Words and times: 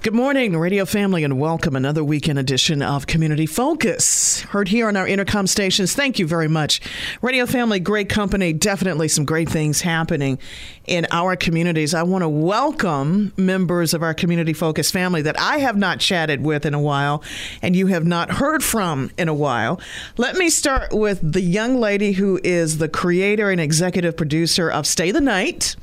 Good 0.00 0.14
morning, 0.14 0.56
radio 0.56 0.84
family, 0.84 1.22
and 1.22 1.38
welcome 1.38 1.76
another 1.76 2.02
weekend 2.02 2.36
edition 2.36 2.82
of 2.82 3.06
Community 3.06 3.46
Focus. 3.46 4.40
Heard 4.40 4.66
here 4.66 4.88
on 4.88 4.96
our 4.96 5.06
Entercom 5.06 5.48
stations. 5.48 5.94
Thank 5.94 6.18
you 6.18 6.26
very 6.26 6.48
much. 6.48 6.80
Radio 7.20 7.46
family, 7.46 7.78
great 7.78 8.08
company, 8.08 8.52
definitely 8.52 9.06
some 9.06 9.24
great 9.24 9.48
things 9.48 9.82
happening 9.82 10.40
in 10.86 11.06
our 11.12 11.36
communities. 11.36 11.94
I 11.94 12.02
want 12.02 12.22
to 12.22 12.28
welcome 12.28 13.32
members 13.36 13.94
of 13.94 14.02
our 14.02 14.12
Community 14.14 14.52
Focus 14.52 14.90
family 14.90 15.22
that 15.22 15.38
I 15.38 15.58
have 15.58 15.76
not 15.76 16.00
chatted 16.00 16.44
with 16.44 16.66
in 16.66 16.74
a 16.74 16.80
while 16.80 17.22
and 17.60 17.76
you 17.76 17.86
have 17.86 18.04
not 18.04 18.32
heard 18.32 18.64
from 18.64 19.12
in 19.16 19.28
a 19.28 19.34
while. 19.34 19.80
Let 20.16 20.34
me 20.34 20.50
start 20.50 20.92
with 20.92 21.20
the 21.22 21.40
young 21.40 21.76
lady 21.76 22.10
who 22.10 22.40
is 22.42 22.78
the 22.78 22.88
creator 22.88 23.50
and 23.50 23.60
executive 23.60 24.16
producer 24.16 24.68
of 24.68 24.84
Stay 24.84 25.12
the 25.12 25.20
Night. 25.20 25.76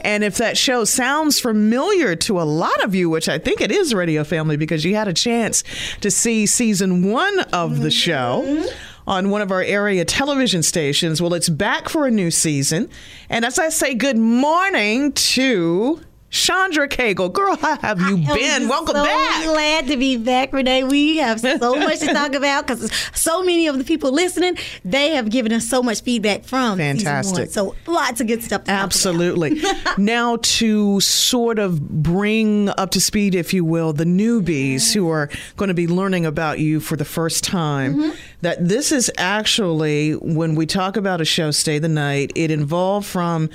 And 0.00 0.24
if 0.24 0.38
that 0.38 0.56
show 0.56 0.84
sounds 0.84 1.38
familiar 1.38 2.16
to 2.16 2.40
a 2.40 2.44
lot 2.44 2.82
of 2.82 2.94
you, 2.94 3.10
which 3.10 3.28
I 3.28 3.38
think 3.38 3.47
it 3.60 3.72
is 3.72 3.94
Radio 3.94 4.24
Family 4.24 4.56
because 4.56 4.84
you 4.84 4.94
had 4.94 5.08
a 5.08 5.12
chance 5.12 5.64
to 6.00 6.10
see 6.10 6.46
season 6.46 7.10
one 7.10 7.40
of 7.52 7.80
the 7.80 7.90
show 7.90 8.42
mm-hmm. 8.44 9.10
on 9.10 9.30
one 9.30 9.40
of 9.40 9.50
our 9.50 9.62
area 9.62 10.04
television 10.04 10.62
stations. 10.62 11.22
Well, 11.22 11.34
it's 11.34 11.48
back 11.48 11.88
for 11.88 12.06
a 12.06 12.10
new 12.10 12.30
season. 12.30 12.90
And 13.30 13.44
as 13.44 13.58
I 13.58 13.70
say 13.70 13.94
good 13.94 14.18
morning 14.18 15.12
to 15.12 16.00
Chandra 16.30 16.86
Cagle. 16.88 17.32
Girl, 17.32 17.56
how 17.56 17.78
have 17.78 18.00
you 18.00 18.22
I 18.28 18.34
been? 18.34 18.68
Welcome 18.68 18.96
so 18.96 19.04
back. 19.04 19.44
glad 19.44 19.86
to 19.86 19.96
be 19.96 20.16
back, 20.18 20.52
Renee. 20.52 20.84
We 20.84 21.16
have 21.18 21.40
so 21.40 21.74
much 21.76 22.00
to 22.00 22.06
talk 22.12 22.34
about 22.34 22.66
because 22.66 22.92
so 23.14 23.42
many 23.42 23.66
of 23.66 23.78
the 23.78 23.84
people 23.84 24.12
listening, 24.12 24.56
they 24.84 25.10
have 25.12 25.30
given 25.30 25.52
us 25.52 25.66
so 25.66 25.82
much 25.82 26.02
feedback 26.02 26.44
from 26.44 26.76
Fantastic. 26.78 27.50
So 27.50 27.74
lots 27.86 28.20
of 28.20 28.26
good 28.26 28.42
stuff 28.42 28.62
to 28.64 28.66
talk 28.66 28.74
about. 28.76 28.84
Absolutely. 28.84 29.62
now, 29.98 30.36
to 30.36 31.00
sort 31.00 31.58
of 31.58 31.80
bring 32.02 32.68
up 32.70 32.90
to 32.90 33.00
speed, 33.00 33.34
if 33.34 33.54
you 33.54 33.64
will, 33.64 33.94
the 33.94 34.04
newbies 34.04 34.92
who 34.92 35.08
are 35.08 35.30
going 35.56 35.68
to 35.68 35.74
be 35.74 35.86
learning 35.86 36.26
about 36.26 36.58
you 36.58 36.78
for 36.80 36.96
the 36.96 37.04
first 37.06 37.42
time, 37.44 37.78
Mm-hmm. 37.88 38.16
that 38.42 38.68
this 38.68 38.92
is 38.92 39.10
actually, 39.16 40.12
when 40.12 40.54
we 40.54 40.66
talk 40.66 40.96
about 40.98 41.20
a 41.20 41.24
show, 41.24 41.50
Stay 41.50 41.78
the 41.78 41.88
Night, 41.88 42.32
it 42.34 42.50
involved 42.50 43.06
from 43.06 43.48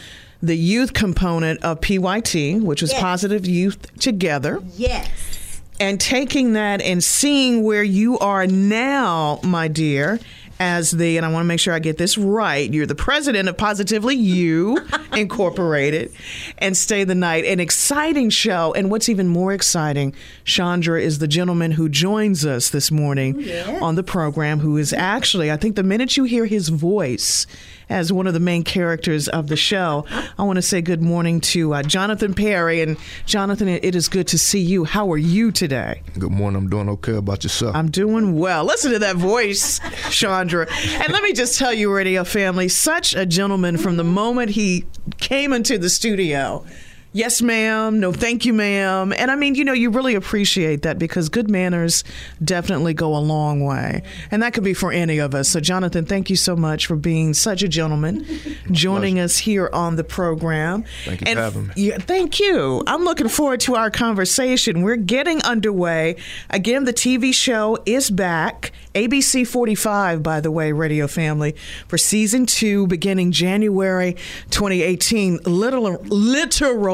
the 0.44 0.56
youth 0.56 0.94
component 0.94 1.64
of 1.64 1.80
PYT, 1.82 2.62
which 2.62 2.84
is 2.84 2.92
Yes. 2.92 3.02
Positive 3.02 3.48
Youth 3.48 3.98
Together. 4.00 4.60
Yes. 4.76 5.10
and 5.80 6.00
taking 6.00 6.54
that 6.54 6.82
and 6.82 7.04
seeing 7.04 7.64
where 7.64 7.82
you 7.84 8.20
are 8.20 8.46
now, 8.46 9.40
my 9.42 9.68
dear, 9.68 10.20
as 10.60 10.92
the, 10.92 11.18
and 11.18 11.26
I 11.26 11.32
want 11.32 11.44
to 11.44 11.48
make 11.48 11.60
sure 11.60 11.74
I 11.74 11.80
get 11.80 11.98
this 11.98 12.16
right, 12.18 12.72
you're 12.72 12.86
the 12.86 12.94
president 12.96 13.50
of 13.50 13.58
Positively 13.58 14.16
You 14.16 14.78
Incorporated 15.14 16.14
and 16.60 16.78
Stay 16.78 17.04
the 17.04 17.16
Night, 17.16 17.44
an 17.46 17.60
exciting 17.60 18.30
show. 18.30 18.72
And 18.74 18.92
what's 18.92 19.10
even 19.10 19.28
more 19.28 19.52
exciting, 19.52 20.14
Chandra 20.46 21.02
is 21.02 21.18
the 21.20 21.28
gentleman 21.28 21.72
who 21.72 21.90
joins 21.90 22.46
us 22.46 22.70
this 22.70 22.92
morning 22.92 23.44
on 23.82 23.96
the 23.96 24.04
program, 24.04 24.60
who 24.60 24.78
is 24.78 24.94
actually, 24.94 25.52
I 25.52 25.58
think 25.58 25.76
the 25.76 25.84
minute 25.84 26.18
you 26.18 26.24
hear 26.26 26.46
his 26.46 26.70
voice, 26.70 27.48
as 27.94 28.12
one 28.12 28.26
of 28.26 28.34
the 28.34 28.40
main 28.40 28.64
characters 28.64 29.28
of 29.28 29.48
the 29.48 29.56
show. 29.56 30.06
I 30.38 30.44
want 30.44 30.58
to 30.58 30.62
say 30.62 30.82
good 30.82 31.02
morning 31.02 31.40
to 31.42 31.76
uh, 31.76 31.84
Jonathan 31.84 32.34
Perry. 32.34 32.82
And 32.82 32.98
Jonathan, 33.26 33.68
it 33.68 33.86
it 33.86 33.96
is 33.96 34.10
good 34.10 34.28
to 34.30 34.38
see 34.38 34.60
you. 34.60 34.84
How 34.84 35.12
are 35.12 35.18
you 35.18 35.52
today? 35.52 36.02
Good 36.18 36.32
morning. 36.32 36.64
I'm 36.64 36.70
doing 36.70 36.90
okay 36.90 37.16
about 37.16 37.44
yourself. 37.44 37.76
I'm 37.76 37.92
doing 37.92 38.38
well. 38.38 38.66
Listen 38.66 38.92
to 38.94 39.00
that 39.00 39.16
voice, 39.16 39.80
Chandra. 40.10 40.68
And 40.72 41.14
let 41.14 41.22
me 41.22 41.34
just 41.34 41.60
tell 41.60 41.74
you, 41.74 41.94
radio 41.94 42.24
family, 42.24 42.68
such 42.68 43.16
a 43.16 43.26
gentleman 43.26 43.78
from 43.78 43.98
the 43.98 44.04
moment 44.04 44.52
he 44.52 44.86
came 45.20 45.54
into 45.54 45.78
the 45.78 45.90
studio. 45.90 46.66
Yes, 47.16 47.44
ma'am. 47.44 48.00
No, 48.00 48.12
thank 48.12 48.44
you, 48.44 48.54
ma'am. 48.54 49.14
And 49.16 49.30
I 49.30 49.36
mean, 49.36 49.54
you 49.54 49.64
know, 49.64 49.74
you 49.74 49.92
really 49.92 50.16
appreciate 50.16 50.82
that 50.82 50.98
because 50.98 51.30
good 51.30 51.48
manners 51.48 52.04
definitely 52.44 52.96
go 52.96 53.16
a 53.16 53.20
long 53.20 53.64
way. 53.64 54.02
And 54.32 54.42
that 54.42 54.54
could 54.54 54.64
be 54.64 54.74
for 54.74 54.92
any 54.92 55.20
of 55.20 55.36
us. 55.36 55.48
So, 55.50 55.60
Jonathan, 55.60 56.06
thank 56.06 56.32
you 56.32 56.36
so 56.36 56.56
much 56.56 56.88
for 56.88 56.96
being 56.96 57.36
such 57.36 57.62
a 57.62 57.68
gentleman, 57.68 58.26
joining 58.72 59.20
us 59.20 59.38
here 59.38 59.70
on 59.72 59.96
the 59.96 60.04
program. 60.04 60.86
Thank 61.06 61.22
you 61.22 61.36
for 61.36 61.40
having 61.40 61.68
me. 61.68 61.74
yeah, 61.76 62.00
thank 62.00 62.40
you. 62.40 62.84
I'm 62.88 63.04
looking 63.04 63.30
forward 63.30 63.60
to 63.62 63.76
our 63.76 63.92
conversation. 63.92 64.82
We're 64.82 64.96
getting 64.96 65.40
underway. 65.44 66.16
Again, 66.50 66.86
the 66.86 66.94
TV 66.94 67.32
show 67.32 67.78
is 67.86 68.10
back. 68.10 68.72
ABC 68.96 69.48
45, 69.48 70.22
by 70.22 70.40
the 70.40 70.52
way, 70.52 70.72
Radio 70.72 71.08
Family, 71.08 71.56
for 71.88 71.98
season 71.98 72.46
two, 72.46 72.86
beginning 72.86 73.32
January 73.32 74.14
2018. 74.52 75.40
Little, 75.46 75.98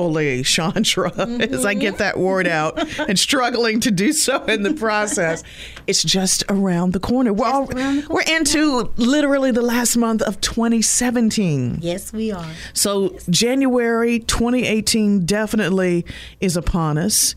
literally, 0.10 0.44
Chandra, 0.44 1.12
as 1.18 1.66
I 1.66 1.74
get 1.74 1.98
that 1.98 2.18
word 2.18 2.48
out 2.48 2.80
and 3.00 3.18
struggling 3.18 3.80
to 3.82 3.92
do 3.92 4.14
so 4.14 4.44
in 4.46 4.64
the 4.64 4.74
process. 4.74 5.44
It's 5.88 6.04
just 6.04 6.44
around 6.50 6.94
the 6.94 7.00
corner. 7.00 7.34
We're, 7.34 7.48
all, 7.48 7.66
we're 8.10 8.22
into 8.28 8.92
literally 8.98 9.52
the 9.52 9.62
last 9.62 9.98
month 9.98 10.22
of 10.22 10.42
2017. 10.42 11.80
Yes, 11.82 12.14
we 12.14 12.32
are. 12.32 12.52
So 12.74 13.16
January 13.30 14.20
2018 14.20 15.26
definitely 15.26 16.06
is 16.40 16.58
upon 16.58 16.98
us. 16.98 17.36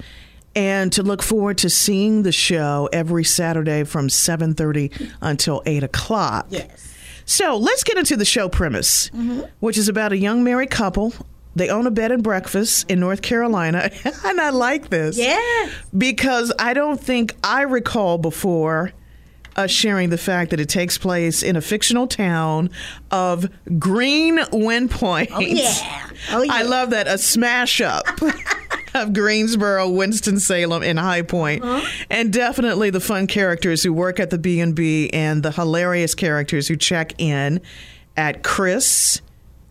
And 0.54 0.92
to 0.92 1.02
look 1.02 1.22
forward 1.22 1.56
to 1.58 1.70
seeing 1.70 2.24
the 2.24 2.32
show 2.32 2.88
every 2.92 3.24
Saturday 3.24 3.84
from 3.84 4.08
7.30 4.08 5.10
until 5.22 5.62
8 5.64 5.82
o'clock. 5.82 6.46
Yes. 6.50 6.92
So 7.24 7.56
let's 7.56 7.84
get 7.84 7.96
into 7.96 8.16
the 8.16 8.24
show 8.24 8.48
premise, 8.48 9.08
mm-hmm. 9.10 9.42
which 9.60 9.78
is 9.78 9.88
about 9.88 10.12
a 10.12 10.18
young 10.18 10.44
married 10.44 10.70
couple. 10.70 11.14
They 11.54 11.68
own 11.68 11.86
a 11.86 11.90
bed 11.90 12.12
and 12.12 12.22
breakfast 12.22 12.90
in 12.90 13.00
North 13.00 13.22
Carolina. 13.22 13.90
and 14.24 14.40
I 14.40 14.50
like 14.50 14.88
this. 14.90 15.18
Yeah. 15.18 15.68
Because 15.96 16.52
I 16.58 16.72
don't 16.74 17.00
think 17.00 17.36
I 17.44 17.62
recall 17.62 18.18
before 18.18 18.92
us 19.56 19.70
sharing 19.70 20.08
the 20.10 20.18
fact 20.18 20.50
that 20.50 20.60
it 20.60 20.68
takes 20.68 20.96
place 20.96 21.42
in 21.42 21.56
a 21.56 21.60
fictional 21.60 22.06
town 22.06 22.70
of 23.10 23.46
Green 23.78 24.40
Wind 24.50 24.90
Point. 24.90 25.28
Oh, 25.32 25.40
yeah. 25.40 26.10
Oh, 26.30 26.42
yeah. 26.42 26.52
I 26.54 26.62
love 26.62 26.90
that. 26.90 27.06
A 27.06 27.18
smash 27.18 27.80
up. 27.80 28.06
Of 28.94 29.14
Greensboro, 29.14 29.88
Winston 29.88 30.38
Salem, 30.38 30.82
and 30.82 30.98
High 30.98 31.22
Point. 31.22 31.64
Uh-huh. 31.64 31.86
and 32.10 32.30
definitely 32.30 32.90
the 32.90 33.00
fun 33.00 33.26
characters 33.26 33.82
who 33.82 33.90
work 33.90 34.20
at 34.20 34.28
the 34.28 34.36
B 34.36 34.60
and 34.60 34.74
B, 34.74 35.08
and 35.14 35.42
the 35.42 35.50
hilarious 35.50 36.14
characters 36.14 36.68
who 36.68 36.76
check 36.76 37.14
in 37.16 37.62
at 38.18 38.42
Chris 38.42 39.22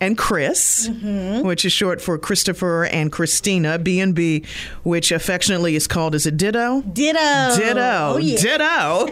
and 0.01 0.17
Chris, 0.17 0.89
Mm-hmm. 0.89 1.47
which 1.47 1.63
is 1.63 1.71
short 1.71 2.01
for 2.01 2.17
Christopher 2.17 2.85
and 2.85 3.09
Christina 3.11 3.79
B 3.79 3.99
and 4.01 4.13
B, 4.13 4.43
which 4.83 5.11
affectionately 5.13 5.75
is 5.75 5.87
called 5.87 6.13
as 6.15 6.25
a 6.25 6.31
Ditto? 6.31 6.81
Ditto. 6.81 7.55
Ditto. 7.55 8.13
Oh, 8.13 8.17
yeah. 8.17 8.37
Ditto. 8.37 9.07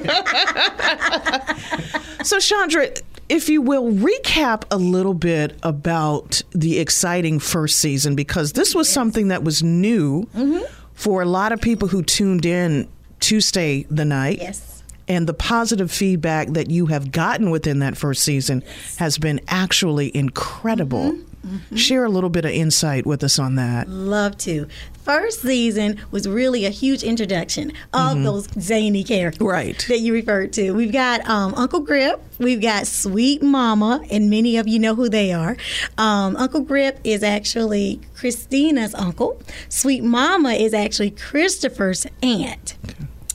so, 2.23 2.39
Chandra, 2.39 2.89
if 3.29 3.47
you 3.49 3.61
will, 3.61 3.91
recap 3.91 4.63
a 4.71 4.77
little 4.77 5.13
bit 5.13 5.57
about 5.63 6.41
the 6.51 6.79
exciting 6.79 7.39
first 7.39 7.77
season 7.79 8.15
because 8.15 8.53
this 8.53 8.73
was 8.75 8.89
something 8.89 9.27
that 9.29 9.43
was 9.43 9.63
new 9.63 10.23
Mm-hmm. 10.35 10.63
for 10.93 11.21
a 11.21 11.25
lot 11.25 11.51
of 11.51 11.61
people 11.61 11.87
who 11.87 12.01
tuned 12.03 12.45
in 12.45 12.87
to 13.21 13.39
stay 13.41 13.85
the 13.89 14.05
night. 14.05 14.39
Yes. 14.39 14.68
And 15.09 15.27
the 15.27 15.33
positive 15.33 15.91
feedback 15.91 16.49
that 16.49 16.69
you 16.69 16.85
have 16.85 17.11
gotten 17.11 17.49
within 17.49 17.79
that 17.79 17.97
first 17.97 18.23
season 18.23 18.63
has 18.97 19.17
been 19.17 19.41
actually 19.47 20.15
incredible. 20.15 21.13
Mm-hmm. 21.45 21.75
Share 21.77 22.03
a 22.03 22.09
little 22.09 22.29
bit 22.29 22.43
of 22.45 22.51
insight 22.51 23.05
with 23.05 23.23
us 23.23 23.39
on 23.39 23.55
that. 23.55 23.87
Love 23.87 24.37
to. 24.39 24.67
First 25.03 25.41
season 25.41 25.97
was 26.11 26.27
really 26.27 26.65
a 26.65 26.69
huge 26.69 27.01
introduction 27.01 27.71
of 27.93 28.21
those 28.23 28.47
zany 28.59 29.03
characters 29.03 29.39
Mm-hmm. 29.39 29.47
Right. 29.47 29.85
that 29.87 29.99
you 29.99 30.13
referred 30.13 30.51
to. 30.53 30.71
We've 30.71 30.91
got 30.91 31.27
um, 31.27 31.53
Uncle 31.55 31.79
Grip, 31.79 32.21
we've 32.39 32.61
got 32.61 32.85
Sweet 32.87 33.41
Mama, 33.41 34.03
and 34.11 34.29
many 34.29 34.57
of 34.57 34.67
you 34.67 34.79
know 34.79 34.95
who 34.95 35.07
they 35.09 35.31
are. 35.31 35.55
Um, 35.97 36.35
uncle 36.35 36.61
Grip 36.61 36.99
is 37.05 37.23
actually 37.23 38.01
Christina's 38.15 38.93
uncle. 38.93 39.41
Sweet 39.69 40.03
Mama 40.03 40.51
is 40.51 40.73
actually 40.73 41.11
Christopher's 41.11 42.05
aunt. 42.21 42.75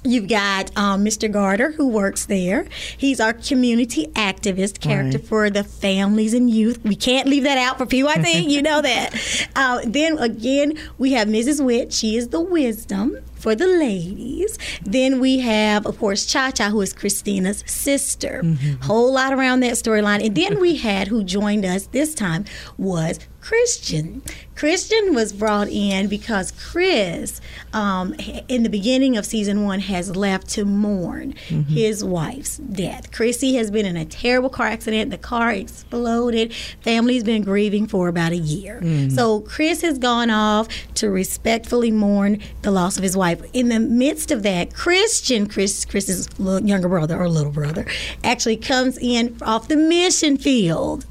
You've 0.07 0.29
got 0.29 0.71
um, 0.77 1.03
Mr. 1.05 1.31
Garter, 1.33 1.73
who 1.73 1.89
works 1.89 2.27
there. 2.27 2.67
He's 2.99 3.21
our 3.21 3.33
community 3.33 4.07
activist 4.09 4.81
character 4.81 5.19
Right. 5.19 5.27
for 5.27 5.49
the 5.51 5.65
families 5.65 6.35
and 6.35 6.51
youth. 6.51 6.79
We 6.85 6.95
can't 6.95 7.27
leave 7.27 7.45
that 7.45 7.57
out 7.57 7.79
for 7.79 7.87
PYT, 7.87 8.45
you 8.49 8.61
know 8.61 8.83
that. 8.91 9.49
Uh, 9.57 9.81
then 9.87 10.19
again, 10.19 10.75
we 10.99 11.13
have 11.13 11.27
Mrs. 11.29 11.65
Witt. 11.65 11.93
She 11.93 12.17
is 12.17 12.29
the 12.29 12.41
wisdom 12.41 13.17
for 13.45 13.55
the 13.55 13.67
ladies. 13.67 14.59
Then 14.83 15.21
we 15.21 15.41
have, 15.41 15.85
of 15.85 15.99
course, 15.99 16.25
Cha 16.25 16.51
Cha, 16.51 16.71
who 16.71 16.81
is 16.81 16.95
Christina's 16.95 17.63
sister. 17.67 18.41
Mm-hmm. 18.43 18.83
Whole 18.85 19.13
lot 19.13 19.35
around 19.35 19.61
that 19.61 19.75
storyline. 19.75 20.25
And 20.25 20.35
then 20.35 20.59
we 20.59 20.77
had 20.89 21.09
who 21.09 21.23
joined 21.23 21.67
us 21.67 21.87
this 21.89 22.15
time 22.15 22.47
was 22.79 23.21
Christian. 23.45 24.23
Christian 24.55 25.15
was 25.15 25.35
brought 25.35 25.69
in 25.69 26.09
because 26.09 26.51
Chris, 26.53 27.43
um, 27.75 28.15
in 28.49 28.63
the 28.63 28.71
beginning 28.71 29.19
of 29.19 29.27
season 29.27 29.65
one, 29.65 29.81
has 29.81 30.17
left 30.17 30.49
to 30.51 30.65
mourn 30.65 31.35
mm-hmm. 31.49 31.63
his 31.63 32.03
wife's 32.03 32.57
death. 32.57 33.13
Chrissy 33.13 33.57
has 33.57 33.71
been 33.71 33.85
in 33.85 33.99
a 33.99 34.07
terrible 34.07 34.49
car 34.49 34.69
accident. 34.69 35.11
The 35.11 35.19
car 35.19 35.53
exploded. 35.53 36.55
Family's 36.81 37.23
been 37.23 37.43
grieving 37.43 37.87
for 37.87 38.09
about 38.09 38.33
a 38.33 38.39
year. 38.39 38.81
Mm. 38.83 39.13
So 39.13 39.41
Chris 39.41 39.83
has 39.83 39.99
gone 39.99 40.31
off 40.31 40.69
to 40.95 41.11
respectfully 41.11 41.91
mourn 41.91 42.41
the 42.63 42.71
loss 42.71 42.97
of 42.97 43.03
his 43.03 43.15
wife. 43.15 43.34
In 43.53 43.69
the 43.69 43.81
midst 43.81 44.31
of 44.31 44.43
that, 44.43 44.75
Christian, 44.75 45.47
Chris, 45.47 45.85
Chris's 45.85 46.29
little, 46.39 46.67
younger 46.67 46.89
brother 46.89 47.21
or 47.21 47.29
little 47.29 47.53
brother, 47.53 47.87
actually 48.23 48.57
comes 48.57 48.99
in 48.99 49.37
off 49.43 49.69
the 49.69 49.77
mission 49.77 50.37
field 50.37 51.07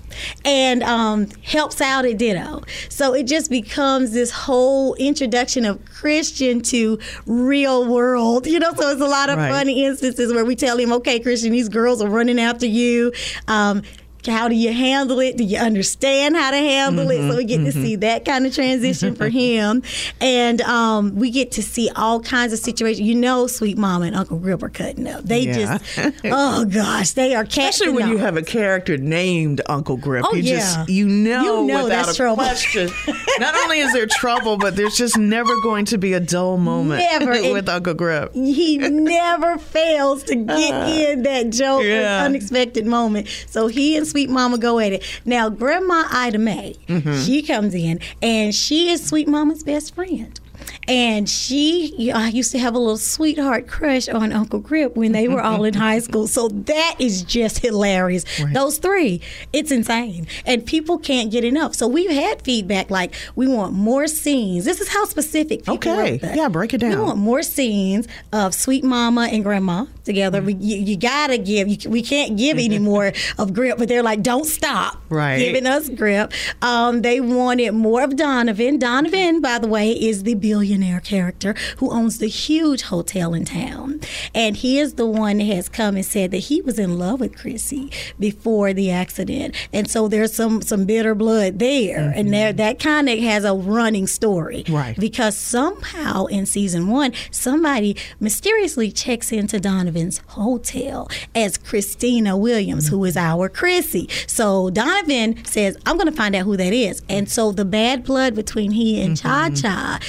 and 0.45 0.83
um, 0.83 1.27
helps 1.43 1.81
out 1.81 2.05
at 2.05 2.17
Ditto. 2.19 2.61
So 2.89 3.13
it 3.13 3.23
just 3.23 3.49
becomes 3.49 4.11
this 4.11 4.29
whole 4.29 4.93
introduction 4.95 5.65
of 5.65 5.83
Christian 5.85 6.61
to 6.63 6.99
real 7.25 7.87
world, 7.87 8.45
you 8.45 8.59
know. 8.59 8.73
So 8.75 8.89
it's 8.91 9.01
a 9.01 9.05
lot 9.05 9.29
of 9.29 9.37
Right. 9.37 9.51
funny 9.51 9.83
instances 9.85 10.31
where 10.31 10.45
we 10.45 10.55
tell 10.55 10.77
him, 10.77 10.91
"Okay, 10.93 11.19
Christian, 11.19 11.51
these 11.51 11.69
girls 11.69 12.01
are 12.01 12.09
running 12.09 12.39
after 12.39 12.67
you." 12.67 13.11
Um, 13.47 13.81
how 14.25 14.47
do 14.47 14.55
you 14.55 14.71
handle 14.73 15.19
it? 15.19 15.37
Do 15.37 15.43
you 15.43 15.57
understand 15.59 16.35
how 16.35 16.51
to 16.51 16.57
handle 16.57 17.09
it? 17.11 17.29
So 17.29 17.37
we 17.37 17.45
get 17.45 17.59
to 17.65 17.71
see 17.71 17.95
that 17.97 18.25
kind 18.25 18.45
of 18.45 18.53
transition 18.53 19.15
for 19.15 19.29
him, 19.29 19.83
and 20.21 20.61
um, 20.61 21.15
we 21.15 21.29
get 21.31 21.51
to 21.53 21.63
see 21.63 21.89
all 21.95 22.19
kinds 22.19 22.53
of 22.53 22.59
situations. 22.59 23.01
You 23.07 23.15
know, 23.15 23.47
Sweet 23.47 23.77
Mama 23.77 24.05
and 24.05 24.15
Uncle 24.15 24.37
Grip 24.39 24.63
are 24.63 24.69
cutting 24.69 25.07
up. 25.07 25.23
They 25.23 25.41
Yeah. 25.41 25.77
just, 25.77 25.99
oh 26.25 26.65
gosh, 26.65 27.11
they 27.11 27.35
are 27.35 27.43
catching 27.43 27.63
Especially 27.63 27.93
when 27.93 28.09
you 28.09 28.17
have 28.17 28.37
a 28.37 28.41
character 28.41 28.97
named 28.97 29.61
Uncle 29.67 29.97
Grip. 29.97 30.25
Oh, 30.27 30.35
you 30.35 30.43
yeah. 30.43 30.57
just 30.59 30.89
you 30.89 31.07
know, 31.07 31.61
You 31.61 31.67
know 31.67 31.83
without 31.85 32.05
that's 32.05 32.11
a 32.11 32.15
trouble. 32.15 32.43
question. 32.43 32.89
Not 33.39 33.55
only 33.55 33.79
is 33.79 33.93
there 33.93 34.05
trouble, 34.07 34.57
but 34.57 34.75
there's 34.75 34.95
just 34.97 35.17
never 35.17 35.59
going 35.61 35.85
to 35.85 35.97
be 35.97 36.13
a 36.13 36.19
dull 36.19 36.57
moment 36.57 36.99
Never. 37.11 37.31
with 37.53 37.67
Uncle 37.69 37.93
Grip. 37.93 38.33
he 38.33 38.77
never 38.77 39.57
fails 39.57 40.23
to 40.23 40.35
get 40.35 40.89
in 40.89 41.23
that 41.23 41.49
joke 41.49 41.83
Yeah. 41.83 42.23
unexpected 42.25 42.85
moment. 42.85 43.27
So 43.49 43.67
he 43.67 43.97
and 43.97 44.07
Sweet 44.13 44.29
Mama 44.29 44.59
go 44.59 44.77
at 44.77 44.93
it. 44.93 45.03
Now, 45.25 45.49
Grandma 45.49 46.03
Ida 46.11 46.37
Mae, 46.37 46.75
mm-hmm. 46.87 47.19
she 47.23 47.41
comes 47.41 47.73
in 47.73 47.99
and 48.21 48.53
she 48.53 48.91
is 48.91 49.03
Sweet 49.03 49.27
Mama's 49.27 49.63
best 49.63 49.95
friend. 49.95 50.39
And 50.87 51.29
she, 51.29 52.11
I 52.13 52.29
used 52.29 52.51
to 52.51 52.59
have 52.59 52.75
a 52.75 52.79
little 52.79 52.97
sweetheart 52.97 53.67
crush 53.67 54.07
on 54.09 54.31
Uncle 54.31 54.59
Grip 54.59 54.95
when 54.95 55.11
they 55.11 55.27
were 55.27 55.41
all 55.41 55.63
in 55.63 55.73
high 55.73 55.99
school. 55.99 56.27
So 56.27 56.49
that 56.49 56.95
is 56.99 57.23
just 57.23 57.59
hilarious. 57.59 58.25
Those 58.53 58.77
three, 58.77 59.21
it's 59.51 59.71
insane. 59.71 60.27
And 60.45 60.65
people 60.65 60.97
can't 60.97 61.31
get 61.31 61.43
enough. 61.43 61.73
So 61.75 61.87
we've 61.87 62.11
had 62.11 62.41
feedback 62.41 62.89
like, 62.89 63.13
we 63.35 63.47
want 63.47 63.73
more 63.73 64.07
scenes. 64.07 64.65
This 64.65 64.81
is 64.81 64.89
how 64.89 65.05
specific 65.05 65.59
people 65.61 65.75
Okay. 65.75 66.19
Yeah, 66.35 66.49
break 66.49 66.73
it 66.73 66.79
down. 66.79 66.91
We 66.91 66.97
want 66.97 67.17
more 67.17 67.43
scenes 67.43 68.07
of 68.31 68.53
Sweet 68.53 68.83
Mama 68.83 69.27
and 69.31 69.43
Grandma 69.43 69.85
together. 70.03 70.41
Mm. 70.41 70.45
We, 70.45 70.53
you, 70.55 70.77
you 70.77 70.97
gotta 70.97 71.37
give. 71.37 71.67
You, 71.67 71.89
we 71.89 72.01
can't 72.01 72.37
give 72.37 72.57
any 72.57 72.79
more 72.79 73.13
of 73.37 73.53
Grip, 73.53 73.77
but 73.77 73.87
they're 73.87 74.03
like, 74.03 74.21
don't 74.21 74.45
stop 74.45 75.01
Right. 75.09 75.37
giving 75.39 75.65
us 75.65 75.89
Grip. 75.89 76.33
Um, 76.61 77.01
they 77.01 77.21
wanted 77.21 77.71
more 77.73 78.03
of 78.03 78.15
Donovan. 78.15 78.79
Donovan, 78.79 79.41
by 79.41 79.59
the 79.59 79.67
way, 79.67 79.91
is 79.91 80.23
the 80.23 80.35
billionaire 80.73 80.99
character 80.99 81.55
who 81.77 81.91
owns 81.91 82.17
the 82.17 82.27
huge 82.27 82.83
hotel 82.83 83.33
in 83.33 83.45
town, 83.45 83.99
and 84.33 84.57
he 84.57 84.79
is 84.79 84.95
the 84.95 85.05
one 85.05 85.37
that 85.37 85.45
has 85.45 85.69
come 85.69 85.95
and 85.95 86.05
said 86.05 86.31
that 86.31 86.37
he 86.37 86.61
was 86.61 86.79
in 86.79 86.97
love 86.97 87.19
with 87.19 87.37
Chrissy 87.37 87.91
before 88.19 88.73
the 88.73 88.89
accident, 88.89 89.55
and 89.71 89.89
so 89.89 90.07
there's 90.07 90.33
some 90.33 90.61
some 90.61 90.85
bitter 90.85 91.13
blood 91.15 91.59
there, 91.59 91.99
and 91.99 92.25
mm-hmm. 92.25 92.31
there 92.31 92.53
that 92.53 92.79
kind 92.79 93.07
of 93.09 93.19
has 93.19 93.43
a 93.43 93.53
running 93.53 94.07
story, 94.07 94.63
Right. 94.67 94.97
because 94.99 95.37
somehow 95.37 96.25
in 96.25 96.45
season 96.45 96.87
one, 96.87 97.13
somebody 97.31 97.95
mysteriously 98.19 98.91
checks 98.91 99.31
into 99.31 99.59
Donovan's 99.59 100.19
hotel 100.29 101.09
as 101.35 101.57
Christina 101.57 102.35
Williams, 102.35 102.87
who 102.87 103.03
is 103.05 103.15
our 103.17 103.49
Chrissy. 103.49 104.09
So 104.27 104.69
Donovan 104.69 105.45
says, 105.45 105.77
I'm 105.85 105.97
going 105.97 106.09
to 106.09 106.15
find 106.15 106.35
out 106.35 106.43
who 106.45 106.57
that 106.57 106.73
is. 106.73 107.01
And 107.09 107.29
so 107.29 107.51
the 107.51 107.65
bad 107.65 108.03
blood 108.03 108.35
between 108.35 108.71
he 108.71 109.01
and 109.01 109.15
mm-hmm. 109.15 109.53
Cha 109.55 109.61
Cha. 109.61 109.99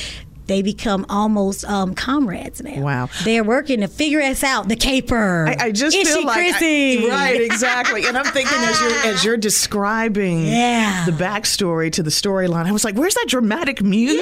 They 0.46 0.61
become 0.62 1.06
almost 1.08 1.64
um, 1.64 1.94
comrades 1.94 2.62
now. 2.62 2.81
Wow. 2.82 3.08
They're 3.25 3.44
working 3.44 3.81
to 3.81 3.88
figure 3.88 4.20
us 4.20 4.44
out. 4.44 4.69
The 4.69 4.76
caper. 4.76 5.46
I, 5.49 5.56
I 5.67 5.73
just 5.73 5.96
is 5.96 6.08
feel 6.14 6.25
like 6.26 6.55
I- 6.61 7.06
right, 7.08 7.41
exactly. 7.41 8.06
And 8.06 8.17
I'm 8.19 8.26
thinking 8.26 8.58
as 8.58 8.81
you're 8.81 8.91
as 9.14 9.25
you're 9.25 9.37
describing 9.37 10.46
Yeah. 10.46 11.05
the 11.06 11.12
backstory 11.12 11.91
to 11.93 12.02
the 12.02 12.11
storyline, 12.11 12.67
I 12.67 12.73
was 12.73 12.85
like, 12.85 12.94
"Where's 12.96 13.14
that 13.14 13.26
dramatic 13.29 13.82
music?" 13.82 14.19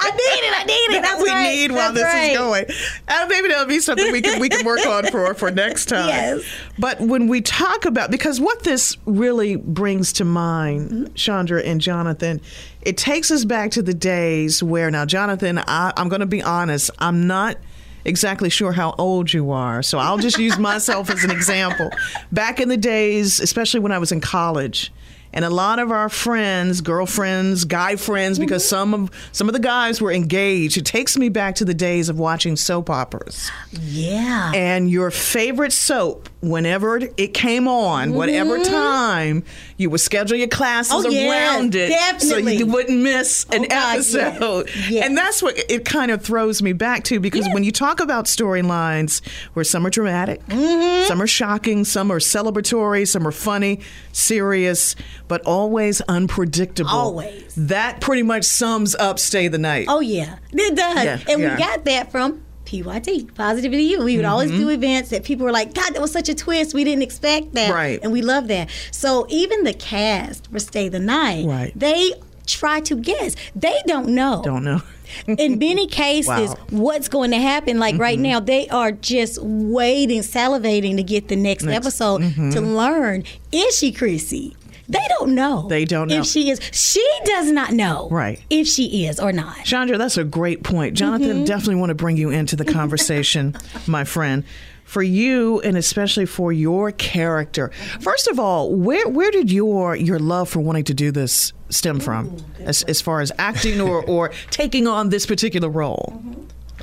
I 0.00 0.10
need 0.10 0.46
it. 0.46 0.54
I 0.58 0.64
need 0.64 0.72
it. 0.72 0.90
that 1.02 1.02
That's 1.02 1.22
we 1.22 1.28
right. 1.30 1.42
need 1.54 1.72
while 1.72 1.92
That's 1.92 1.94
this 1.94 2.04
right. 2.04 2.32
is 2.32 2.38
going. 2.38 2.66
Uh, 3.08 3.26
maybe 3.28 3.48
that'll 3.48 3.66
be 3.66 3.78
something 3.80 4.10
we 4.12 4.20
can 4.20 4.40
we 4.40 4.48
can 4.48 4.64
work 4.66 4.84
on 4.86 5.06
for 5.06 5.32
for 5.34 5.50
next 5.50 5.86
time. 5.88 6.08
Yes. 6.08 6.42
But 6.78 7.00
when 7.00 7.28
we 7.28 7.40
talk 7.40 7.84
about 7.84 8.10
because 8.10 8.40
what 8.40 8.64
this 8.64 8.96
really 9.06 9.56
brings 9.56 10.12
to 10.14 10.24
mind, 10.24 10.90
Mm-hmm. 10.90 11.14
Chandra 11.14 11.62
and 11.62 11.80
Jonathan, 11.80 12.40
it 12.82 12.96
takes 12.96 13.30
us 13.30 13.44
back 13.44 13.70
to 13.72 13.82
the 13.82 13.92
days 13.94 14.62
where 14.62 14.90
now, 14.90 15.04
Jonathan, 15.04 15.58
I, 15.66 15.92
I'm 15.96 16.08
going 16.08 16.20
to 16.20 16.26
be 16.26 16.42
honest, 16.42 16.90
I'm 16.98 17.26
not 17.26 17.56
exactly 18.04 18.50
sure 18.50 18.72
how 18.72 18.94
old 18.98 19.32
you 19.32 19.50
are, 19.50 19.82
so 19.82 19.98
I'll 19.98 20.18
just 20.18 20.38
use 20.38 20.58
myself 20.58 21.10
as 21.10 21.24
an 21.24 21.30
example. 21.30 21.90
Back 22.32 22.60
in 22.60 22.68
the 22.68 22.76
days, 22.76 23.40
especially 23.40 23.80
when 23.80 23.92
I 23.92 23.98
was 23.98 24.12
in 24.12 24.20
college. 24.20 24.92
And 25.32 25.44
a 25.44 25.50
lot 25.50 25.78
of 25.78 25.90
our 25.92 26.08
friends, 26.08 26.80
girlfriends, 26.80 27.64
guy 27.64 27.96
friends, 27.96 28.38
because 28.38 28.68
some 28.68 28.92
of 28.94 29.10
some 29.32 29.48
of 29.48 29.52
the 29.52 29.60
guys 29.60 30.00
were 30.00 30.10
engaged. 30.12 30.76
It 30.76 30.84
takes 30.84 31.16
me 31.16 31.28
back 31.28 31.54
to 31.56 31.64
the 31.64 31.74
days 31.74 32.08
of 32.08 32.18
watching 32.18 32.56
soap 32.56 32.90
operas 32.90 33.50
Yeah. 33.72 34.50
and 34.54 34.90
your 34.90 35.10
favorite 35.10 35.72
soap 35.72 36.28
whenever 36.42 36.96
it 37.18 37.34
came 37.34 37.68
on 37.68 38.14
whatever 38.14 38.58
time 38.64 39.44
you 39.76 39.90
would 39.90 40.00
schedule 40.00 40.38
your 40.38 40.48
classes 40.48 40.90
Mm-hmm. 40.90 41.06
Oh, 41.06 41.10
yes, 41.10 41.30
around 41.58 41.74
it 41.74 42.22
so 42.22 42.38
you 42.38 42.64
wouldn't 42.66 42.98
miss 43.02 43.44
an 43.52 43.64
Oh, 43.64 43.68
God, 43.68 43.94
episode 43.96 44.70
Yes. 44.88 45.04
and 45.06 45.18
that's 45.18 45.42
what 45.42 45.58
it 45.68 45.84
kind 45.84 46.10
of 46.10 46.22
throws 46.22 46.62
me 46.62 46.72
back 46.72 47.04
to 47.04 47.20
because 47.20 47.46
when 47.52 47.62
you 47.62 47.70
talk 47.70 48.00
about 48.00 48.24
storylines 48.24 49.20
where 49.52 49.64
some 49.64 49.86
are 49.86 49.90
dramatic 49.90 50.40
Mm-hmm. 50.46 51.06
some 51.08 51.20
are 51.20 51.26
shocking 51.26 51.84
some 51.84 52.10
are 52.10 52.18
celebratory 52.20 53.06
some 53.06 53.26
are 53.26 53.32
funny 53.32 53.80
serious 54.12 54.96
but 55.30 55.40
always 55.46 56.00
unpredictable 56.02 56.90
Always. 56.90 57.54
that 57.54 58.00
pretty 58.00 58.24
much 58.24 58.44
sums 58.44 58.96
up 58.96 59.18
stay 59.20 59.46
the 59.46 59.58
night 59.58 59.86
Oh 59.88 60.00
yeah, 60.00 60.38
it 60.52 60.74
does. 60.74 61.04
Yeah, 61.04 61.20
and 61.28 61.40
yeah. 61.40 61.54
we 61.54 61.58
got 61.58 61.84
that 61.84 62.10
from 62.10 62.42
PYT, 62.66 63.34
Positivity 63.34 63.82
You. 63.84 64.04
We 64.04 64.16
would 64.16 64.24
always 64.24 64.50
do 64.50 64.60
mm-hmm. 64.60 64.70
events 64.70 65.10
that 65.10 65.24
people 65.24 65.44
were 65.44 65.52
like, 65.52 65.74
God, 65.74 65.92
that 65.94 66.00
was 66.00 66.12
such 66.12 66.28
a 66.28 66.34
twist. 66.34 66.74
We 66.74 66.84
didn't 66.84 67.02
expect 67.02 67.54
that. 67.54 67.72
Right. 67.72 67.98
And 68.02 68.12
we 68.12 68.22
love 68.22 68.46
that. 68.48 68.70
So 68.92 69.26
even 69.28 69.64
the 69.64 69.74
cast 69.74 70.50
for 70.50 70.60
Stay 70.60 70.88
the 70.88 71.00
Night, 71.00 71.46
Right. 71.46 71.72
they 71.74 72.12
try 72.46 72.80
to 72.80 72.96
guess. 72.96 73.34
They 73.56 73.76
don't 73.86 74.08
know. 74.10 74.42
don't 74.44 74.64
know 74.64 74.82
In 75.26 75.58
many 75.58 75.86
cases, 75.86 76.50
Wow. 76.50 76.56
what's 76.70 77.08
going 77.08 77.32
to 77.32 77.38
happen, 77.38 77.78
like 77.78 77.98
right 77.98 78.16
mm-hmm. 78.16 78.22
now, 78.22 78.40
they 78.40 78.68
are 78.68 78.92
just 78.92 79.42
waiting, 79.42 80.20
salivating 80.20 80.96
to 80.96 81.02
get 81.02 81.28
the 81.28 81.36
next, 81.36 81.66
episode 81.66 82.22
mm-hmm. 82.22 82.50
to 82.50 82.60
learn 82.60 83.24
is 83.52 83.76
she 83.76 83.92
Chrissy? 83.92 84.56
They 84.90 85.06
don't 85.18 85.34
know. 85.34 85.66
They 85.68 85.84
don't 85.84 86.08
know. 86.08 86.18
If 86.20 86.26
she 86.26 86.50
is. 86.50 86.60
She 86.72 87.06
does 87.24 87.50
not 87.50 87.72
know. 87.72 88.08
Right. 88.10 88.42
If 88.50 88.66
she 88.66 89.06
is 89.06 89.20
or 89.20 89.32
not. 89.32 89.64
Chandra, 89.64 89.96
that's 89.98 90.16
a 90.18 90.24
great 90.24 90.62
point. 90.64 90.94
Jonathan, 90.96 91.28
Mm-hmm. 91.30 91.44
definitely 91.44 91.76
want 91.76 91.90
to 91.90 91.94
bring 91.94 92.16
you 92.16 92.30
into 92.30 92.56
the 92.56 92.64
conversation, 92.64 93.56
my 93.86 94.04
friend. 94.04 94.44
For 94.84 95.02
you, 95.04 95.60
and 95.60 95.76
especially 95.76 96.26
for 96.26 96.52
your 96.52 96.90
character. 96.90 97.70
First 98.00 98.26
of 98.26 98.40
all, 98.40 98.74
where 98.74 99.08
where 99.08 99.30
did 99.30 99.48
your 99.52 99.94
your 99.94 100.18
love 100.18 100.48
for 100.48 100.58
wanting 100.58 100.82
to 100.84 100.94
do 100.94 101.12
this 101.12 101.52
stem 101.68 102.00
from, 102.00 102.36
as, 102.58 102.82
as 102.82 103.00
far 103.00 103.20
as 103.20 103.30
acting 103.38 103.80
or 103.80 104.04
or 104.04 104.30
taking 104.50 104.88
on 104.88 105.10
this 105.10 105.26
particular 105.26 105.68
role? 105.68 106.20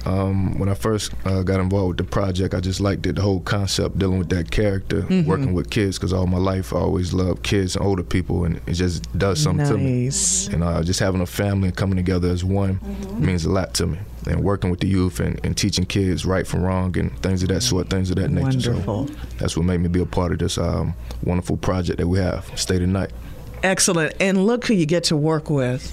Um, 0.07 0.57
when 0.57 0.69
I 0.69 0.73
first 0.73 1.11
uh, 1.25 1.43
got 1.43 1.59
involved 1.59 1.99
with 1.99 2.07
the 2.07 2.11
project, 2.11 2.53
I 2.53 2.61
just 2.61 2.79
liked 2.79 3.05
it, 3.05 3.15
the 3.17 3.21
whole 3.21 3.41
concept 3.41 3.99
dealing 3.99 4.19
with 4.19 4.29
that 4.29 4.49
character, 4.51 5.01
Mm-hmm. 5.01 5.27
working 5.29 5.53
with 5.53 5.69
kids, 5.69 5.97
because 5.97 6.13
all 6.13 6.27
my 6.27 6.37
life 6.37 6.71
I 6.73 6.77
always 6.77 7.13
loved 7.13 7.43
kids 7.43 7.75
and 7.75 7.85
older 7.85 8.03
people, 8.03 8.45
and 8.45 8.55
it 8.67 8.73
just 8.73 9.03
does 9.17 9.41
something 9.41 9.65
to 9.67 9.77
me. 9.77 10.05
Nice. 10.05 10.47
And 10.47 10.63
uh, 10.63 10.81
just 10.83 10.99
having 10.99 11.21
a 11.21 11.25
family 11.25 11.67
and 11.69 11.77
coming 11.77 11.97
together 11.97 12.29
as 12.29 12.43
one 12.43 12.79
means 13.19 13.43
a 13.45 13.49
lot 13.51 13.73
to 13.75 13.87
me. 13.87 13.97
and 14.27 14.43
working 14.43 14.69
with 14.69 14.79
the 14.79 14.87
youth 14.87 15.19
and, 15.19 15.39
and 15.45 15.55
teaching 15.57 15.85
kids 15.85 16.25
right 16.25 16.45
from 16.47 16.61
wrong 16.61 16.97
and 16.97 17.11
things 17.21 17.43
of 17.43 17.49
that 17.49 17.61
sort, 17.61 17.89
things 17.89 18.09
of 18.09 18.15
that 18.17 18.29
nature. 18.31 18.71
Wonderful. 18.71 19.07
So 19.07 19.13
that's 19.39 19.55
what 19.57 19.65
made 19.65 19.79
me 19.81 19.87
be 19.89 20.01
a 20.01 20.05
part 20.05 20.31
of 20.31 20.39
this 20.39 20.57
um, 20.57 20.93
wonderful 21.23 21.57
project 21.57 21.97
that 21.99 22.07
we 22.07 22.19
have, 22.19 22.49
Stay 22.55 22.77
the 22.77 22.87
Night. 22.87 23.11
Excellent. 23.63 24.13
And 24.19 24.45
look 24.45 24.65
who 24.67 24.73
you 24.73 24.85
get 24.85 25.03
to 25.05 25.17
work 25.17 25.49
with. 25.49 25.83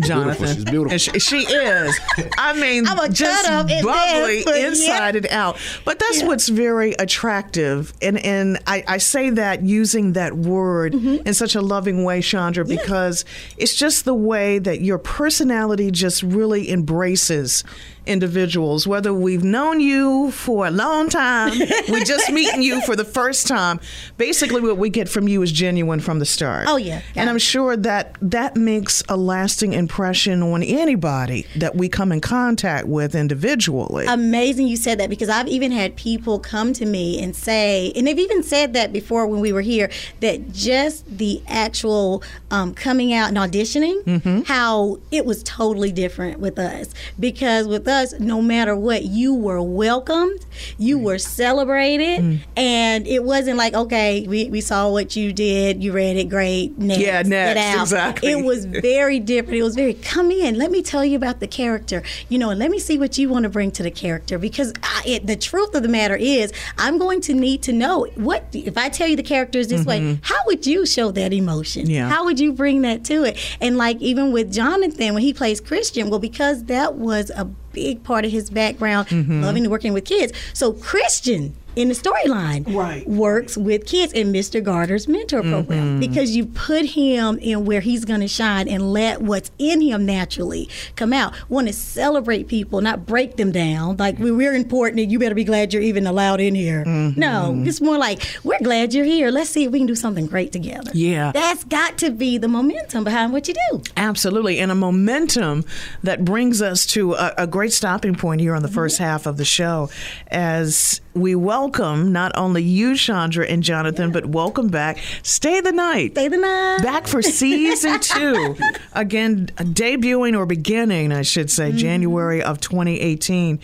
Jonathan. 0.00 0.54
She's 0.54 0.64
beautiful. 0.64 0.92
And 0.92 1.00
she, 1.00 1.18
she 1.18 1.38
is. 1.38 1.98
I 2.38 2.52
mean, 2.58 2.86
I'm 2.86 2.98
a 2.98 3.08
just 3.08 3.44
cut 3.46 3.52
up 3.52 3.70
in 3.70 3.84
bubbly 3.84 4.42
there, 4.44 4.58
yeah. 4.58 4.66
inside 4.68 5.16
and 5.16 5.26
out. 5.28 5.58
But 5.84 5.98
that's 5.98 6.22
what's 6.22 6.48
very 6.48 6.92
attractive. 6.92 7.92
And 8.02 8.18
and 8.18 8.58
I, 8.66 8.84
I 8.86 8.98
say 8.98 9.30
that 9.30 9.62
using 9.62 10.12
that 10.14 10.34
word 10.34 10.94
Mm-hmm. 10.96 11.26
in 11.26 11.34
such 11.34 11.54
a 11.54 11.60
loving 11.60 12.04
way, 12.04 12.22
Chandra, 12.22 12.64
because 12.64 13.24
it's 13.58 13.74
just 13.74 14.04
the 14.04 14.14
way 14.14 14.58
that 14.58 14.80
your 14.80 14.98
personality 14.98 15.90
just 15.90 16.22
really 16.22 16.70
embraces 16.70 17.64
individuals. 18.06 18.86
Whether 18.86 19.12
we've 19.12 19.44
known 19.44 19.80
you 19.80 20.30
for 20.30 20.66
a 20.66 20.70
long 20.70 21.08
time, 21.08 21.58
we're 21.88 22.04
just 22.04 22.30
meeting 22.30 22.62
you 22.62 22.80
for 22.82 22.96
the 22.96 23.04
first 23.04 23.46
time. 23.46 23.80
Basically, 24.16 24.60
what 24.60 24.78
we 24.78 24.90
get 24.90 25.08
from 25.08 25.28
you 25.28 25.42
is 25.42 25.52
genuine 25.52 26.00
from 26.00 26.18
the 26.18 26.26
start. 26.26 26.66
Oh, 26.68 26.76
yeah. 26.76 27.02
And 27.14 27.28
I'm 27.28 27.38
sure 27.38 27.76
that 27.76 28.16
that 28.22 28.56
makes 28.56 29.02
a 29.08 29.16
lasting 29.16 29.72
impression 29.72 30.42
on 30.42 30.62
anybody 30.62 31.46
that 31.56 31.74
we 31.74 31.88
come 31.88 32.12
in 32.12 32.20
contact 32.20 32.86
with 32.86 33.14
individually. 33.14 34.06
amazing 34.06 34.68
you 34.68 34.76
said 34.76 34.98
that 35.00 35.10
because 35.10 35.28
I've 35.28 35.48
even 35.48 35.72
had 35.72 35.96
people 35.96 36.38
come 36.38 36.72
to 36.74 36.86
me 36.86 37.22
and 37.22 37.34
say, 37.34 37.92
and 37.96 38.06
they've 38.06 38.18
even 38.18 38.42
said 38.42 38.72
that 38.74 38.92
before 38.92 39.26
when 39.26 39.40
we 39.40 39.52
were 39.52 39.62
here, 39.62 39.90
that 40.20 40.52
just 40.52 41.18
the 41.18 41.42
actual 41.48 42.22
um, 42.50 42.74
coming 42.74 43.12
out 43.12 43.28
and 43.28 43.36
auditioning, 43.36 44.46
how 44.46 44.98
it 45.10 45.24
was 45.24 45.42
totally 45.42 45.92
different 45.92 46.40
with 46.40 46.58
us. 46.58 46.92
Because 47.18 47.66
with 47.66 47.88
us, 47.88 47.95
no 48.18 48.42
matter 48.42 48.74
what, 48.76 49.04
you 49.04 49.34
were 49.34 49.62
welcomed, 49.62 50.44
you 50.78 50.98
were 50.98 51.18
celebrated, 51.18 52.40
and 52.56 53.06
it 53.06 53.24
wasn't 53.24 53.56
like, 53.56 53.74
okay, 53.74 54.26
we, 54.28 54.48
we 54.48 54.60
saw 54.60 54.90
what 54.90 55.16
you 55.16 55.32
did, 55.32 55.82
you 55.82 55.92
read 55.92 56.16
it, 56.16 56.28
great, 56.28 56.76
next, 56.78 57.00
Yeah, 57.00 57.22
next, 57.22 57.80
exactly. 57.82 58.30
It 58.30 58.44
was 58.44 58.64
very 58.64 59.20
different. 59.20 59.58
It 59.58 59.62
was 59.62 59.74
very 59.74 59.94
come 59.94 60.30
in. 60.30 60.56
Let 60.56 60.70
me 60.70 60.82
tell 60.82 61.04
you 61.04 61.16
about 61.16 61.40
the 61.40 61.46
character. 61.46 62.02
You 62.28 62.38
know, 62.38 62.50
and 62.50 62.58
let 62.58 62.70
me 62.70 62.78
see 62.78 62.98
what 62.98 63.18
you 63.18 63.28
want 63.28 63.44
to 63.44 63.48
bring 63.48 63.70
to 63.72 63.82
the 63.82 63.90
character. 63.90 64.38
Because 64.38 64.72
I, 64.82 65.02
it, 65.06 65.26
the 65.26 65.36
truth 65.36 65.74
of 65.74 65.82
the 65.82 65.88
matter 65.88 66.16
is, 66.16 66.52
I'm 66.78 66.98
going 66.98 67.20
to 67.22 67.34
need 67.34 67.62
to 67.62 67.72
know 67.72 68.06
what 68.14 68.44
if 68.52 68.76
I 68.76 68.88
tell 68.88 69.08
you 69.08 69.16
the 69.16 69.22
character 69.22 69.58
is 69.58 69.68
this 69.68 69.84
way. 69.84 70.18
How 70.22 70.38
would 70.46 70.66
you 70.66 70.86
show 70.86 71.10
that 71.12 71.32
emotion? 71.32 71.82
Mm-hmm. 71.82 71.90
Yeah. 71.90 72.08
How 72.08 72.24
would 72.24 72.38
you 72.40 72.52
bring 72.52 72.82
that 72.82 73.04
to 73.04 73.24
it? 73.24 73.38
And 73.60 73.76
like 73.76 74.00
even 74.00 74.32
with 74.32 74.52
Jonathan 74.52 75.14
when 75.14 75.22
he 75.22 75.32
plays 75.32 75.60
Christian, 75.60 76.10
well, 76.10 76.18
because 76.20 76.64
that 76.64 76.94
was 76.94 77.30
a 77.30 77.48
big 77.76 78.02
part 78.02 78.24
of 78.24 78.32
his 78.32 78.48
background, 78.50 79.06
Mm-hmm. 79.08 79.42
loving 79.44 79.68
working 79.70 79.92
with 79.92 80.04
kids. 80.04 80.32
So 80.54 80.72
Christian 80.72 81.54
in 81.76 81.88
the 81.88 81.94
storyline 81.94 82.74
Right. 82.74 83.06
works 83.08 83.56
with 83.56 83.86
kids 83.86 84.12
in 84.12 84.32
Mr. 84.32 84.62
Garter's 84.62 85.06
mentor 85.06 85.42
Mm-hmm. 85.42 85.50
program 85.52 86.00
because 86.00 86.34
you 86.34 86.46
put 86.46 86.84
him 86.86 87.38
in 87.38 87.64
where 87.66 87.80
he's 87.80 88.04
going 88.04 88.20
to 88.20 88.28
shine 88.28 88.66
and 88.68 88.92
let 88.92 89.20
what's 89.22 89.50
in 89.58 89.80
him 89.82 90.06
naturally 90.06 90.68
come 90.96 91.12
out. 91.12 91.34
Want 91.50 91.66
to 91.68 91.72
celebrate 91.72 92.48
people, 92.48 92.80
not 92.80 93.04
break 93.06 93.36
them 93.36 93.52
down. 93.52 93.96
Like 93.98 94.18
we- 94.18 94.32
we're 94.32 94.54
important 94.54 95.00
and 95.00 95.12
you 95.12 95.18
better 95.18 95.34
be 95.34 95.44
glad 95.44 95.72
you're 95.74 95.82
even 95.82 96.06
allowed 96.06 96.40
in 96.40 96.54
here. 96.54 96.84
Mm-hmm. 96.86 97.20
No, 97.20 97.54
it's 97.66 97.80
more 97.80 97.98
like 97.98 98.22
we're 98.42 98.58
glad 98.62 98.94
you're 98.94 99.04
here. 99.04 99.30
Let's 99.30 99.50
see 99.50 99.64
if 99.64 99.70
we 99.72 99.78
can 99.78 99.86
do 99.86 99.94
something 99.94 100.26
great 100.26 100.52
together. 100.52 100.90
Yeah. 100.94 101.32
That's 101.32 101.64
got 101.64 101.98
to 101.98 102.10
be 102.10 102.38
the 102.38 102.48
momentum 102.48 103.04
behind 103.04 103.32
what 103.34 103.48
you 103.48 103.54
do. 103.70 103.82
Absolutely. 103.96 104.58
And 104.58 104.72
a 104.72 104.74
momentum 104.74 105.64
that 106.02 106.24
brings 106.24 106.62
us 106.62 106.86
to 106.86 107.12
a, 107.12 107.34
a 107.38 107.46
great 107.46 107.72
stopping 107.74 108.14
point 108.14 108.40
here 108.40 108.54
on 108.54 108.62
the 108.62 108.68
first 108.68 108.98
half 108.98 109.26
of 109.26 109.36
the 109.36 109.44
show 109.44 109.90
as 110.28 111.00
we 111.14 111.34
welcome 111.66 112.12
not 112.12 112.30
only 112.36 112.62
you, 112.62 112.94
Chandra 112.94 113.44
and 113.44 113.60
Jonathan, 113.60 114.12
but 114.12 114.26
welcome 114.26 114.68
back. 114.68 114.98
Stay 115.24 115.60
the 115.60 115.72
night. 115.72 116.12
Stay 116.12 116.28
the 116.28 116.36
night. 116.36 116.78
Back 116.80 117.08
for 117.08 117.20
season 117.22 117.98
two. 118.00 118.54
Again, 118.92 119.46
debuting 119.56 120.38
or 120.38 120.46
beginning, 120.46 121.10
I 121.10 121.22
should 121.22 121.50
say, 121.50 121.70
mm-hmm. 121.70 121.78
January 121.78 122.40
of 122.40 122.60
2018. 122.60 123.58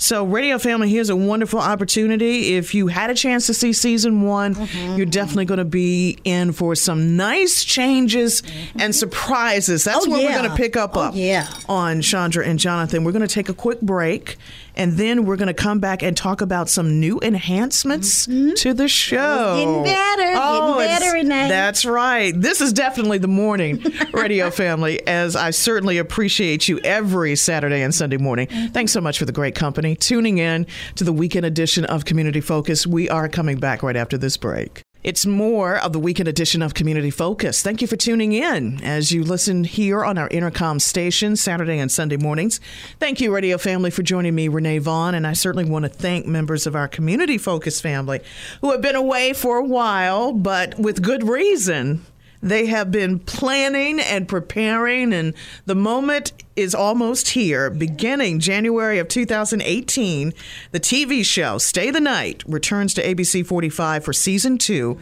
So, 0.00 0.24
Radio 0.24 0.58
Family, 0.58 0.88
here's 0.88 1.10
a 1.10 1.16
wonderful 1.16 1.58
opportunity. 1.58 2.54
If 2.54 2.72
you 2.72 2.86
had 2.86 3.10
a 3.10 3.14
chance 3.14 3.46
to 3.46 3.54
see 3.54 3.72
season 3.72 4.22
one, 4.22 4.54
mm-hmm. 4.54 4.96
you're 4.96 5.06
definitely 5.06 5.46
going 5.46 5.58
to 5.58 5.64
be 5.64 6.18
in 6.22 6.52
for 6.52 6.76
some 6.76 7.16
nice 7.16 7.64
changes 7.64 8.42
mm-hmm. 8.42 8.80
and 8.80 8.94
surprises. 8.94 9.82
That's 9.82 10.06
Oh, 10.06 10.10
what 10.10 10.22
we're 10.22 10.38
going 10.38 10.48
to 10.48 10.56
pick 10.56 10.76
up 10.76 10.96
Oh, 10.96 11.00
up 11.00 11.14
yeah. 11.16 11.48
on 11.68 12.00
Chandra 12.02 12.46
and 12.46 12.60
Jonathan. 12.60 13.02
We're 13.02 13.10
going 13.10 13.26
to 13.26 13.34
take 13.34 13.48
a 13.48 13.54
quick 13.54 13.80
break. 13.80 14.36
And 14.78 14.92
then 14.92 15.24
we're 15.24 15.36
going 15.36 15.48
to 15.48 15.54
come 15.54 15.80
back 15.80 16.02
and 16.02 16.16
talk 16.16 16.40
about 16.40 16.68
some 16.68 17.00
new 17.00 17.18
enhancements 17.20 18.26
mm-hmm. 18.26 18.54
to 18.54 18.72
the 18.72 18.86
show. 18.88 19.56
getting 19.56 19.82
better, 19.82 20.22
getting 20.22 20.38
Oh, 20.40 20.80
it's- 20.80 21.00
better, 21.00 21.12
Renee. 21.14 21.48
That's 21.48 21.84
right. 21.84 22.32
This 22.34 22.60
is 22.60 22.72
definitely 22.72 23.18
the 23.18 23.28
morning 23.28 23.84
radio 24.12 24.50
family, 24.50 25.04
as 25.06 25.34
I 25.36 25.50
certainly 25.50 25.98
appreciate 25.98 26.68
you 26.68 26.78
every 26.84 27.34
Saturday 27.36 27.82
and 27.82 27.94
Sunday 27.94 28.18
morning. 28.18 28.46
Thanks 28.72 28.92
so 28.92 29.00
much 29.00 29.18
for 29.18 29.24
the 29.24 29.32
great 29.32 29.54
company. 29.56 29.96
Tuning 29.96 30.38
in 30.38 30.66
to 30.94 31.04
the 31.04 31.12
weekend 31.12 31.44
edition 31.44 31.84
of 31.86 32.04
Community 32.04 32.40
Focus. 32.40 32.86
We 32.86 33.08
are 33.08 33.28
coming 33.28 33.58
back 33.58 33.82
right 33.82 33.96
after 33.96 34.16
this 34.16 34.36
break. 34.36 34.82
It's 35.04 35.24
more 35.24 35.76
of 35.76 35.92
the 35.92 36.00
weekend 36.00 36.26
edition 36.26 36.60
of 36.60 36.74
Community 36.74 37.10
Focus. 37.10 37.62
Thank 37.62 37.80
you 37.80 37.86
for 37.86 37.94
tuning 37.94 38.32
in 38.32 38.82
as 38.82 39.12
you 39.12 39.22
listen 39.22 39.62
here 39.62 40.04
on 40.04 40.18
our 40.18 40.28
Entercom 40.30 40.80
station 40.80 41.36
Saturday 41.36 41.78
and 41.78 41.90
Sunday 41.90 42.16
mornings. 42.16 42.58
Thank 42.98 43.20
you, 43.20 43.32
radio 43.32 43.58
family, 43.58 43.90
for 43.90 44.02
joining 44.02 44.34
me, 44.34 44.48
Renee 44.48 44.78
Vaughn. 44.78 45.14
And 45.14 45.24
I 45.24 45.34
certainly 45.34 45.70
want 45.70 45.84
to 45.84 45.88
thank 45.88 46.26
members 46.26 46.66
of 46.66 46.74
our 46.74 46.88
Community 46.88 47.38
Focus 47.38 47.80
family 47.80 48.20
who 48.60 48.72
have 48.72 48.82
been 48.82 48.96
away 48.96 49.34
for 49.34 49.58
a 49.58 49.64
while, 49.64 50.32
but 50.32 50.76
with 50.80 51.00
good 51.00 51.22
reason. 51.22 52.04
They 52.42 52.66
have 52.66 52.90
been 52.90 53.18
planning 53.18 53.98
and 53.98 54.28
preparing, 54.28 55.12
and 55.12 55.34
the 55.66 55.74
moment 55.74 56.32
is 56.54 56.74
almost 56.74 57.30
here. 57.30 57.68
Beginning 57.68 58.38
January 58.38 58.98
of 58.98 59.08
2018, 59.08 60.32
the 60.70 60.80
TV 60.80 61.24
show 61.24 61.58
Stay 61.58 61.90
the 61.90 62.00
Night 62.00 62.44
returns 62.46 62.94
to 62.94 63.02
ABC 63.02 63.44
45 63.44 64.04
for 64.04 64.12
season 64.12 64.56
two 64.58 64.98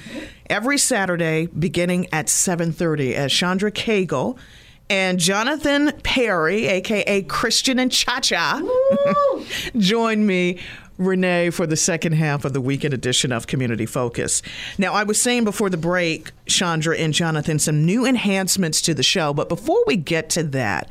every 0.49 0.79
Saturday, 0.79 1.47
beginning 1.47 2.07
at 2.13 2.27
7:30. 2.27 3.15
As 3.15 3.33
Chandra 3.33 3.71
Cagle 3.71 4.39
and 4.89 5.19
Jonathan 5.19 5.93
Perry, 6.03 6.67
aka 6.69 7.23
Christian 7.23 7.79
and 7.79 7.93
Cha 7.93 8.21
Cha, 8.21 8.63
join 9.77 10.27
me 10.27 10.59
Renee 10.99 11.51
for 11.51 11.67
the 11.67 11.77
second 11.77 12.13
half 12.13 12.45
of 12.45 12.53
the 12.53 12.61
weekend 12.61 12.95
edition 12.95 13.33
of 13.33 13.47
Community 13.47 13.87
Focus. 13.87 14.43
Now, 14.79 14.95
I 14.95 15.05
was 15.05 15.21
saying 15.21 15.45
before 15.45 15.71
the 15.71 15.77
break, 15.77 16.33
Chandra 16.47 16.97
and 16.97 17.13
Jonathan, 17.13 17.59
some 17.59 17.85
new 17.85 18.07
enhancements 18.07 18.81
to 18.83 18.95
the 18.95 19.03
show. 19.03 19.35
But 19.35 19.49
before 19.49 19.83
we 19.87 19.97
get 19.97 20.31
to 20.31 20.43
that, 20.45 20.89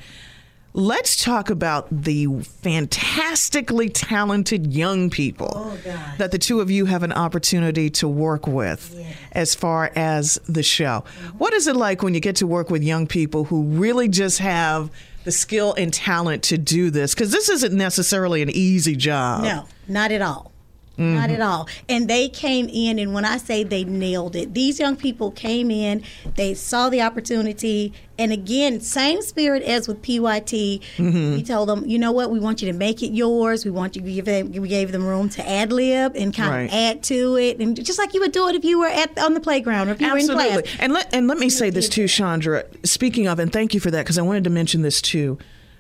let's 0.76 1.24
talk 1.24 1.50
about 1.50 1.88
the 1.90 2.28
fantastically 2.42 3.88
talented 3.88 4.74
young 4.74 5.10
people 5.10 5.54
oh, 5.56 5.78
that 6.18 6.32
the 6.32 6.38
two 6.38 6.60
of 6.60 6.70
you 6.70 6.86
have 6.86 7.02
an 7.02 7.14
opportunity 7.14 7.90
to 7.90 8.08
work 8.08 8.46
with 8.46 8.94
as 9.32 9.56
far 9.56 9.92
as 9.96 10.40
the 10.50 10.62
show. 10.62 11.04
What 11.38 11.54
is 11.54 11.68
it 11.68 11.78
like 11.78 12.04
when 12.04 12.14
you 12.14 12.20
get 12.20 12.36
to 12.38 12.48
work 12.48 12.70
with 12.70 12.84
young 12.84 13.08
people 13.08 13.46
who 13.46 13.64
really 13.64 14.10
just 14.10 14.40
have 14.40 14.92
the 15.26 15.32
skill 15.32 15.74
and 15.78 15.94
talent 15.94 16.44
to 16.44 16.58
do 16.58 16.90
this? 16.90 17.14
Because 17.14 17.32
this 17.32 17.50
isn't 17.50 17.74
necessarily 17.74 18.42
an 18.42 18.50
easy 18.50 18.96
job. 18.96 19.44
No, 19.44 19.66
not 19.88 20.12
at 20.12 20.22
all. 20.22 20.54
Mm-hmm. 20.98 21.16
Not 21.16 21.30
at 21.30 21.42
all. 21.42 21.68
And 21.90 22.08
they 22.10 22.30
came 22.30 22.70
in, 22.72 23.00
and 23.00 23.14
when 23.14 23.26
I 23.26 23.38
say 23.38 23.64
they 23.64 23.84
nailed 23.84 24.36
it, 24.36 24.54
these 24.54 24.80
young 24.80 24.96
people 24.96 25.32
came 25.32 25.70
in, 25.70 26.04
they 26.36 26.54
saw 26.54 26.90
the 26.90 27.02
opportunity, 27.02 27.94
and 28.18 28.32
again, 28.32 28.80
same 28.80 29.22
spirit 29.22 29.62
as 29.64 29.88
with 29.90 30.02
PYT. 30.02 30.52
We 30.52 30.80
mm-hmm. 30.98 31.44
told 31.44 31.68
them, 31.68 31.86
you 31.86 32.00
know 32.00 32.14
what, 32.14 32.32
we 32.32 32.40
want 32.40 32.62
you 32.62 32.72
to 32.72 32.78
make 32.78 33.04
it 33.04 33.12
yours. 33.12 33.66
We 33.66 33.72
want 33.72 33.98
you 33.98 34.02
to 34.02 34.12
give 34.12 34.26
them, 34.26 34.54
we 34.54 34.70
gave 34.70 34.94
them 34.94 35.06
room 35.06 35.28
to 35.30 35.48
ad 35.48 35.74
lib 35.74 36.16
and 36.16 36.34
kind 36.34 36.46
Right. 36.50 36.64
of 36.66 36.74
add 36.74 37.04
to 37.04 37.38
it, 37.38 37.60
and 37.60 37.84
just 37.84 38.00
like 38.00 38.14
you 38.14 38.22
would 38.22 38.32
do 38.32 38.48
it 38.48 38.56
if 38.56 38.64
you 38.64 38.80
were 38.80 38.88
at 38.88 39.18
on 39.20 39.34
the 39.34 39.42
playground 39.42 39.90
or 39.90 39.94
if 39.94 40.02
you 40.02 40.08
were 40.08 40.18
in 40.18 40.30
Absolutely. 40.30 40.62
class. 40.64 40.78
And 40.80 40.94
let 40.94 41.14
and 41.14 41.28
let 41.28 41.38
me 41.38 41.50
say 41.50 41.70
this 41.70 41.90
too, 41.90 42.08
Chandra. 42.08 42.64
Speaking 42.84 43.28
of, 43.28 43.40
and 43.40 43.52
thank 43.52 43.74
you 43.74 43.80
for 43.80 43.92
that 43.92 44.04
because 44.04 44.18
I 44.18 44.22
wanted 44.22 44.46
to 44.46 44.50
mention 44.50 44.82
this 44.82 45.02
too. 45.02 45.38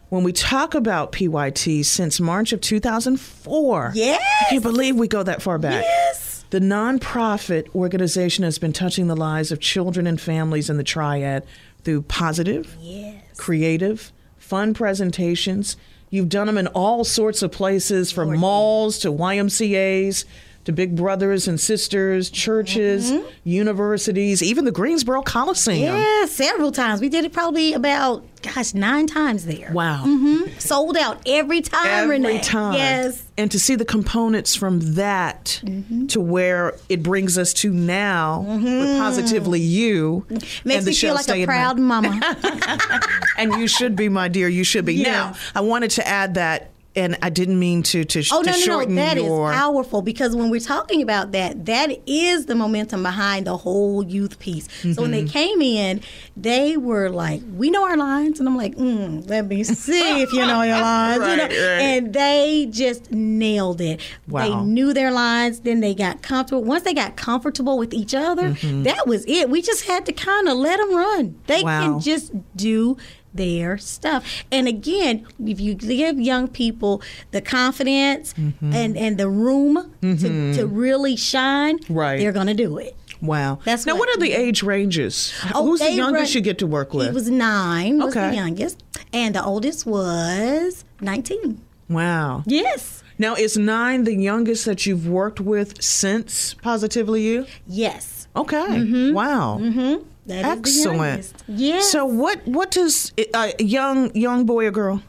When 0.09 0.24
we 0.24 0.31
talk 0.33 0.75
about 0.75 1.12
PYT 1.12 1.83
since 1.85 2.19
March 2.19 2.53
of 2.53 2.62
2004, 2.62 3.91
Yes. 3.95 4.21
I 4.41 4.50
can't 4.51 4.63
believe 4.63 4.95
we 4.95 5.07
go 5.07 5.24
that 5.24 5.41
far 5.41 5.57
back. 5.57 5.83
Yes. 5.83 6.45
The 6.51 6.59
nonprofit 6.59 7.74
organization 7.74 8.43
has 8.43 8.59
been 8.59 8.71
touching 8.71 9.07
the 9.07 9.15
lives 9.15 9.51
of 9.51 9.59
children 9.59 10.05
and 10.07 10.21
families 10.21 10.69
in 10.69 10.77
the 10.77 10.83
triad 10.83 11.43
through 11.83 12.03
positive, 12.03 12.75
Yes. 12.79 13.15
creative, 13.38 14.12
fun 14.38 14.74
presentations. 14.74 15.75
You've 16.12 16.29
done 16.29 16.47
them 16.47 16.57
in 16.59 16.67
all 16.67 17.03
sorts 17.03 17.41
of 17.41 17.51
places 17.51 18.12
from 18.12 18.27
Lord, 18.29 18.39
malls 18.39 19.00
to 19.00 19.12
YMCA's 19.12 20.24
to 20.65 20.72
big 20.72 20.95
brothers 20.95 21.48
and 21.48 21.60
sisters, 21.60 22.29
churches, 22.29 23.12
Mm-hmm. 23.12 23.27
universities, 23.43 24.41
even 24.43 24.65
the 24.65 24.72
Greensboro 24.72 25.22
Coliseum. 25.22 25.95
Yeah, 25.95 26.25
several 26.25 26.72
times. 26.72 27.01
We 27.01 27.10
did 27.10 27.24
it 27.25 27.34
probably 27.34 27.74
about, 27.74 28.24
gosh, 28.41 28.74
nine 28.74 29.07
times 29.07 29.45
there. 29.45 29.72
Wow. 29.72 30.03
Mm-hmm. 30.05 30.57
Sold 30.60 30.98
out 30.98 31.22
every 31.27 31.62
time, 31.62 31.86
Every 31.88 32.17
Renee. 32.17 32.39
time. 32.41 32.74
Yes. 32.74 33.24
And 33.38 33.51
to 33.51 33.60
see 33.60 33.75
the 33.75 33.86
components 33.86 34.55
from 34.55 34.79
that 34.95 35.62
Mm-hmm. 35.63 36.07
to 36.07 36.19
where 36.22 36.74
it 36.89 37.01
brings 37.03 37.38
us 37.38 37.53
to 37.55 37.69
now 37.72 38.41
with 38.41 38.98
positively 38.98 39.60
you. 39.62 40.25
Mm-hmm. 40.29 40.34
Makes 40.67 40.77
and 40.79 40.86
the 40.86 40.89
me 40.91 40.93
show 40.95 41.07
feel 41.07 41.15
like 41.15 41.29
a 41.29 41.45
proud 41.45 41.79
mama. 41.79 42.19
And 43.38 43.53
you 43.55 43.67
should 43.67 43.95
be, 43.98 44.07
my 44.10 44.27
dear. 44.29 44.48
You 44.48 44.63
should 44.63 44.86
be. 44.86 44.95
Yeah. 44.95 45.12
Now, 45.12 45.34
I 45.53 45.62
wanted 45.62 45.91
to 45.91 46.07
add 46.07 46.36
that, 46.36 46.72
and 46.95 47.17
I 47.21 47.29
didn't 47.29 47.59
mean 47.59 47.83
to 47.83 48.03
to, 48.05 48.21
shorten 48.23 48.53
your. 48.53 48.53
Oh 48.53 48.57
to 48.57 48.67
no, 48.67 48.79
no, 48.83 48.89
no! 48.89 48.95
That 48.95 49.17
is 49.17 49.23
your. 49.25 49.51
powerful 49.51 50.01
because 50.01 50.35
when 50.35 50.49
we're 50.49 50.59
talking 50.59 51.01
about 51.01 51.31
that, 51.33 51.65
that 51.65 51.89
is 52.07 52.45
the 52.45 52.55
momentum 52.55 53.03
behind 53.03 53.47
the 53.47 53.57
whole 53.57 54.03
youth 54.03 54.39
piece. 54.39 54.67
So 54.81 55.01
when 55.01 55.11
Mm-hmm. 55.11 55.11
they 55.11 55.23
came 55.25 55.61
in, 55.61 56.01
they 56.37 56.77
were 56.77 57.09
like, 57.09 57.41
"We 57.55 57.69
know 57.69 57.83
our 57.83 57.97
lines," 57.97 58.39
and 58.39 58.47
I'm 58.47 58.57
like, 58.57 58.75
mm, 58.75 59.27
"Let 59.29 59.47
me 59.47 59.63
see 59.63 60.21
if 60.21 60.31
you 60.33 60.39
know 60.45 60.61
your 60.61 60.79
lines," 60.81 61.27
you 61.27 61.35
know. 61.37 61.43
Right, 61.43 61.51
right. 61.51 61.81
And 61.81 62.13
they 62.13 62.67
just 62.71 63.11
nailed 63.11 63.81
it. 63.81 63.99
Wow. 64.27 64.43
They 64.61 64.65
knew 64.65 64.93
their 64.93 65.11
lines. 65.11 65.61
Then 65.61 65.79
they 65.79 65.93
got 65.95 66.21
comfortable. 66.21 66.63
Once 66.63 66.83
they 66.83 66.93
got 66.93 67.15
comfortable 67.15 67.77
with 67.77 67.93
each 67.93 68.13
other, 68.13 68.51
Mm-hmm. 68.51 68.83
that 68.83 69.07
was 69.07 69.25
it. 69.27 69.49
We 69.49 69.61
just 69.61 69.85
had 69.85 70.05
to 70.05 70.13
kind 70.13 70.47
of 70.47 70.57
let 70.57 70.77
them 70.77 70.95
run. 70.95 71.39
They 71.47 71.63
Wow. 71.63 71.81
can 71.93 71.99
just 71.99 72.31
do 72.55 72.97
their 73.36 73.77
stuff. 73.77 74.44
And 74.51 74.68
again, 74.68 75.25
if 75.46 75.60
you 75.60 75.74
give 75.75 76.20
young 76.20 76.48
people 76.48 77.01
the 77.32 77.42
confidence 77.42 78.34
Mm-hmm. 78.34 78.74
and, 78.74 78.98
and 78.98 79.18
the 79.18 79.30
room 79.30 79.75
to, 80.01 80.15
to 80.18 80.27
mm-hmm. 80.27 80.75
really 80.75 81.15
shine, 81.15 81.80
Right. 81.89 82.18
they're 82.20 82.32
going 82.32 82.48
to 82.48 82.54
do 82.54 82.77
it. 82.77 82.96
Wow. 83.22 83.60
That's 83.65 83.86
now. 83.86 83.94
what- 83.94 84.08
What 84.08 84.18
are 84.18 84.20
the 84.20 84.34
age 84.34 84.62
ranges? 84.63 85.34
Oh, 85.54 85.63
Who's 85.65 85.80
the 85.80 85.92
youngest 85.92 86.34
run- 86.34 86.39
you 86.39 86.42
get 86.42 86.58
to 86.60 86.68
work 86.68 86.94
with? 86.94 87.08
He 87.08 87.13
was 87.13 87.30
nine, 87.30 88.00
was 88.00 88.15
Okay. 88.15 88.30
the 88.30 88.36
youngest. 88.36 88.84
And 89.13 89.34
the 89.36 89.44
oldest 89.44 89.86
was 89.86 90.84
19. 91.01 91.62
wow. 91.89 92.44
Yes. 92.46 93.04
Now, 93.18 93.34
is 93.36 93.58
nine 93.58 94.04
the 94.04 94.13
youngest 94.15 94.65
that 94.65 94.86
you've 94.86 95.08
worked 95.08 95.39
with 95.39 95.82
since 95.82 96.54
Positively 96.56 97.22
You? 97.22 97.46
Yes. 97.68 98.27
Okay. 98.36 98.58
Mm-hmm. 98.58 99.13
Wow. 99.13 99.60
Mm-hmm. 99.62 100.04
That 100.27 100.44
Excellent. 100.58 101.34
Yes. 101.48 101.91
So, 101.91 102.05
what 102.05 102.46
what 102.48 102.72
does 102.72 103.13
a 103.34 103.53
young 103.60 104.15
young 104.15 104.46
boy 104.46 104.65
or 104.67 104.72
girl? 104.72 105.01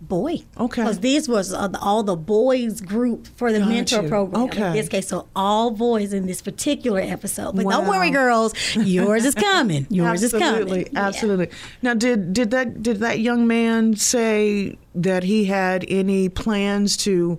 boy. 0.00 0.38
Okay. 0.58 0.82
Because 0.82 1.00
this 1.00 1.28
was 1.28 1.52
uh, 1.52 1.68
the- 1.68 1.78
all 1.80 2.02
the 2.02 2.16
boys 2.16 2.80
group 2.80 3.26
for 3.36 3.52
the 3.52 3.58
Got 3.58 3.68
mentor 3.68 4.02
you. 4.02 4.08
program. 4.08 4.42
Okay. 4.44 4.68
In 4.68 4.72
this 4.72 4.88
case, 4.88 5.08
so 5.08 5.28
all 5.36 5.70
boys 5.70 6.12
in 6.12 6.26
this 6.26 6.40
particular 6.40 7.00
episode. 7.00 7.56
But 7.56 7.68
don't 7.68 7.86
worry, 7.86 8.10
girls. 8.10 8.54
Yours 8.76 9.24
is 9.24 9.34
coming. 9.34 9.86
Yours 9.90 10.22
is 10.22 10.34
absolutely, 10.34 10.84
coming. 10.84 10.94
Yeah. 10.94 11.06
absolutely. 11.06 11.50
Now, 11.82 11.94
did 11.94 12.32
did 12.32 12.50
that 12.52 12.82
did 12.82 12.98
that 13.00 13.20
young 13.20 13.46
man 13.46 13.96
say 13.96 14.78
that 14.94 15.24
he 15.24 15.44
had 15.46 15.84
any 15.88 16.28
plans 16.28 16.96
to 16.98 17.38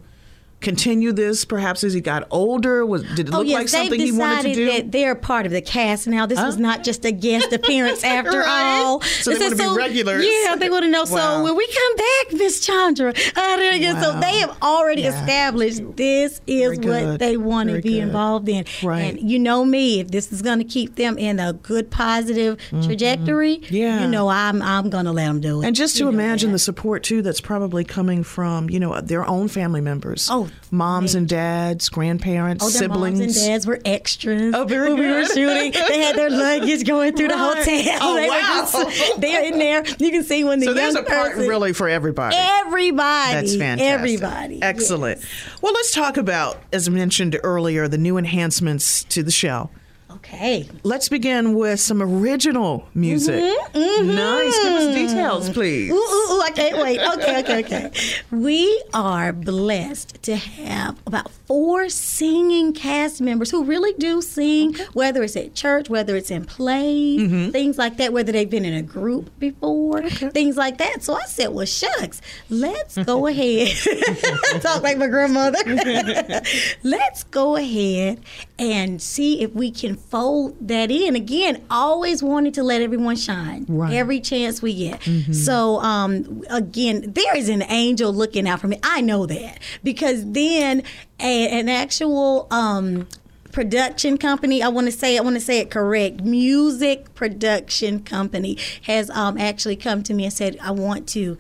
continue 0.68 1.12
this? 1.14 1.46
Perhaps 1.46 1.84
as 1.84 1.94
he 1.94 2.02
got 2.02 2.28
older, 2.30 2.86
was 2.86 3.04
did 3.16 3.30
it 3.30 3.34
Oh 3.34 3.38
look 3.40 3.48
yes, 3.48 3.56
like 3.60 3.68
something 3.70 4.00
he 4.00 4.12
wanted 4.12 4.44
to 4.50 4.54
do? 4.54 4.66
that 4.72 4.92
they're 4.92 5.16
part 5.16 5.46
of 5.46 5.52
the 5.52 5.62
cast 5.62 6.08
now. 6.08 6.26
This 6.26 6.40
was 6.40 6.58
not 6.58 6.84
just 6.84 7.06
a 7.06 7.12
guest 7.12 7.54
appearance 7.54 8.04
after 8.18 8.40
Right. 8.40 8.82
all. 8.84 9.02
So 9.02 9.32
they 9.32 9.38
This 9.40 9.54
is 9.54 9.60
wanna 9.60 9.74
be 9.74 9.78
regulars. 9.78 10.26
Yeah, 10.26 10.56
they 10.56 10.70
want 10.70 10.84
to 10.84 10.90
know. 10.92 11.04
Wow. 11.04 11.38
So 11.38 11.44
when 11.44 11.56
we 11.56 11.68
come 11.68 11.96
back, 11.96 12.34
Miss 12.40 12.60
Chandra, 12.60 13.10
uh, 13.36 13.56
there 13.58 13.74
you 13.76 13.92
so 13.94 14.20
they 14.20 14.38
have 14.40 14.58
already 14.62 15.04
Yeah. 15.04 15.20
established 15.22 15.82
this 15.96 16.42
is 16.48 16.80
what 16.80 17.20
they 17.20 17.38
want 17.38 17.70
to 17.70 17.76
be 17.82 17.94
good. 17.94 18.04
involved 18.04 18.50
in. 18.50 18.66
Right. 18.84 19.16
And 19.18 19.30
you 19.32 19.40
know 19.40 19.64
me, 19.64 20.00
if 20.02 20.10
this 20.10 20.32
is 20.34 20.42
going 20.42 20.60
to 20.60 20.66
keep 20.66 20.96
them 20.96 21.18
in 21.18 21.40
a 21.40 21.54
good, 21.54 21.90
positive 21.92 22.58
trajectory, 22.84 23.58
Mm-hmm. 23.58 23.76
Yeah. 23.76 24.02
you 24.02 24.08
know 24.08 24.28
I'm 24.28 24.62
I'm 24.62 24.90
going 24.90 25.06
to 25.06 25.12
let 25.12 25.26
them 25.28 25.40
do 25.40 25.62
it. 25.62 25.66
And 25.68 25.76
just 25.76 25.96
to 25.98 26.00
You 26.00 26.06
know 26.06 26.12
imagine 26.18 26.50
that. 26.50 26.54
the 26.56 26.60
support 26.60 27.04
too 27.04 27.22
that's 27.22 27.40
probably 27.42 27.84
coming 27.84 28.24
from 28.24 28.70
you 28.70 28.80
know 28.80 29.00
their 29.02 29.26
own 29.26 29.48
family 29.48 29.82
members. 29.82 30.28
Oh, 30.32 30.50
moms 30.72 31.16
and 31.16 31.28
dads, 31.30 31.90
grandparents, 31.90 32.64
Oh, 32.66 32.70
siblings. 32.70 33.20
moms 33.20 33.38
and 33.38 33.48
dads 33.48 33.66
were 33.66 33.80
extras. 33.86 34.54
Oh, 34.56 34.66
very 34.66 34.94
when 34.94 35.00
we 35.02 35.08
were 35.12 35.26
shooting. 35.26 35.72
They 35.72 36.02
had 36.02 36.16
their 36.16 36.30
luggage 36.30 36.86
going 36.86 37.16
through 37.16 37.30
the 37.30 37.36
Right. 37.36 37.58
hotel. 37.58 37.98
Oh, 38.02 38.16
they 38.16 38.28
wow. 38.28 38.70
Just, 38.90 39.22
they're 39.22 39.44
in 39.46 39.60
there. 39.60 39.84
You 40.00 40.12
can 40.12 40.24
see 40.24 40.44
when 40.44 40.60
the 40.60 40.66
So 40.66 40.72
young 40.72 40.76
there's 40.78 40.96
a 40.96 41.04
part 41.04 41.34
person, 41.34 41.48
really 41.48 41.74
for 41.74 41.88
everybody. 41.88 42.36
everybody. 42.38 43.34
That's 43.34 43.56
fantastic. 43.56 43.88
Everybody. 43.88 44.62
Excellent. 44.62 45.22
Well, 45.62 45.74
let's 45.74 45.92
talk 45.94 46.18
about, 46.18 46.58
as 46.74 46.90
mentioned 46.90 47.40
earlier, 47.44 47.88
the 47.88 47.98
new 47.98 48.18
enhancements 48.18 49.04
to 49.06 49.24
the 49.24 49.32
show. 49.32 49.70
Okay. 50.18 50.70
Let's 50.84 51.10
begin 51.10 51.54
with 51.56 51.80
some 51.80 52.02
original 52.02 52.88
music. 52.94 53.36
Nice. 53.74 54.58
Give 54.64 54.74
us 54.74 54.96
details, 54.96 55.50
please. 55.50 55.92
Ooh, 55.92 55.96
ooh, 55.96 56.34
ooh, 56.34 56.42
I 56.42 56.52
can't 56.54 56.78
wait. 56.78 57.00
Okay, 57.00 57.40
okay, 57.40 57.60
okay. 57.60 57.92
We 58.32 58.84
are 58.94 59.32
blessed 59.34 60.22
to 60.24 60.36
have 60.36 60.98
about 61.06 61.32
four 61.46 61.90
singing 61.90 62.74
cast 62.74 63.22
members 63.22 63.52
who 63.52 63.64
really 63.64 63.94
do 63.94 64.22
sing, 64.22 64.76
whether 64.94 65.24
it's 65.24 65.36
at 65.36 65.54
church, 65.54 65.90
whether 65.90 66.16
it's 66.16 66.32
in 66.32 66.46
plays, 66.46 66.98
Mm-hmm. 67.18 67.52
things 67.52 67.78
like 67.78 67.98
that, 67.98 68.12
whether 68.14 68.32
they've 68.32 68.50
been 68.50 68.66
in 68.66 68.74
a 68.74 68.82
group 68.82 69.30
before, 69.40 70.04
things 70.10 70.58
like 70.58 70.78
that. 70.80 71.04
So 71.04 71.14
I 71.16 71.24
said, 71.26 71.50
well, 71.50 71.66
shucks, 71.66 72.22
let's 72.50 72.98
go 72.98 73.28
ahead. 73.32 73.70
Talk 74.62 74.84
like 74.84 74.98
my 74.98 75.08
grandmother. 75.08 75.60
let's 76.84 77.24
go 77.24 77.56
ahead 77.56 78.22
and 78.60 79.02
see 79.02 79.42
if 79.42 79.54
we 79.54 79.72
can 79.72 79.96
fold 80.10 80.56
that 80.68 80.90
in. 80.92 81.16
Again, 81.16 81.64
always 81.70 82.24
wanting 82.24 82.52
to 82.54 82.64
let 82.64 82.82
everyone 82.82 83.16
shine 83.16 83.66
Right. 83.68 83.94
every 83.94 84.20
chance 84.20 84.62
we 84.62 84.74
get. 84.74 85.02
So, 85.34 85.80
um, 85.82 86.44
again, 86.50 87.12
there 87.14 87.36
is 87.36 87.50
an 87.50 87.64
angel 87.64 88.14
looking 88.14 88.48
out 88.48 88.62
for 88.62 88.68
me. 88.68 88.80
I 88.84 89.02
know 89.02 89.26
that 89.26 89.60
because 89.84 90.32
then 90.32 90.84
a, 91.20 91.50
an 91.50 91.68
actual 91.70 92.48
um, 92.52 93.08
production 93.52 94.18
company. 94.18 94.62
I 94.62 94.68
want 94.68 94.86
to 94.88 94.92
say 94.92 95.18
I 95.18 95.22
want 95.22 95.36
to 95.36 95.42
say 95.42 95.60
it 95.60 95.72
correct. 95.72 96.22
Music 96.22 97.14
production 97.16 98.02
company 98.04 98.58
has 98.84 99.10
um, 99.10 99.38
actually 99.38 99.76
come 99.76 100.04
to 100.04 100.14
me 100.14 100.26
and 100.26 100.34
said, 100.34 100.58
"I 100.62 100.72
want 100.72 101.08
to." 101.10 101.38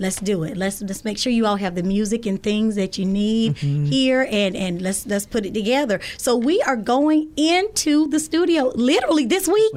Let's 0.00 0.16
do 0.16 0.44
it. 0.44 0.56
Let's 0.56 0.80
let's 0.80 1.04
make 1.04 1.18
sure 1.18 1.30
you 1.30 1.44
all 1.44 1.56
have 1.56 1.74
the 1.74 1.82
music 1.82 2.24
and 2.24 2.42
things 2.42 2.74
that 2.76 2.96
you 2.96 3.04
need 3.04 3.58
here, 3.58 4.26
and 4.30 4.56
and 4.56 4.80
let's 4.80 5.06
let's 5.06 5.26
put 5.26 5.44
it 5.44 5.52
together. 5.52 6.00
So 6.16 6.34
we 6.36 6.62
are 6.62 6.76
going 6.76 7.30
into 7.36 8.08
the 8.08 8.18
studio 8.18 8.72
literally 8.74 9.26
this 9.26 9.46
week 9.46 9.72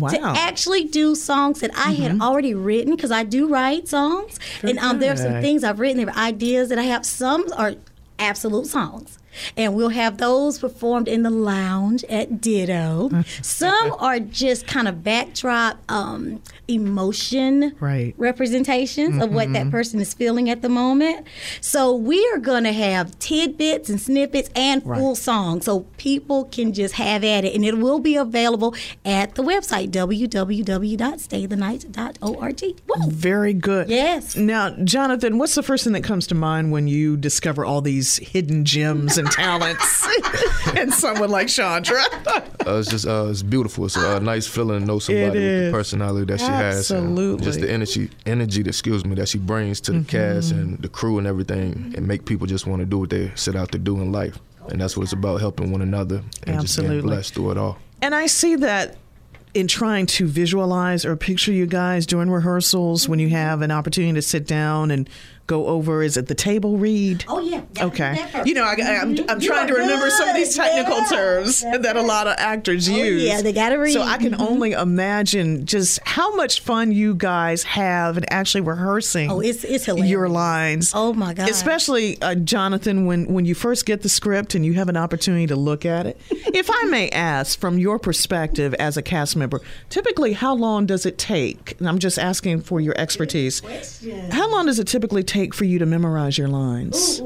Wow, 0.00 0.08
to 0.08 0.20
actually 0.22 0.84
do 0.84 1.14
songs 1.14 1.60
that 1.60 1.70
I 1.76 1.92
had 1.92 2.20
already 2.22 2.54
written 2.54 2.96
because 2.96 3.10
I 3.10 3.24
do 3.24 3.46
write 3.46 3.88
songs, 3.88 4.40
and 4.62 4.78
um, 4.78 5.00
there 5.00 5.12
are 5.12 5.16
some 5.16 5.42
things 5.42 5.62
I've 5.64 5.80
written. 5.80 5.98
There 5.98 6.08
are 6.08 6.18
ideas 6.18 6.70
that 6.70 6.78
I 6.78 6.84
have. 6.84 7.04
Some 7.04 7.44
are 7.54 7.74
absolute 8.18 8.66
songs. 8.66 9.18
And 9.56 9.74
we'll 9.74 9.88
have 9.90 10.18
those 10.18 10.58
performed 10.58 11.06
in 11.08 11.22
the 11.22 11.30
lounge 11.30 12.02
at 12.04 12.40
Ditto. 12.40 13.10
Some 13.42 13.94
are 13.98 14.18
just 14.18 14.66
kind 14.66 14.88
of 14.88 15.04
backdrop 15.04 15.78
um, 15.90 16.42
emotion 16.66 17.74
Right. 17.80 18.14
representations 18.18 19.22
of 19.22 19.32
what 19.32 19.52
that 19.52 19.70
person 19.70 20.00
is 20.00 20.12
feeling 20.14 20.50
at 20.50 20.62
the 20.62 20.68
moment. 20.68 21.26
So 21.60 21.94
we 21.94 22.28
are 22.34 22.38
going 22.38 22.64
to 22.64 22.72
have 22.72 23.18
tidbits 23.18 23.88
and 23.88 24.00
snippets 24.00 24.50
and 24.56 24.82
full 24.82 25.14
songs 25.14 25.66
so 25.66 25.80
people 25.98 26.44
can 26.46 26.72
just 26.72 26.94
have 26.94 27.22
at 27.24 27.44
it. 27.44 27.54
And 27.54 27.64
it 27.64 27.78
will 27.78 27.98
be 28.00 28.16
available 28.16 28.74
at 29.04 29.34
the 29.34 29.42
website, 29.42 29.90
www.staythenight.org. 29.90 32.62
Woo! 32.88 33.10
Very 33.10 33.52
good. 33.54 33.88
Yes. 33.88 34.36
Now, 34.36 34.70
Jonathan, 34.84 35.38
what's 35.38 35.54
the 35.54 35.62
first 35.62 35.84
thing 35.84 35.92
that 35.92 36.04
comes 36.04 36.26
to 36.28 36.34
mind 36.34 36.72
when 36.72 36.88
you 36.88 37.16
discover 37.16 37.64
all 37.64 37.80
these 37.80 38.16
hidden 38.16 38.64
gems 38.64 39.18
and 39.18 39.27
talents 39.32 40.06
and 40.76 40.92
someone 40.92 41.30
like 41.30 41.48
Chandra? 41.48 42.02
Uh, 42.26 42.40
it's 42.78 42.88
just 42.88 43.06
uh, 43.06 43.26
it's 43.30 43.42
beautiful. 43.42 43.86
It's 43.86 43.96
a, 43.96 44.16
uh, 44.16 44.18
nice 44.18 44.46
feeling 44.46 44.80
to 44.80 44.86
know 44.86 44.98
somebody 44.98 45.38
with 45.38 45.66
the 45.66 45.70
personality 45.72 46.26
that 46.26 46.40
she 46.40 46.46
has, 46.46 46.90
and 46.90 47.10
Absolutely. 47.10 47.44
just 47.44 47.60
the 47.60 47.70
energy, 47.70 48.10
energy, 48.26 48.62
that, 48.62 48.68
excuse 48.68 49.04
me, 49.04 49.14
that 49.16 49.28
she 49.28 49.38
brings 49.38 49.80
to 49.82 49.92
the 49.92 50.04
cast 50.04 50.52
and 50.52 50.78
the 50.78 50.88
crew 50.88 51.18
and 51.18 51.26
everything, 51.26 51.94
and 51.96 52.06
make 52.06 52.24
people 52.24 52.46
just 52.46 52.66
want 52.66 52.80
to 52.80 52.86
do 52.86 52.98
what 52.98 53.10
they 53.10 53.30
set 53.34 53.56
out 53.56 53.72
to 53.72 53.78
do 53.78 53.96
in 53.96 54.12
life. 54.12 54.38
And 54.68 54.80
that's 54.80 54.96
what 54.96 55.04
it's 55.04 55.12
about, 55.12 55.40
helping 55.40 55.72
one 55.72 55.80
another 55.80 56.16
and 56.16 56.60
just 56.60 56.76
being 56.76 56.90
Absolutely. 56.90 57.00
blessed 57.00 57.34
through 57.34 57.52
it 57.52 57.58
all. 57.58 57.78
And 58.02 58.14
I 58.14 58.26
see 58.26 58.56
that 58.56 58.96
in 59.54 59.66
trying 59.66 60.06
to 60.06 60.26
visualize 60.26 61.04
or 61.04 61.16
picture 61.16 61.52
you 61.52 61.66
guys 61.66 62.06
during 62.06 62.30
rehearsals 62.30 63.08
when 63.08 63.18
you 63.18 63.30
have 63.30 63.62
an 63.62 63.70
opportunity 63.70 64.12
to 64.14 64.22
sit 64.22 64.46
down 64.46 64.90
and 64.90 65.08
go 65.48 65.66
over 65.66 66.02
is 66.04 66.16
it 66.16 66.28
the 66.28 66.34
table 66.36 66.76
read? 66.76 67.24
Oh 67.26 67.40
yeah. 67.40 67.62
Okay. 67.80 68.14
first. 68.30 68.46
You 68.46 68.54
know, 68.54 68.62
I, 68.62 68.74
I'm, 69.00 69.16
Mhm. 69.16 69.24
I'm 69.28 69.40
You 69.40 69.48
trying 69.48 69.66
to 69.66 69.74
remember 69.74 70.08
some 70.10 70.28
of 70.28 70.36
these 70.36 70.54
technical 70.54 70.98
Yeah. 70.98 71.04
terms 71.06 71.62
That's 71.62 71.82
that 71.82 71.96
a 71.96 72.02
lot 72.02 72.28
of 72.28 72.34
actors 72.38 72.88
Oh, 72.88 72.92
use. 72.94 73.22
yeah, 73.24 73.40
they 73.42 73.52
gotta 73.52 73.78
read. 73.78 73.92
So 73.94 74.02
I 74.02 74.18
can 74.18 74.34
Mhm. 74.34 74.46
only 74.48 74.72
imagine 74.72 75.64
just 75.66 75.98
how 76.04 76.36
much 76.36 76.60
fun 76.60 76.92
you 76.92 77.14
guys 77.14 77.62
have 77.64 78.16
in 78.18 78.24
actually 78.30 78.60
rehearsing. 78.60 79.30
Oh, 79.30 79.40
it's 79.40 79.64
it's 79.64 79.86
hilarious. 79.86 80.10
your 80.10 80.28
lines. 80.28 80.92
Oh 80.94 81.12
my 81.14 81.32
god. 81.34 81.48
Especially 81.48 82.20
uh, 82.22 82.34
Jonathan, 82.36 83.06
when 83.06 83.32
when 83.32 83.44
you 83.46 83.54
first 83.54 83.86
get 83.86 84.02
the 84.02 84.08
script 84.10 84.54
and 84.54 84.64
you 84.66 84.74
have 84.74 84.88
an 84.90 84.96
opportunity 84.98 85.46
to 85.46 85.56
look 85.56 85.84
at 85.86 86.06
it. 86.06 86.20
if 86.30 86.68
I 86.70 86.84
may 86.90 87.08
ask, 87.08 87.58
from 87.58 87.78
your 87.78 87.98
perspective 87.98 88.74
as 88.78 88.96
a 88.98 89.02
cast 89.02 89.34
member, 89.34 89.62
typically 89.88 90.34
how 90.34 90.54
long 90.54 90.84
does 90.84 91.06
it 91.06 91.16
take? 91.16 91.74
And 91.78 91.88
I'm 91.88 91.98
just 91.98 92.18
asking 92.18 92.60
for 92.60 92.80
your 92.82 92.94
expertise. 92.98 93.62
How 94.30 94.50
long 94.50 94.66
does 94.66 94.78
it 94.78 94.86
typically 94.86 95.22
take 95.22 95.37
for 95.54 95.64
you 95.64 95.78
to 95.78 95.86
memorize 95.86 96.36
your 96.38 96.48
lines? 96.48 97.22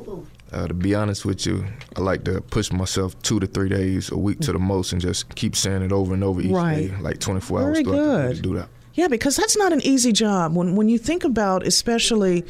Uh, 0.53 0.66
to 0.68 0.75
be 0.75 0.94
honest 0.94 1.25
with 1.25 1.46
you, 1.46 1.64
I 1.96 2.01
like 2.01 2.25
to 2.25 2.40
push 2.42 2.70
myself 2.70 3.20
two 3.22 3.40
to 3.40 3.46
three 3.46 3.68
days 3.70 4.11
a 4.11 4.18
week 4.18 4.38
to 4.40 4.53
the 4.53 4.59
most 4.59 4.92
and 4.92 5.01
just 5.01 5.35
keep 5.35 5.57
saying 5.57 5.83
it 5.83 5.92
over 5.92 6.12
and 6.12 6.22
over 6.22 6.40
each 6.42 6.51
Right. 6.51 6.90
day, 6.90 6.96
like 7.01 7.20
24 7.20 7.59
Very 7.61 7.70
hours 7.70 7.81
throughout 7.83 7.96
the 7.96 8.29
day 8.29 8.35
good. 8.35 8.42
do 8.42 8.55
that. 8.57 8.68
Yeah, 8.94 9.09
because 9.09 9.37
that's 9.37 9.57
not 9.57 9.72
an 9.72 9.81
easy 9.83 10.12
job. 10.12 10.55
When 10.55 10.77
when 10.77 10.90
you 10.90 10.98
think 10.98 11.25
about, 11.25 11.66
especially 11.66 12.44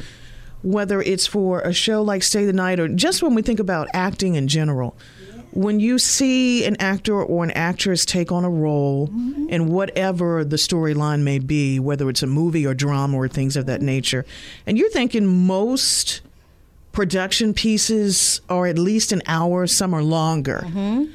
whether 0.61 1.01
it's 1.01 1.25
for 1.27 1.61
a 1.61 1.71
show 1.73 2.01
like 2.01 2.23
Stay 2.23 2.45
the 2.45 2.53
Night 2.53 2.79
or 2.79 2.87
just 2.89 3.23
when 3.23 3.35
we 3.35 3.41
think 3.41 3.59
about 3.61 3.87
acting 3.93 4.35
in 4.35 4.47
general, 4.49 4.95
when 5.53 5.79
you 5.79 5.99
see 5.99 6.65
an 6.65 6.75
actor 6.79 7.21
or 7.21 7.43
an 7.43 7.51
actress 7.51 8.05
take 8.05 8.31
on 8.31 8.43
a 8.43 8.49
role 8.49 9.07
mm-hmm. 9.07 9.49
in 9.49 9.67
whatever 9.67 10.43
the 10.43 10.55
storyline 10.55 11.21
may 11.21 11.39
be, 11.39 11.79
whether 11.79 12.09
it's 12.09 12.23
a 12.23 12.27
movie 12.27 12.65
or 12.65 12.73
drama 12.73 13.15
or 13.17 13.27
things 13.27 13.55
of 13.55 13.67
that 13.67 13.77
mm-hmm. 13.79 13.87
nature, 13.87 14.25
and 14.65 14.77
you're 14.77 14.89
thinking 14.89 15.27
most 15.27 16.21
production 16.91 17.53
pieces 17.53 18.41
are 18.49 18.65
at 18.67 18.77
least 18.77 19.11
an 19.11 19.21
hour, 19.27 19.67
some 19.67 19.93
are 19.93 20.03
longer. 20.03 20.63
Mm-hmm. 20.65 21.05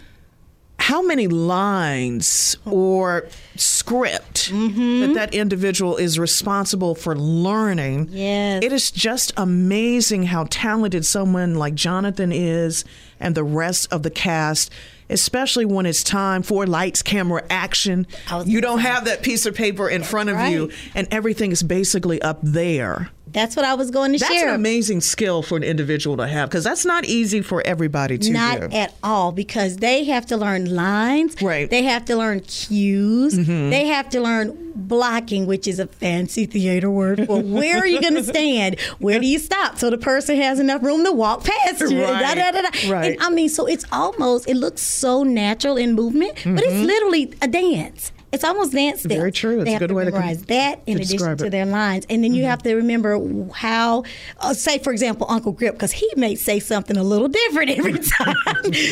How 0.80 1.02
many 1.02 1.26
lines 1.26 2.56
or 2.64 3.28
script 3.56 4.50
that 4.50 5.12
that 5.14 5.34
individual 5.34 5.96
is 5.96 6.18
responsible 6.18 6.94
for 6.94 7.16
learning. 7.16 8.08
Yes. 8.10 8.62
It 8.62 8.72
is 8.72 8.90
just 8.90 9.32
amazing 9.36 10.24
how 10.24 10.46
talented 10.50 11.06
someone 11.06 11.54
like 11.54 11.74
Jonathan 11.74 12.30
is 12.32 12.84
and 13.20 13.34
the 13.34 13.44
rest 13.44 13.92
of 13.92 14.02
the 14.02 14.10
cast. 14.10 14.72
Especially 15.10 15.64
when 15.64 15.86
it's 15.86 16.02
time 16.02 16.42
for 16.42 16.66
lights, 16.66 17.00
camera, 17.00 17.42
action. 17.48 18.06
You 18.44 18.60
don't 18.60 18.80
have 18.80 19.06
that 19.06 19.22
piece 19.22 19.46
of 19.46 19.54
paper 19.54 19.88
in 19.88 20.02
front 20.02 20.28
of 20.28 20.36
you, 20.50 20.70
and 20.94 21.08
everything 21.10 21.50
is 21.50 21.62
basically 21.62 22.20
up 22.20 22.40
there. 22.42 23.10
That's 23.32 23.56
what 23.56 23.64
I 23.64 23.74
was 23.74 23.90
going 23.90 24.12
to 24.12 24.18
That's 24.18 24.32
share. 24.32 24.46
That's 24.46 24.54
an 24.54 24.60
amazing 24.60 25.00
skill 25.00 25.42
for 25.42 25.56
an 25.56 25.62
individual 25.62 26.16
to 26.16 26.26
have 26.26 26.48
because 26.48 26.64
that's 26.64 26.84
not 26.84 27.04
easy 27.04 27.42
for 27.42 27.62
everybody 27.66 28.18
to 28.18 28.32
Not 28.32 28.60
do. 28.60 28.76
at 28.76 28.94
all, 29.02 29.32
because 29.32 29.76
they 29.76 30.04
have 30.04 30.26
to 30.26 30.36
learn 30.36 30.74
lines. 30.74 31.40
Right. 31.42 31.64
Mm-hmm. 31.66 31.70
They 31.70 31.82
have 31.84 32.04
to 32.06 32.16
learn 32.16 32.40
cues. 32.40 33.36
They 33.36 33.86
have 33.86 34.08
to 34.10 34.20
learn 34.20 34.72
blocking, 34.74 35.46
which 35.46 35.66
is 35.66 35.78
a 35.78 35.86
fancy 35.86 36.46
theater 36.46 36.90
word 36.90 37.26
for 37.26 37.42
where 37.42 37.78
are 37.78 37.86
you 37.86 38.00
going 38.00 38.14
to 38.14 38.22
stand? 38.24 38.78
Where 38.98 39.18
do 39.18 39.26
you 39.26 39.38
stop 39.38 39.78
so 39.78 39.90
the 39.90 39.98
person 39.98 40.36
has 40.36 40.60
enough 40.60 40.82
room 40.82 41.04
to 41.04 41.12
walk 41.12 41.44
past 41.44 41.80
you? 41.80 42.02
Right. 42.02 42.36
Da, 42.36 42.52
da, 42.52 42.62
da. 42.62 42.90
Right. 42.90 43.12
And 43.12 43.22
I 43.22 43.30
mean, 43.30 43.48
so 43.48 43.66
it's 43.66 43.84
almost, 43.90 44.48
it 44.48 44.56
looks 44.56 44.82
so 44.82 45.22
natural 45.24 45.76
in 45.76 45.94
movement, 45.94 46.34
but 46.44 46.62
it's 46.62 46.86
literally 46.86 47.34
a 47.42 47.48
dance. 47.48 48.12
It's 48.30 48.44
almost 48.44 48.72
dance 48.72 49.00
steps. 49.00 49.12
Mm-hmm. 49.12 49.20
Very 49.20 49.32
true. 49.32 49.56
It's 49.60 49.64
They 49.64 49.70
a 49.70 49.72
have 49.74 49.80
good 49.80 49.88
to 49.88 49.94
way 49.94 50.04
to 50.04 50.10
memorize 50.10 50.42
that 50.44 50.80
in 50.86 50.96
to 50.98 51.02
addition 51.02 51.18
to. 51.18 51.24
Mm-hmm. 51.44 51.48
their 51.50 51.66
lines, 51.66 52.06
and 52.10 52.22
then 52.22 52.34
you 52.34 52.44
have 52.44 52.62
to 52.62 52.74
remember 52.74 53.18
how, 53.54 54.04
uh, 54.40 54.52
say 54.54 54.78
for 54.78 54.92
example, 54.92 55.26
Uncle 55.30 55.52
Grip, 55.52 55.74
because 55.74 55.92
he 55.92 56.10
may 56.16 56.34
say 56.34 56.60
something 56.60 56.96
a 56.96 57.02
little 57.02 57.28
different 57.28 57.70
every 57.70 57.98
time. 57.98 58.36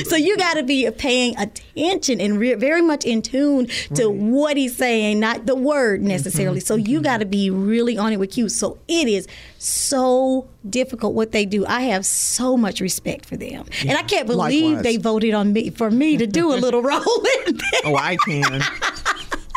so 0.07 0.17
you 0.17 0.37
got 0.39 0.55
to 0.55 0.63
be 0.63 0.91
paying 0.91 1.37
attention 1.39 2.21
and 2.21 2.39
re- 2.39 2.55
very 2.55 2.81
much 2.83 3.05
in 3.05 3.21
tune 3.23 3.67
to 3.95 4.09
what 4.09 4.57
he's 4.57 4.75
saying, 4.77 5.21
not 5.21 5.45
the 5.47 5.55
word 5.55 6.03
necessarily. 6.03 6.61
Mm-hmm. 6.61 6.67
So 6.67 6.77
you 6.77 7.01
got 7.03 7.19
to 7.19 7.27
be 7.27 7.51
really 7.51 7.99
on 7.99 8.13
it 8.13 8.19
with 8.19 8.31
cues. 8.31 8.57
So 8.57 8.79
it 8.89 9.07
is 9.09 9.29
so 9.59 10.49
difficult 10.69 11.15
what 11.15 11.33
they 11.33 11.45
do. 11.45 11.67
I 11.67 11.83
have 11.83 12.07
so 12.07 12.57
much 12.57 12.81
respect 12.81 13.27
for 13.27 13.37
them, 13.37 13.67
and 13.81 13.93
I 13.99 14.03
can't 14.03 14.27
believe 14.27 14.65
Likewise. 14.77 14.83
they 14.83 14.97
voted 14.97 15.35
on 15.35 15.53
me 15.53 15.71
for 15.71 15.91
me 15.91 16.17
to 16.17 16.27
do 16.27 16.53
a 16.53 16.57
little 16.57 16.83
role 16.93 17.25
in 17.47 17.57
this. 17.57 17.81
Oh, 17.85 17.97
I 17.97 18.17
can. 18.25 18.63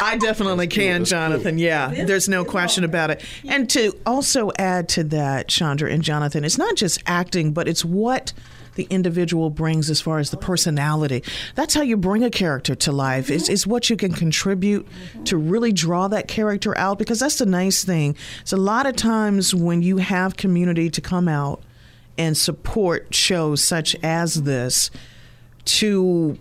I 0.02 0.18
definitely 0.18 0.68
can, 0.68 1.06
Jonathan. 1.06 1.58
Yeah, 1.58 2.06
there's 2.06 2.30
no 2.30 2.46
question 2.46 2.84
about 2.84 3.12
it. 3.12 3.24
And 3.48 3.70
to 3.72 3.98
also 4.06 4.52
add 4.58 4.90
to 4.90 5.04
that, 5.06 5.48
Chandra 5.48 5.92
and 5.92 6.04
Jonathan, 6.04 6.46
it's 6.46 6.58
not 6.58 6.76
just 6.76 7.02
acting, 7.06 7.52
but 7.52 7.68
it's 7.68 7.84
what 7.84 8.34
the 8.76 8.88
individual 8.90 9.50
brings 9.50 9.90
as 9.90 10.00
far 10.00 10.20
as 10.20 10.32
the 10.32 10.38
personality. 10.38 11.22
That's 11.56 11.74
how 11.74 11.82
you 11.82 11.98
bring 11.98 12.24
a 12.24 12.30
character 12.30 12.76
to 12.76 12.94
life. 12.94 13.30
It's, 13.30 13.50
it's 13.50 13.68
what 13.68 13.90
you 13.90 13.98
can 13.98 14.14
contribute 14.14 14.88
to 15.26 15.36
really 15.36 15.74
draw 15.74 16.08
that 16.08 16.30
character 16.30 16.78
out 16.78 16.98
because 16.98 17.20
that's 17.20 17.40
the 17.40 17.46
nice 17.46 17.84
thing. 17.84 18.16
It's 18.42 18.54
a 18.54 18.58
lot 18.58 18.86
of 18.86 18.96
times 18.96 19.54
when 19.54 19.82
you 19.82 19.98
have 19.98 20.38
community 20.38 20.90
to 20.92 21.02
come 21.02 21.28
out 21.28 21.62
and 22.18 22.38
support 22.38 23.14
shows 23.14 23.62
such 23.62 23.96
as 24.02 24.44
this 24.44 24.92
to 25.66 26.38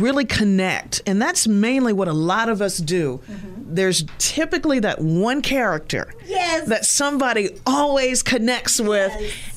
really 0.00 0.24
connect. 0.24 1.02
And 1.06 1.20
that's 1.20 1.46
mainly 1.46 1.92
what 1.92 2.08
a 2.08 2.12
lot 2.12 2.48
of 2.48 2.60
us 2.62 2.78
do. 2.78 3.20
Mm-hmm. 3.30 3.74
There's 3.74 4.04
typically 4.18 4.80
that 4.80 5.00
one 5.00 5.40
character 5.42 6.12
Yes. 6.26 6.68
that 6.68 6.84
somebody 6.84 7.58
always 7.66 8.22
connects 8.22 8.80
with. 8.80 9.12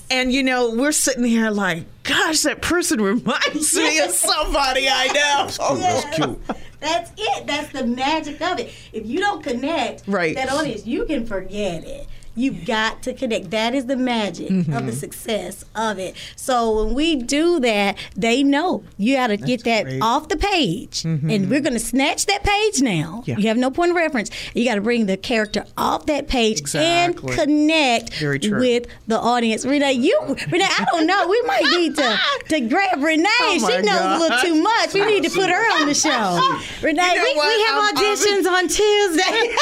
And 0.10 0.32
you 0.32 0.44
know, 0.44 0.72
we're 0.72 0.92
sitting 0.92 1.24
here 1.26 1.50
like, 1.50 1.84
gosh, 2.04 2.42
that 2.42 2.62
person 2.62 3.02
reminds 3.02 3.76
me 3.76 4.00
of 4.00 4.12
somebody 4.12 4.88
I 4.90 5.08
know. 5.08 5.50
Oh, 5.60 5.76
that's 5.76 6.16
cute. 6.16 6.40
That's 6.80 7.12
it. 7.18 7.48
That's 7.48 7.72
the 7.72 7.86
magic 7.86 8.40
of 8.42 8.60
it. 8.60 8.72
If 8.94 9.08
you 9.08 9.20
don't 9.20 9.44
connect 9.44 10.04
Right. 10.08 10.36
that 10.36 10.50
audience, 10.52 10.86
you 10.86 11.06
can 11.06 11.26
forget 11.26 11.84
it. 11.84 12.08
You've 12.36 12.66
got 12.66 13.02
to 13.04 13.14
connect. 13.14 13.52
That 13.52 13.74
is 13.74 13.86
the 13.86 13.96
magic 13.96 14.50
Mm-hmm. 14.50 14.74
of 14.74 14.86
the 14.86 14.92
success 14.92 15.64
of 15.76 15.98
it. 16.00 16.16
So 16.36 16.84
when 16.86 16.94
we 16.94 17.16
do 17.16 17.60
that, 17.62 17.98
they 18.16 18.44
know 18.44 18.84
you 18.98 19.16
got 19.16 19.28
to 19.28 19.38
get 19.38 19.64
that 19.64 19.84
great. 19.86 20.02
off 20.02 20.28
the 20.30 20.38
page, 20.38 21.04
and 21.06 21.50
we're 21.50 21.62
going 21.62 21.74
to 21.74 21.80
snatch 21.80 22.26
that 22.28 22.44
page 22.44 22.82
now. 22.82 23.24
Yeah. 23.26 23.38
You 23.38 23.48
have 23.48 23.58
no 23.58 23.72
point 23.72 23.92
of 23.92 23.98
reference. 23.98 24.30
You 24.54 24.66
got 24.66 24.76
to 24.76 24.82
bring 24.82 25.06
the 25.06 25.18
character 25.18 25.66
off 25.78 26.06
that 26.08 26.28
page 26.28 26.60
Exactly. 26.60 27.30
and 27.32 27.40
connect 27.40 28.22
with 28.22 28.88
the 29.08 29.20
audience. 29.20 29.66
Renee, 29.66 29.94
you 29.94 30.20
Renee, 30.52 30.66
I 30.68 30.86
don't 30.92 31.08
know. 31.08 31.28
We 31.28 31.42
might 31.44 31.64
need 31.78 31.96
to 31.96 32.20
to 32.50 32.60
grab 32.62 33.02
Renee. 33.02 33.28
Oh 33.42 33.58
she 33.70 33.82
knows 33.82 34.02
a 34.02 34.20
little 34.20 34.40
too 34.40 34.62
much. 34.62 34.94
We 34.94 35.06
need 35.06 35.24
to 35.24 35.30
put 35.30 35.50
her 35.50 35.80
on 35.82 35.88
the 35.88 35.94
show. 36.06 36.40
Renee, 36.86 37.02
You 37.02 37.16
know 37.16 37.24
we, 37.24 37.58
we 37.58 37.64
have 37.64 37.96
auditions 37.96 38.46
on 38.48 38.68
Tuesday. 38.68 39.56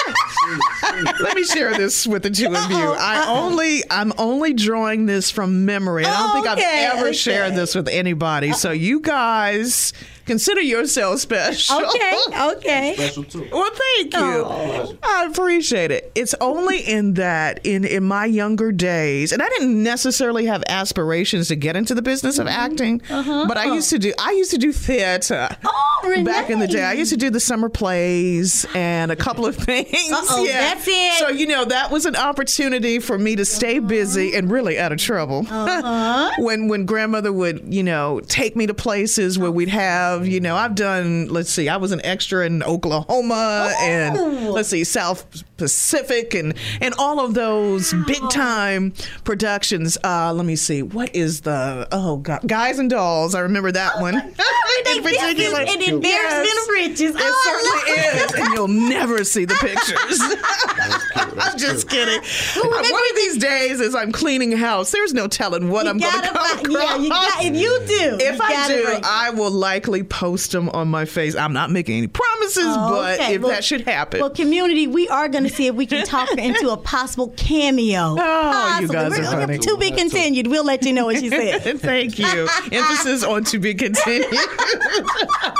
Let 1.23 1.35
me 1.35 1.43
share 1.43 1.73
this 1.77 2.05
with 2.07 2.23
the 2.23 2.29
two 2.29 2.47
of 2.47 2.62
you. 2.69 2.77
I 2.77 3.19
uh-oh. 3.19 3.45
only 3.45 3.83
I'm 3.89 4.13
only 4.17 4.53
drawing 4.53 5.05
this 5.05 5.31
from 5.31 5.65
memory. 5.65 6.05
I 6.05 6.19
don't 6.19 6.33
think 6.33 6.47
I've 6.47 6.95
ever 6.95 7.07
okay. 7.07 7.13
shared 7.13 7.55
this 7.55 7.75
with 7.75 7.87
anybody. 7.87 8.53
So 8.53 8.71
you 8.71 8.99
guys 8.99 9.93
consider 10.25 10.61
yourself 10.61 11.19
special. 11.19 11.77
okay, 11.85 12.17
okay. 12.55 12.93
Special 12.95 13.23
too. 13.23 13.47
Well, 13.51 13.69
thank 13.73 14.13
you. 14.13 14.19
Oh. 14.21 14.97
I 15.03 15.25
appreciate 15.25 15.91
it. 15.91 16.11
It's 16.15 16.33
only 16.41 16.79
in 16.79 17.13
that 17.15 17.59
in 17.65 17.85
in 17.85 18.03
my 18.03 18.25
younger 18.25 18.71
days, 18.71 19.31
and 19.31 19.41
I 19.41 19.49
didn't 19.49 19.81
necessarily 19.81 20.45
have 20.45 20.63
aspirations 20.67 21.47
to 21.49 21.55
get 21.55 21.75
into 21.75 21.93
the 21.95 22.01
business 22.01 22.39
of 22.39 22.47
acting, 22.47 23.01
but 23.09 23.57
I 23.57 23.65
used 23.73 23.89
to 23.91 23.99
do 23.99 24.13
I 24.19 24.31
used 24.31 24.51
to 24.51 24.57
do 24.57 24.71
theater. 24.71 25.49
Oh, 25.65 25.99
Renee. 26.09 26.23
Back 26.23 26.49
in 26.49 26.59
the 26.59 26.67
day, 26.67 26.83
I 26.83 26.93
used 26.93 27.11
to 27.11 27.17
do 27.17 27.29
the 27.29 27.39
summer 27.39 27.69
plays 27.69 28.65
and 28.75 29.11
a 29.11 29.15
couple 29.15 29.45
of 29.45 29.55
things. 29.55 29.89
Uh-oh, 30.11 30.45
that's 30.45 30.85
it. 30.87 31.13
So 31.19 31.29
you 31.29 31.47
know 31.47 31.65
that 31.65 31.91
was 31.91 32.05
an 32.05 32.15
opportunity 32.15 32.99
for 32.99 33.17
me 33.17 33.35
to 33.35 33.45
stay 33.45 33.79
busy 33.79 34.35
and 34.35 34.51
really 34.51 34.77
out 34.79 34.91
of 34.91 34.97
trouble. 34.99 35.45
Uh-huh. 35.63 36.31
when 36.39 36.67
when 36.67 36.85
grandmother 36.85 37.31
would 37.31 37.73
you 37.73 37.83
know 37.83 38.19
take 38.27 38.55
me 38.55 38.67
to 38.67 38.73
places 38.73 39.39
where 39.39 39.49
we'd 39.51 39.69
have 39.69 40.12
you 40.21 40.39
know 40.39 40.55
I've 40.55 40.75
done 40.75 41.27
let's 41.29 41.49
see 41.49 41.67
I 41.69 41.77
was 41.77 41.91
an 41.91 42.01
extra 42.05 42.45
in 42.45 42.61
Oklahoma 42.63 43.73
and 43.81 44.49
let's 44.49 44.69
see 44.69 44.83
South 44.83 45.25
Pacific 45.57 46.33
and 46.33 46.53
and 46.81 46.93
all 46.97 47.19
of 47.23 47.33
those 47.33 47.93
big 48.05 48.21
time 48.29 48.93
productions. 49.23 49.97
Uh, 50.03 50.33
let 50.33 50.45
me 50.45 50.55
see 50.55 50.83
what 50.83 51.13
is 51.15 51.41
the 51.41 51.87
oh 51.91 52.17
god 52.17 52.41
Guys 52.47 52.79
and 52.79 52.89
Dolls 52.89 53.33
I 53.35 53.39
remember 53.41 53.71
that 53.71 53.99
one. 53.99 54.15
Renee, 54.15 54.33
In 54.97 55.01
particular. 55.03 55.61
an 55.61 55.81
embarrassment 55.81 56.03
Yes. 56.03 56.63
of 56.63 56.69
riches. 56.69 57.15
It 57.15 57.21
Oh, 57.23 57.43
certainly 57.45 58.19
is, 58.19 58.33
and 58.45 58.53
you'll 58.53 58.67
never 58.67 59.23
see 59.23 59.45
the 59.45 59.55
pictures. 59.55 60.19
I'm 61.39 61.57
just 61.57 61.89
kidding. 61.89 62.21
One 62.61 62.83
of 62.83 63.15
these 63.15 63.37
days, 63.37 63.79
as 63.81 63.95
I'm 63.95 64.11
cleaning 64.11 64.51
house, 64.51 64.91
there's 64.91 65.13
no 65.13 65.27
telling 65.27 65.69
what 65.69 65.87
I'm 65.87 65.97
going 65.97 66.11
to 66.21 66.27
come 66.27 66.35
find- 66.35 66.71
yeah, 66.71 66.97
you 66.97 67.09
got- 67.09 67.43
if 67.45 67.55
you 67.55 67.79
do, 67.87 68.17
if 68.19 68.35
you 68.35 68.41
I 68.43 68.67
do, 68.67 68.83
break. 68.83 69.03
I 69.05 69.29
will 69.31 69.51
likely 69.51 70.02
post 70.03 70.51
them 70.51 70.69
on 70.69 70.87
my 70.87 71.05
face. 71.05 71.35
I'm 71.35 71.53
not 71.53 71.71
making 71.71 71.97
any 71.97 72.07
promises, 72.07 72.63
Oh, 72.67 72.89
but 72.91 73.19
okay. 73.19 73.35
if 73.35 73.41
Well- 73.41 73.51
that 73.51 73.63
should 73.63 73.81
happen, 73.81 74.19
Well, 74.21 74.29
community, 74.29 74.87
we 74.87 75.07
are 75.09 75.27
going 75.29 75.43
to 75.45 75.49
see 75.49 75.67
if 75.67 75.75
we 75.75 75.85
can 75.85 76.05
talk 76.05 76.31
into 76.37 76.69
a 76.71 76.77
possible 76.77 77.29
cameo. 77.37 78.15
Oh, 78.25 78.79
you 78.79 78.87
guys 78.87 79.11
We're 79.11 79.19
are 79.19 79.31
gonna- 79.31 79.45
funny. 79.47 79.57
To 79.59 79.77
be 79.77 79.91
continued. 79.91 80.47
We'll 80.47 80.65
let 80.65 80.83
you 80.85 80.93
know 80.93 81.05
what 81.05 81.17
she 81.17 81.29
said. 81.29 81.79
Thank 81.81 82.17
you. 82.19 82.47
Emphasis 82.71 83.23
on 83.23 83.43
to 83.45 83.59
be 83.59 83.73
continued. 83.73 84.29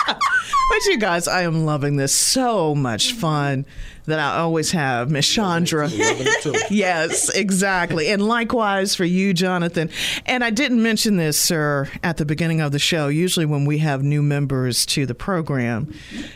but 0.08 0.86
you 0.86 0.98
guys, 0.98 1.28
I 1.28 1.44
am 1.44 1.66
loving 1.66 1.96
this. 1.98 2.14
So 2.14 2.74
much 2.76 3.14
fun 3.14 3.66
that 4.06 4.20
I 4.20 4.40
always 4.40 4.72
have. 4.72 5.10
Miss 5.10 5.28
Chandra. 5.28 5.90
yes, 6.70 7.30
exactly. 7.30 8.10
And 8.10 8.22
likewise 8.22 8.96
for 8.96 9.06
you, 9.06 9.34
Jonathan. 9.34 9.90
And 10.26 10.44
I 10.44 10.50
didn't 10.50 10.82
mention 10.82 11.18
this, 11.18 11.38
sir, 11.38 11.90
at 12.04 12.18
the 12.18 12.26
beginning 12.26 12.62
of 12.62 12.72
the 12.72 12.80
show. 12.80 13.08
Usually 13.08 13.46
when 13.46 13.66
we 13.66 13.78
have 13.80 14.04
new 14.04 14.22
members 14.22 14.86
to 14.88 15.06
the 15.06 15.16
program, 15.16 15.94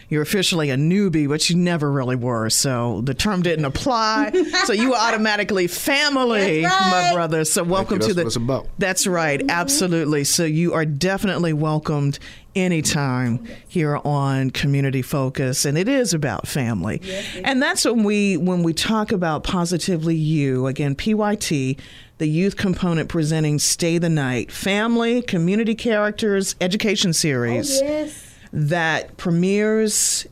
you're 0.09 0.21
officially 0.21 0.69
a 0.69 0.77
newbie, 0.77 1.27
but 1.27 1.49
you 1.49 1.55
never 1.55 1.91
really 1.91 2.15
were. 2.15 2.49
So 2.49 3.01
the 3.01 3.13
term 3.13 3.41
didn't 3.41 3.65
apply. 3.65 4.31
so 4.65 4.73
you 4.73 4.89
were 4.89 4.97
automatically 4.97 5.67
family, 5.67 6.63
right. 6.63 6.91
my 6.91 7.13
brother. 7.13 7.43
So 7.45 7.63
welcome 7.63 7.99
That's 7.99 8.07
to 8.07 8.13
the 8.13 8.21
what 8.21 8.27
it's 8.27 8.35
about. 8.35 8.67
that's 8.77 9.05
right, 9.05 9.39
mm-hmm. 9.39 9.49
absolutely. 9.49 10.23
So 10.23 10.45
you 10.45 10.73
are 10.73 10.85
definitely 10.85 11.53
welcomed 11.53 12.19
anytime 12.59 13.45
here 13.67 13.99
on 14.03 14.49
Community 14.51 15.01
Focus, 15.01 15.65
and 15.65 15.77
it 15.77 15.87
is 15.87 16.13
about 16.13 16.47
family. 16.47 17.01
and 17.43 17.61
that's 17.61 17.85
when 17.85 18.03
we 18.03 18.37
when 18.37 18.63
we 18.63 18.73
talk 18.73 19.11
about 19.11 19.43
positively 19.43 20.15
you 20.15 20.67
again, 20.67 20.95
PYT. 20.95 21.77
The 22.19 22.27
youth 22.27 22.57
component 22.57 23.09
presenting 23.09 23.59
Stay 23.59 23.99
the 23.99 24.09
Night, 24.09 24.51
family, 24.51 25.21
community 25.21 25.75
characters, 25.75 26.55
education 26.59 27.13
series 27.13 27.79
oh, 27.83 28.09
that 28.51 29.17
premieres 29.17 30.25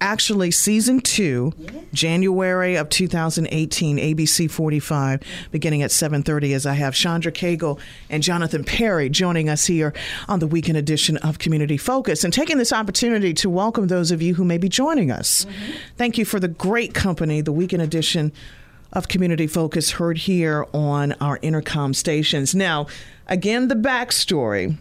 actually 0.00 0.50
season 0.50 1.00
two 1.00 1.52
january 1.92 2.76
of 2.76 2.88
2018 2.88 3.96
abc 3.96 4.50
45 4.50 5.22
beginning 5.50 5.82
at 5.82 5.90
7.30 5.90 6.54
as 6.54 6.66
i 6.66 6.74
have 6.74 6.94
chandra 6.94 7.32
cagle 7.32 7.78
and 8.10 8.22
jonathan 8.22 8.62
perry 8.62 9.08
joining 9.08 9.48
us 9.48 9.66
here 9.66 9.94
on 10.28 10.38
the 10.38 10.46
weekend 10.46 10.76
edition 10.76 11.16
of 11.18 11.38
community 11.38 11.76
focus 11.76 12.24
and 12.24 12.32
taking 12.32 12.58
this 12.58 12.72
opportunity 12.72 13.32
to 13.32 13.48
welcome 13.48 13.86
those 13.86 14.10
of 14.10 14.20
you 14.20 14.34
who 14.34 14.44
may 14.44 14.58
be 14.58 14.68
joining 14.68 15.10
us 15.10 15.44
mm-hmm. 15.44 15.72
thank 15.96 16.18
you 16.18 16.24
for 16.24 16.38
the 16.38 16.48
great 16.48 16.92
company 16.92 17.40
the 17.40 17.52
weekend 17.52 17.82
edition 17.82 18.32
of 18.92 19.08
Community 19.08 19.46
Focus 19.46 19.92
heard 19.92 20.16
here 20.16 20.66
on 20.72 21.12
our 21.20 21.38
Entercom 21.40 21.94
stations. 21.94 22.54
Now, 22.54 22.86
again, 23.26 23.68
the 23.68 23.74
backstory. 23.74 24.78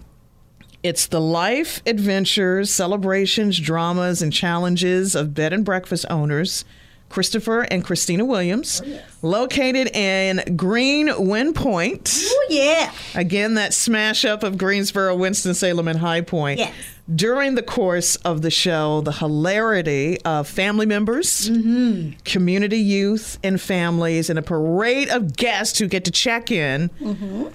It's 0.86 1.08
the 1.08 1.20
life, 1.20 1.82
adventures, 1.88 2.70
celebrations, 2.70 3.60
dramas, 3.60 4.22
and 4.22 4.32
challenges 4.32 5.16
of 5.16 5.34
bed 5.34 5.52
and 5.52 5.66
breakfast 5.66 6.06
owners, 6.12 6.64
Christopher 7.10 7.62
and 7.62 7.84
Christina 7.84 8.24
Williams, 8.24 8.84
oh, 8.86 9.00
located 9.24 9.88
in 9.96 10.56
Green 10.56 11.10
Wind 11.18 11.56
Point. 11.56 12.14
Oh, 12.16 12.48
yeah. 12.52 12.92
Again, 13.16 13.56
that 13.56 13.74
smash 13.74 14.26
up 14.26 14.44
of 14.44 14.60
Greensboro, 14.60 15.16
Winston-Salem, 15.16 15.88
and 15.88 15.98
High 15.98 16.22
Point. 16.22 16.60
Yes. 16.60 16.76
During 17.16 17.56
the 17.56 17.64
course 17.64 18.16
of 18.18 18.44
the 18.44 18.52
show, 18.52 19.02
the 19.02 19.12
hilarity 19.12 20.22
of 20.22 20.48
family 20.48 20.86
members, 20.86 21.50
mm-hmm. 21.50 22.12
community 22.26 22.78
youth 22.78 23.40
and 23.44 23.60
families, 23.60 24.30
and 24.30 24.38
a 24.38 24.44
parade 24.44 25.10
of 25.10 25.36
guests 25.36 25.80
who 25.80 25.88
get 25.88 26.06
to 26.06 26.12
check 26.12 26.52
in 26.52 26.90
mm-hmm. 27.02 27.48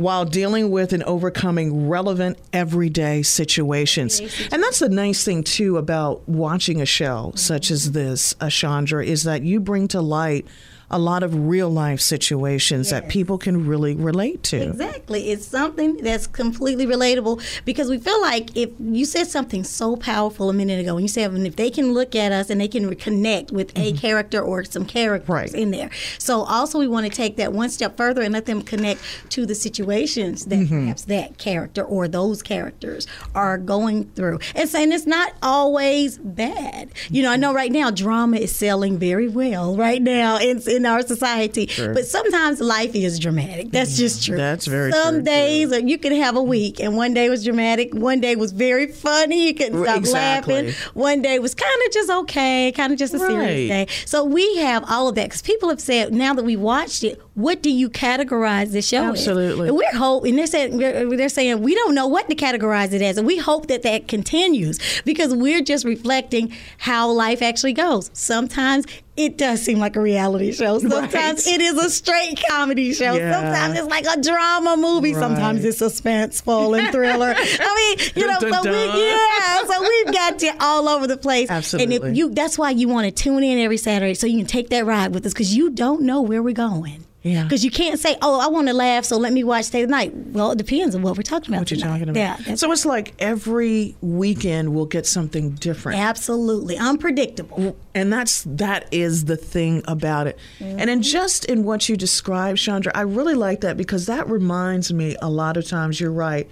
While 0.00 0.24
dealing 0.24 0.70
with 0.70 0.92
and 0.92 1.02
overcoming 1.04 1.88
relevant 1.88 2.38
everyday 2.52 3.22
situations. 3.22 4.20
And 4.52 4.62
that's 4.62 4.78
the 4.80 4.88
nice 4.88 5.24
thing, 5.24 5.44
too, 5.44 5.76
about 5.76 6.28
watching 6.28 6.80
a 6.80 6.86
show 6.86 7.32
such 7.36 7.70
as 7.70 7.92
this, 7.92 8.34
Ashandra, 8.34 9.04
is 9.04 9.24
that 9.24 9.42
you 9.42 9.60
bring 9.60 9.88
to 9.88 10.00
light 10.00 10.46
a 10.90 10.98
lot 10.98 11.22
of 11.22 11.48
real 11.48 11.70
life 11.70 12.00
situations 12.00 12.90
that 12.90 13.08
people 13.08 13.38
can 13.38 13.66
really 13.66 13.94
relate 13.94 14.42
to. 14.44 14.56
Exactly. 14.70 15.30
It's 15.30 15.46
something 15.46 15.98
that's 15.98 16.26
completely 16.26 16.86
relatable 16.86 17.42
because 17.64 17.88
we 17.88 17.98
feel 17.98 18.20
like 18.20 18.56
if 18.56 18.70
you 18.80 19.04
said 19.04 19.28
something 19.28 19.62
so 19.64 19.96
powerful 19.96 20.50
a 20.50 20.52
minute 20.52 20.80
ago, 20.80 20.96
and 20.96 21.02
you 21.02 21.08
said 21.08 21.32
if 21.34 21.56
they 21.56 21.70
can 21.70 21.92
look 21.92 22.14
at 22.16 22.32
us 22.32 22.50
and 22.50 22.60
they 22.60 22.68
can 22.68 22.94
connect 22.96 23.50
with 23.52 23.76
a 23.78 23.92
character 23.92 24.40
or 24.40 24.64
some 24.64 24.84
characters 24.84 25.00
Mm-hmm. 25.20 25.32
Right. 25.32 25.54
in 25.54 25.70
there. 25.70 25.90
So 26.18 26.42
also 26.42 26.78
we 26.78 26.88
want 26.88 27.06
to 27.06 27.12
take 27.12 27.36
that 27.36 27.52
one 27.52 27.68
step 27.70 27.96
further 27.96 28.22
and 28.22 28.32
let 28.32 28.46
them 28.46 28.62
connect 28.62 29.00
to 29.30 29.44
the 29.46 29.54
situations 29.54 30.46
that 30.46 30.60
Mm-hmm. 30.60 30.80
perhaps 30.82 31.02
that 31.04 31.38
character 31.38 31.82
or 31.82 32.06
those 32.08 32.42
characters 32.42 33.06
are 33.34 33.56
going 33.58 34.04
through. 34.10 34.38
And 34.54 34.68
saying 34.68 34.92
it's 34.92 35.06
not 35.06 35.32
always 35.42 36.18
bad. 36.18 36.90
You 37.10 37.22
know, 37.22 37.30
I 37.30 37.36
know 37.36 37.54
right 37.54 37.72
now 37.72 37.90
drama 37.90 38.36
is 38.38 38.54
selling 38.54 38.98
very 38.98 39.28
well 39.28 39.76
right 39.76 40.02
now 40.02 40.38
in, 40.38 40.60
in 40.80 40.86
our 40.86 41.02
society. 41.02 41.68
But 41.78 42.06
sometimes 42.06 42.60
life 42.60 42.94
is 42.94 43.18
dramatic. 43.18 43.70
That's 43.70 43.96
just 43.96 44.24
true. 44.24 44.36
That's 44.36 44.66
very 44.66 44.90
true. 44.90 45.00
Some 45.02 45.14
true. 45.16 45.22
days 45.22 45.72
or 45.72 45.78
you 45.80 45.98
could 45.98 46.12
have 46.12 46.36
a 46.36 46.42
week 46.42 46.80
and 46.80 46.96
one 46.96 47.14
day 47.14 47.28
was 47.28 47.44
dramatic, 47.44 47.94
one 47.94 48.20
day 48.20 48.34
was 48.36 48.52
very 48.52 48.86
funny, 48.86 49.48
you 49.48 49.54
couldn't 49.54 49.82
stop 49.82 49.96
Exactly. 49.98 50.54
laughing. 50.54 50.74
One 50.94 51.22
day 51.22 51.38
was 51.38 51.54
kind 51.54 51.80
of 51.86 51.92
just 51.92 52.10
okay, 52.10 52.72
kind 52.72 52.92
of 52.92 52.98
just 52.98 53.14
a 53.14 53.18
Right. 53.18 53.28
serious 53.28 53.68
day. 53.68 53.86
So 54.06 54.24
we 54.24 54.56
have 54.56 54.84
all 54.88 55.08
of 55.08 55.14
that 55.16 55.24
because 55.28 55.42
people 55.42 55.68
have 55.68 55.80
said 55.80 56.12
now 56.12 56.34
that 56.34 56.44
we 56.44 56.56
watched 56.56 57.04
it, 57.04 57.20
what 57.34 57.62
do 57.62 57.70
you 57.70 57.88
categorize 57.90 58.72
the 58.72 58.82
show 58.82 59.04
Absolutely. 59.04 59.64
as? 59.64 59.68
And 59.68 59.76
we're 59.76 59.96
hoping 59.96 60.36
they're 60.36 60.46
saying 60.46 60.78
they're 60.78 61.28
saying 61.28 61.60
we 61.62 61.74
don't 61.74 61.94
know 61.94 62.06
what 62.06 62.28
to 62.28 62.34
categorize 62.34 62.92
it 62.92 63.02
as, 63.02 63.18
and 63.18 63.26
we 63.26 63.36
hope 63.38 63.68
that 63.68 63.82
that 63.82 64.08
continues 64.08 64.78
because 65.04 65.34
we're 65.34 65.62
just 65.62 65.84
reflecting 65.84 66.52
how 66.78 67.10
life 67.10 67.42
actually 67.42 67.72
goes. 67.72 68.10
Sometimes 68.12 68.86
it 69.16 69.36
does 69.36 69.60
seem 69.60 69.78
like 69.78 69.96
a 69.96 70.00
reality 70.00 70.52
show. 70.52 70.78
Sometimes 70.80 71.12
Right. 71.12 71.46
it 71.54 71.60
is 71.60 71.74
a 71.76 71.90
straight 71.90 72.40
comedy 72.48 72.92
show. 72.94 73.14
Yeah. 73.14 73.32
Sometimes 73.32 73.78
it's 73.78 73.88
like 73.88 74.06
a 74.06 74.20
drama 74.22 74.76
movie. 74.76 75.12
Sometimes 75.14 75.60
Right. 75.60 75.68
it's 75.68 75.80
suspenseful 75.80 76.78
and 76.78 76.90
thriller. 76.92 77.34
I 77.36 77.96
mean, 77.98 78.10
you 78.16 78.26
know, 78.26 78.38
Dun, 78.40 78.50
dun, 78.50 78.62
so 78.64 78.70
dun. 78.70 78.94
we 78.94 79.08
yeah, 79.08 79.62
so 79.66 79.80
we've 79.82 80.14
got 80.14 80.42
you 80.42 80.52
all 80.60 80.88
over 80.88 81.06
the 81.06 81.16
place. 81.16 81.50
Absolutely. 81.50 81.96
And 81.96 82.04
if 82.06 82.16
you 82.16 82.30
that's 82.30 82.56
why 82.56 82.70
you 82.70 82.88
want 82.88 83.04
to 83.06 83.10
tune 83.10 83.42
in 83.42 83.58
every 83.58 83.76
Saturday 83.76 84.14
so 84.14 84.26
you 84.26 84.38
can 84.38 84.46
take 84.46 84.70
that 84.70 84.86
ride 84.86 85.12
with 85.12 85.26
us 85.26 85.32
because 85.32 85.54
you 85.54 85.70
don't 85.70 86.02
know 86.02 86.22
where 86.22 86.42
we're 86.42 86.54
going. 86.54 87.04
Yeah. 87.22 87.42
Because 87.42 87.64
you 87.64 87.70
can't 87.70 87.98
say, 87.98 88.16
"Oh, 88.22 88.40
I 88.40 88.48
want 88.48 88.68
to 88.68 88.74
laugh, 88.74 89.04
so 89.04 89.18
let 89.18 89.32
me 89.32 89.44
watch 89.44 89.66
Stay 89.66 89.82
the 89.82 89.90
Night." 89.90 90.14
Well, 90.14 90.52
it 90.52 90.58
depends 90.58 90.94
on 90.94 91.02
what 91.02 91.16
we're 91.16 91.22
talking 91.22 91.50
about. 91.50 91.60
What 91.60 91.70
you're 91.70 91.80
talking 91.80 92.08
about. 92.08 92.16
Yeah, 92.16 92.54
so 92.54 92.72
it's 92.72 92.86
like 92.86 93.14
every 93.18 93.94
weekend 94.00 94.74
we'll 94.74 94.86
get 94.86 95.06
something 95.06 95.50
different. 95.50 95.98
absolutely 95.98 96.78
unpredictable. 96.78 97.76
And 97.94 98.12
that's 98.12 98.44
that 98.46 98.88
is 98.90 99.26
the 99.26 99.36
thing 99.36 99.82
about 99.86 100.28
it. 100.28 100.38
And 100.60 100.88
in 100.88 101.00
mm-hmm. 101.00 101.00
just 101.02 101.44
in 101.44 101.64
what 101.64 101.88
you 101.88 101.96
described, 101.96 102.58
Chandra, 102.58 102.92
I 102.94 103.02
really 103.02 103.34
like 103.34 103.60
that 103.60 103.76
because 103.76 104.06
that 104.06 104.28
reminds 104.28 104.92
me 104.92 105.16
a 105.20 105.28
lot 105.28 105.56
of 105.56 105.66
times 105.66 106.00
you're 106.00 106.12
right. 106.12 106.48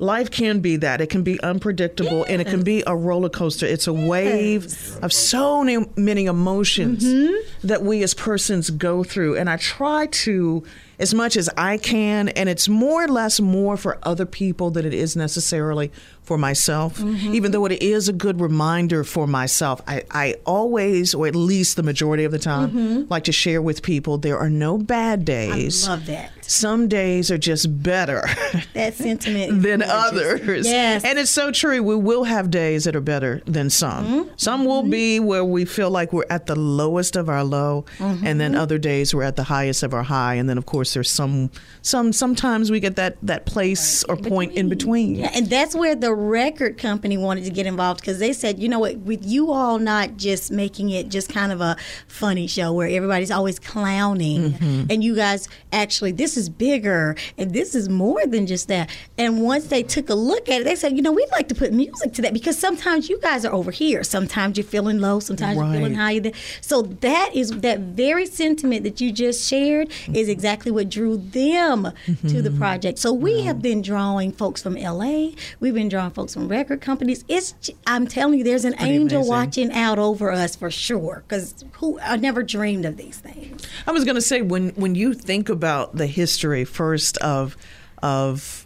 Life 0.00 0.30
can 0.30 0.60
be 0.60 0.76
that. 0.76 1.00
It 1.00 1.08
can 1.08 1.22
be 1.22 1.40
unpredictable 1.40 2.24
and 2.28 2.40
it 2.40 2.46
can 2.46 2.62
be 2.62 2.84
a 2.86 2.94
roller 2.94 3.28
coaster. 3.28 3.66
It's 3.66 3.88
a 3.88 3.92
wave 3.92 4.66
of 5.02 5.12
so 5.12 5.64
many, 5.64 5.86
many 5.96 6.26
emotions 6.26 7.04
mm-hmm. 7.04 7.66
that 7.66 7.82
we 7.82 8.04
as 8.04 8.14
persons 8.14 8.70
go 8.70 9.02
through. 9.02 9.36
And 9.36 9.50
I 9.50 9.56
try 9.56 10.06
to, 10.06 10.62
as 10.98 11.14
much 11.14 11.36
as 11.36 11.48
I 11.56 11.78
can, 11.78 12.28
and 12.30 12.48
it's 12.48 12.68
more 12.68 13.04
or 13.04 13.08
less 13.08 13.40
more 13.40 13.76
for 13.76 13.98
other 14.02 14.26
people 14.26 14.70
than 14.70 14.84
it 14.84 14.94
is 14.94 15.16
necessarily 15.16 15.92
for 16.22 16.36
myself, 16.36 17.00
even 17.02 17.52
though 17.52 17.64
it 17.64 17.82
is 17.82 18.06
a 18.08 18.12
good 18.12 18.38
reminder 18.40 19.02
for 19.02 19.26
myself. 19.26 19.80
I, 19.86 20.02
I 20.10 20.34
always, 20.44 21.14
or 21.14 21.26
at 21.26 21.34
least 21.34 21.76
the 21.76 21.82
majority 21.82 22.24
of 22.24 22.32
the 22.32 22.38
time, 22.38 23.06
like 23.08 23.24
to 23.24 23.32
share 23.32 23.62
with 23.62 23.82
people 23.82 24.18
there 24.18 24.36
are 24.38 24.50
no 24.50 24.76
bad 24.76 25.24
days. 25.24 25.88
I 25.88 25.92
Love 25.92 26.06
that. 26.06 26.32
Some 26.42 26.88
days 26.88 27.30
are 27.30 27.36
just 27.38 27.82
better 27.82 28.22
That 28.74 28.94
sentiment 28.94 29.62
than 29.66 29.82
others. 29.82 30.66
Yes. 30.66 31.04
And 31.04 31.18
it's 31.18 31.30
so 31.30 31.50
true. 31.50 31.82
We 31.82 31.94
will 31.96 32.24
have 32.24 32.50
days 32.50 32.84
that 32.84 32.96
are 32.96 33.00
better 33.02 33.40
than 33.46 33.68
some. 33.70 34.04
Mm-hmm. 34.06 34.28
Some 34.36 34.64
will 34.64 34.82
be 34.82 35.20
where 35.20 35.44
we 35.44 35.64
feel 35.64 35.90
like 35.90 36.12
we're 36.12 36.24
at 36.30 36.46
the 36.46 36.56
lowest 36.56 37.16
of 37.16 37.28
our 37.30 37.44
low, 37.44 37.84
and 38.00 38.18
Mm-hmm. 38.18 38.38
then 38.38 38.54
other 38.54 38.76
days 38.78 39.14
we're 39.14 39.22
at 39.24 39.36
the 39.36 39.44
highest 39.44 39.82
of 39.82 39.94
our 39.94 40.02
high. 40.02 40.34
And 40.34 40.48
then, 40.48 40.58
of 40.58 40.66
course, 40.66 40.87
course, 40.88 40.94
there's 40.94 41.10
some 41.10 41.50
some 41.82 42.12
sometimes 42.12 42.70
we 42.70 42.80
get 42.80 42.96
that 42.96 43.16
that 43.22 43.46
place 43.46 44.04
or 44.04 44.16
point 44.16 44.52
in 44.54 44.68
between. 44.68 45.16
Yeah, 45.16 45.30
and 45.34 45.46
that's 45.48 45.74
where 45.74 45.94
the 45.94 46.14
record 46.14 46.78
company 46.78 47.16
wanted 47.18 47.44
to 47.44 47.50
get 47.50 47.66
involved 47.66 48.00
because 48.00 48.18
they 48.18 48.32
said, 48.32 48.58
you 48.58 48.68
know 48.68 48.78
what, 48.78 48.96
with 48.98 49.24
you 49.24 49.52
all 49.52 49.78
not 49.78 50.16
just 50.16 50.50
making 50.50 50.90
it 50.90 51.08
just 51.08 51.28
kind 51.32 51.52
of 51.52 51.60
a 51.60 51.76
funny 52.06 52.46
show 52.46 52.72
where 52.72 52.88
everybody's 52.88 53.30
always 53.30 53.58
clowning, 53.58 54.28
Mm-hmm. 54.52 54.84
and 54.90 55.02
you 55.04 55.14
guys 55.14 55.48
actually, 55.72 56.12
this 56.12 56.36
is 56.36 56.48
bigger 56.48 57.16
and 57.36 57.52
this 57.52 57.74
is 57.74 57.88
more 57.88 58.24
than 58.26 58.46
just 58.46 58.68
that. 58.68 58.88
And 59.16 59.42
once 59.42 59.66
they 59.66 59.82
took 59.82 60.08
a 60.10 60.14
look 60.14 60.48
at 60.48 60.60
it, 60.62 60.64
they 60.64 60.76
said, 60.76 60.96
you 60.96 61.02
know, 61.02 61.12
we'd 61.12 61.30
like 61.32 61.48
to 61.48 61.54
put 61.54 61.72
music 61.72 62.12
to 62.14 62.22
that 62.22 62.32
because 62.32 62.58
sometimes 62.58 63.08
you 63.08 63.18
guys 63.20 63.44
are 63.44 63.52
over 63.52 63.70
here, 63.70 64.02
sometimes 64.04 64.56
you're 64.56 64.64
feeling 64.66 64.98
low, 65.00 65.20
sometimes 65.20 65.56
you're 65.56 65.72
feeling 65.72 65.94
high. 65.94 66.32
So 66.60 66.82
that 66.82 67.30
is 67.34 67.50
that 67.60 67.80
very 67.80 68.26
sentiment 68.26 68.82
that 68.84 69.00
you 69.00 69.12
just 69.12 69.48
shared 69.48 69.90
is 70.12 70.28
exactly 70.28 70.70
what 70.72 70.77
drew 70.84 71.16
them 71.16 71.92
to 72.28 72.42
the 72.42 72.50
project. 72.50 72.98
So 72.98 73.12
we 73.12 73.42
have 73.42 73.60
been 73.62 73.82
drawing 73.82 74.32
folks 74.32 74.62
from 74.62 74.74
LA. 74.74 75.30
We've 75.60 75.74
been 75.74 75.88
drawing 75.88 76.10
folks 76.12 76.34
from 76.34 76.48
record 76.48 76.80
companies. 76.80 77.24
It's 77.28 77.54
I'm 77.86 78.06
telling 78.06 78.38
you, 78.38 78.44
there's 78.44 78.64
an 78.64 78.74
angel 78.80 79.18
amazing. 79.18 79.30
watching 79.30 79.72
out 79.72 79.98
over 79.98 80.30
us 80.32 80.56
for 80.56 80.70
sure. 80.70 81.22
Because 81.26 81.64
who 81.72 81.98
I 82.00 82.16
never 82.16 82.42
dreamed 82.42 82.84
of 82.84 82.96
these 82.96 83.18
things. 83.18 83.66
I 83.86 83.92
was 83.92 84.04
going 84.04 84.14
to 84.16 84.20
say 84.22 84.42
when 84.42 84.70
when 84.70 84.94
you 84.94 85.14
think 85.14 85.48
about 85.48 85.96
the 85.96 86.06
history 86.06 86.64
first 86.64 87.16
of 87.18 87.56
of 88.02 88.64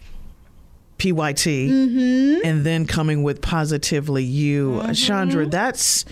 PYT 0.99 1.45
Mm-hmm. 1.69 2.45
and 2.45 2.65
then 2.65 2.85
coming 2.85 3.23
with 3.23 3.41
positively 3.41 4.23
you, 4.23 4.79
uh, 4.83 4.93
Chandra, 4.93 5.45
that's 5.45 6.05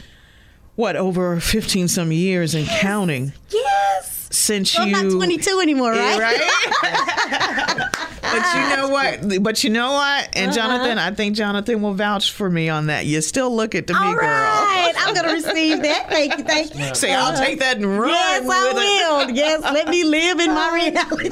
what 0.76 0.96
over 0.96 1.40
15 1.40 1.88
some 1.88 2.12
years 2.12 2.56
and 2.56 2.66
counting 2.68 3.34
Yes. 3.52 4.11
Since 4.32 4.78
Well, 4.78 4.88
you 4.88 5.04
not 5.04 5.12
22 5.12 5.60
anymore, 5.60 5.92
right? 5.92 6.20
right? 6.20 6.40
but 8.22 8.56
you 8.56 8.76
know 8.76 8.90
what? 8.90 9.44
But 9.44 9.64
you 9.64 9.70
know 9.70 9.92
what? 9.94 10.30
And 10.36 10.52
uh-huh. 10.52 10.56
Jonathan, 10.56 10.98
I 10.98 11.12
think 11.12 11.36
Jonathan 11.36 11.82
will 11.82 11.94
vouch 11.94 12.32
for 12.32 12.50
me 12.50 12.70
on 12.70 12.88
that. 12.88 13.06
You 13.06 13.22
still 13.22 13.54
look 13.54 13.76
at 13.76 13.88
to 13.88 13.94
me, 13.94 14.00
All 14.00 14.14
girl. 14.14 14.24
right, 14.24 14.94
I'm 14.98 15.14
gonna 15.14 15.34
receive 15.34 15.82
that. 15.82 16.10
Thank 16.10 16.38
you, 16.38 16.44
thank 16.44 16.78
you. 16.78 16.94
Say, 16.96 17.14
I'll 17.14 17.38
take 17.38 17.60
that 17.60 17.78
and 17.78 18.00
run. 18.00 18.10
Yes, 18.10 18.48
I 18.50 18.70
it. 18.70 18.76
will. 18.76 19.36
Yes, 19.36 19.62
let 19.62 19.88
me 19.88 20.04
live 20.04 20.40
in 20.40 20.52
my 20.54 20.72
reality. 20.74 21.30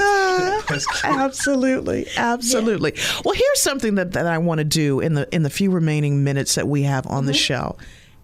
absolutely 1.04 2.06
absolutely 2.18 2.94
well 3.24 3.34
here's 3.34 3.62
something 3.62 3.96
that, 3.96 4.12
that 4.12 4.26
i 4.26 4.38
want 4.38 4.60
to 4.60 4.64
do 4.64 5.00
in 5.00 5.14
the 5.14 5.28
in 5.34 5.44
the 5.44 5.50
few 5.50 5.72
remaining 5.72 6.24
minutes 6.24 6.56
that 6.56 6.68
we 6.68 6.84
have 6.84 7.06
on 7.08 7.26
the 7.26 7.32
mm-hmm. 7.32 7.38
show 7.38 7.78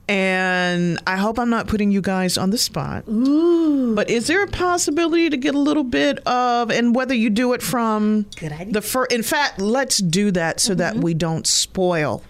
and 0.08 1.00
i 1.08 1.16
hope 1.16 1.40
i'm 1.40 1.50
not 1.50 1.68
putting 1.68 1.92
you 1.92 2.02
guys 2.02 2.38
on 2.38 2.52
the 2.52 2.58
spot 2.58 3.04
Ooh. 3.08 3.96
but 3.96 4.10
is 4.10 4.28
there 4.28 4.44
a 4.44 4.48
possibility 4.48 5.30
to 5.30 5.38
get 5.38 5.56
a 5.56 5.60
little 5.60 5.84
bit 5.84 6.20
of 6.28 6.70
and 6.70 6.96
whether 6.96 7.14
you 7.14 7.30
do 7.30 7.54
it 7.54 7.64
from 7.64 8.24
Good 8.36 8.52
idea. 8.52 8.74
the 8.74 8.82
fir- 8.82 9.06
in 9.06 9.24
fact 9.24 9.60
let's 9.60 9.98
do 9.98 10.32
that 10.32 10.60
so 10.60 10.76
that 10.76 10.94
mm-hmm. 10.94 11.04
we 11.04 11.14
don't 11.14 11.48
spoil 11.48 12.24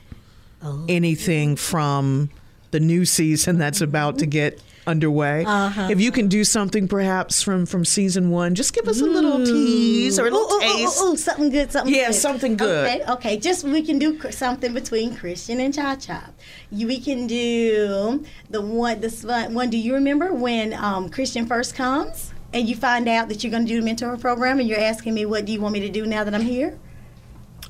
oh. 0.63 0.85
anything 0.88 1.55
from 1.55 2.29
the 2.71 2.79
new 2.79 3.05
season 3.05 3.57
that's 3.57 3.81
about 3.81 4.19
to 4.19 4.25
get 4.25 4.61
underway. 4.88 5.45
If 5.89 6.00
you 6.00 6.12
can 6.12 6.28
do 6.28 6.43
something 6.43 6.88
perhaps 6.88 7.41
from 7.41 7.65
from 7.65 7.86
season 7.86 8.30
one, 8.30 8.56
just 8.56 8.74
give 8.74 8.88
us 8.88 9.02
a 9.02 9.06
little 9.06 9.45
tease 9.45 10.19
or 10.19 10.28
a 10.28 10.32
little 10.32 10.41
ooh, 10.52 10.56
ooh, 10.58 10.60
taste. 10.60 11.02
ooh, 11.02 11.12
ooh, 11.13 11.17
something 11.17 11.50
good, 11.50 11.71
something 11.71 11.93
Yeah, 11.93 12.08
good. 12.08 12.15
something 12.15 12.58
good. 12.58 12.88
Okay, 13.02 13.12
okay. 13.13 13.38
Just 13.38 13.63
we 13.63 13.82
can 13.82 14.00
do 14.00 14.19
something 14.32 14.74
between 14.74 15.15
Christian 15.15 15.60
and 15.60 15.74
Cha 15.74 15.95
Cha. 15.95 16.30
We 16.71 17.00
can 17.00 17.28
do 17.28 18.24
the 18.50 18.62
one. 18.62 19.00
This 19.02 19.24
one. 19.24 19.54
one- 19.54 19.69
Do 19.69 19.78
you 19.78 19.93
remember 19.95 20.34
when 20.34 20.74
um, 20.74 21.10
Christian 21.10 21.45
first 21.45 21.76
comes 21.76 22.34
and 22.54 22.67
you 22.69 22.76
find 22.76 23.08
out 23.10 23.28
that 23.30 23.43
you're 23.43 23.52
going 23.52 23.65
to 23.65 23.69
do 23.69 23.80
the 23.80 23.86
mentor 23.86 24.15
program 24.17 24.60
and 24.60 24.67
you're 24.69 24.80
asking 24.80 25.13
me 25.13 25.26
what 25.26 25.45
do 25.45 25.52
you 25.52 25.60
want 25.62 25.74
me 25.74 25.80
to 25.82 25.89
do 25.89 26.06
now 26.06 26.24
that 26.24 26.34
I'm 26.36 26.41
here? 26.41 26.78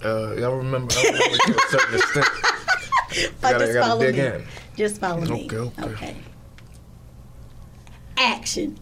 Uh, 0.04 0.34
y'all 0.36 0.56
remember, 0.58 0.94
I 0.98 1.04
remember 1.04 1.38
to 1.38 1.56
a 1.56 1.70
certain 1.70 1.96
extent. 2.00 2.28
But 3.42 3.52
Gotta- 3.52 3.60
just 3.60 3.74
gotta 3.74 3.88
follow 3.88 4.02
dig 4.02 4.16
me. 4.16 4.22
in. 4.26 4.44
Just 4.76 5.00
follow 5.00 5.22
me. 5.22 5.46
Okay, 5.52 5.82
okay. 5.84 6.16
Okay. 8.18 8.26
Action. 8.32 8.78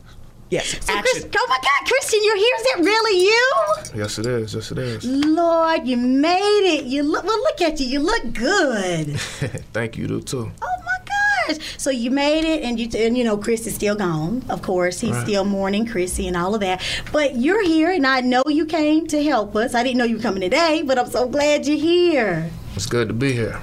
Yes, 0.50 0.68
So 0.86 0.94
action. 0.94 1.02
Chris, 1.02 1.26
oh 1.36 1.46
my 1.50 1.58
God, 1.58 1.88
Christian, 1.88 2.20
you're 2.24 2.36
here. 2.38 2.56
Is 2.60 2.64
that 2.66 2.80
really 2.82 3.24
you? 3.26 3.54
Yes, 3.96 4.20
it 4.20 4.28
is. 4.28 4.54
Yes, 4.54 4.72
it 4.72 4.78
is. 4.78 5.04
Lord, 5.04 5.88
you 5.88 5.98
made 5.98 6.78
it. 6.78 6.84
You 6.86 7.02
look. 7.02 7.24
Well, 7.24 7.38
look 7.40 7.60
at 7.62 7.80
you. 7.80 7.88
You 7.88 8.00
look 8.00 8.34
good. 8.34 9.20
Thank 9.74 9.98
you, 9.98 10.08
do 10.08 10.22
too. 10.22 10.52
Oh 10.62 10.76
my 10.86 11.54
gosh! 11.56 11.58
So 11.80 11.90
you 11.90 12.12
made 12.12 12.46
it, 12.46 12.62
and 12.62 12.80
you 12.80 12.88
and 12.96 13.18
you 13.18 13.24
know 13.24 13.36
Chris 13.36 13.66
is 13.66 13.74
still 13.74 13.96
gone. 13.96 14.44
Of 14.48 14.62
course, 14.62 15.00
he's 15.00 15.12
Right. 15.12 15.26
still 15.26 15.44
mourning 15.44 15.88
Chrissy 15.88 16.28
and 16.28 16.38
all 16.38 16.54
of 16.54 16.62
that. 16.62 16.84
But 17.12 17.36
you're 17.38 17.64
here, 17.66 17.90
and 17.92 18.06
I 18.06 18.22
know 18.22 18.44
you 18.48 18.68
came 18.68 19.08
to 19.08 19.24
help 19.24 19.56
us. 19.56 19.74
I 19.74 19.82
didn't 19.82 19.98
know 19.98 20.06
you 20.06 20.18
were 20.18 20.22
coming 20.22 20.42
today, 20.42 20.84
but 20.86 21.00
I'm 21.00 21.10
so 21.10 21.28
glad 21.28 21.66
you're 21.66 21.78
here. 21.78 22.52
It's 22.76 22.86
good 22.86 23.08
to 23.08 23.14
be 23.16 23.34
here. 23.34 23.60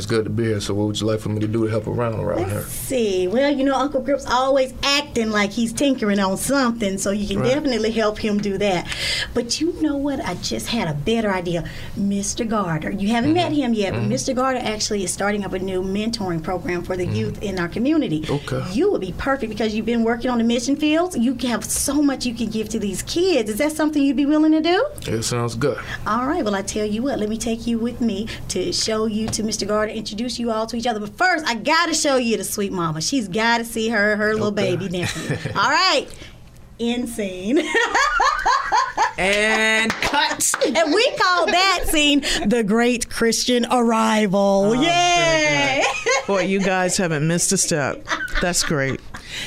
It's 0.00 0.06
good 0.06 0.24
to 0.24 0.30
be 0.30 0.44
here. 0.44 0.60
So, 0.60 0.72
what 0.72 0.86
would 0.86 0.98
you 0.98 1.06
like 1.06 1.20
for 1.20 1.28
me 1.28 1.40
to 1.40 1.46
do 1.46 1.64
to 1.64 1.70
help 1.70 1.86
around 1.86 2.14
around 2.20 2.46
here? 2.46 2.60
Let's 2.60 2.70
see. 2.70 3.28
Well, 3.28 3.54
you 3.54 3.64
know, 3.64 3.74
Uncle 3.74 4.00
Grip's 4.00 4.24
always 4.24 4.72
acting 4.82 5.28
like 5.30 5.50
he's 5.50 5.74
tinkering 5.74 6.18
on 6.18 6.38
something, 6.38 6.96
so 6.96 7.10
you 7.10 7.28
can 7.28 7.40
Right. 7.40 7.48
definitely 7.52 7.90
help 7.90 8.18
him 8.18 8.38
do 8.38 8.56
that. 8.56 8.86
But 9.34 9.60
you 9.60 9.74
know 9.82 9.96
what? 9.98 10.24
I 10.24 10.36
just 10.36 10.68
had 10.68 10.88
a 10.88 10.94
better 10.94 11.30
idea. 11.30 11.64
Mr. 11.98 12.48
Garter. 12.48 12.90
You 12.90 13.08
haven't 13.08 13.34
met 13.34 13.52
Mm-hmm. 13.52 13.60
him 13.60 13.74
yet, 13.74 13.92
but 13.92 14.02
Mr. 14.04 14.34
Garter 14.34 14.60
actually 14.62 15.04
is 15.04 15.12
starting 15.12 15.44
up 15.44 15.52
a 15.52 15.58
new 15.58 15.82
mentoring 15.82 16.42
program 16.42 16.82
for 16.82 16.96
the 16.96 17.04
youth 17.06 17.42
in 17.42 17.58
our 17.58 17.68
community. 17.68 18.22
Mm-hmm. 18.22 18.54
Okay. 18.54 18.72
You 18.72 18.90
would 18.92 19.02
be 19.02 19.12
perfect 19.18 19.50
because 19.50 19.74
you've 19.74 19.84
been 19.84 20.02
working 20.02 20.30
on 20.30 20.38
the 20.38 20.44
mission 20.44 20.76
fields. 20.76 21.14
You 21.14 21.34
have 21.42 21.62
so 21.62 22.00
much 22.00 22.24
you 22.24 22.32
can 22.34 22.48
give 22.48 22.70
to 22.70 22.78
these 22.78 23.02
kids. 23.02 23.50
Is 23.50 23.58
that 23.58 23.72
something 23.72 24.02
you'd 24.02 24.16
be 24.16 24.24
willing 24.24 24.52
to 24.52 24.62
do? 24.62 24.86
It 25.06 25.24
sounds 25.24 25.56
good. 25.56 25.78
All 26.06 26.26
right. 26.26 26.42
Well, 26.42 26.54
I 26.54 26.62
tell 26.62 26.86
you 26.86 27.02
what. 27.02 27.18
Let 27.18 27.28
me 27.28 27.36
take 27.36 27.66
you 27.66 27.78
with 27.78 28.00
me 28.00 28.26
to 28.48 28.72
show 28.72 29.04
you 29.04 29.28
to 29.28 29.42
Mr. 29.42 29.66
Gardner, 29.90 29.98
introduce 29.98 30.38
you 30.38 30.50
all 30.50 30.66
to 30.66 30.76
each 30.76 30.86
other. 30.86 31.00
But 31.00 31.16
first, 31.16 31.46
I 31.46 31.54
gotta 31.54 31.94
show 31.94 32.16
you 32.16 32.36
the 32.36 32.44
sweet 32.44 32.72
mama. 32.72 33.00
She's 33.00 33.28
got 33.28 33.58
to 33.58 33.64
see 33.64 33.88
her 33.88 34.16
her 34.16 34.32
little 34.34 34.48
Okay. 34.48 34.76
baby 34.76 34.88
nephew. 34.88 35.36
all 35.56 35.70
right. 35.70 36.06
In 36.78 37.06
scene. 37.06 37.58
and 39.18 39.90
cut. 39.92 40.54
and 40.64 40.94
we 40.94 41.10
call 41.16 41.46
that 41.46 41.84
scene 41.88 42.20
the 42.46 42.64
Great 42.66 43.10
Christian 43.10 43.66
Arrival. 43.70 44.70
Oh, 44.70 44.72
Yay! 44.72 45.82
Boy, 46.26 46.42
you 46.44 46.58
guys 46.60 46.96
haven't 46.96 47.26
missed 47.28 47.52
a 47.52 47.58
step. 47.58 48.06
That's 48.40 48.62
great. 48.62 48.98